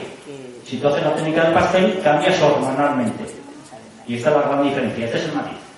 Si 0.65 0.77
tú 0.77 0.87
haces 0.87 1.03
la 1.03 1.15
técnica 1.17 1.43
del 1.43 1.55
pastel, 1.55 2.01
cambias 2.05 2.41
hormonalmente. 2.41 3.25
Y 4.07 4.17
esta 4.17 4.31
es 4.31 4.37
la 4.37 4.43
gran 4.43 4.63
diferencia. 4.63 5.05
Este 5.07 5.19
es 5.19 5.25
el 5.25 5.33
matiz. 5.33 5.70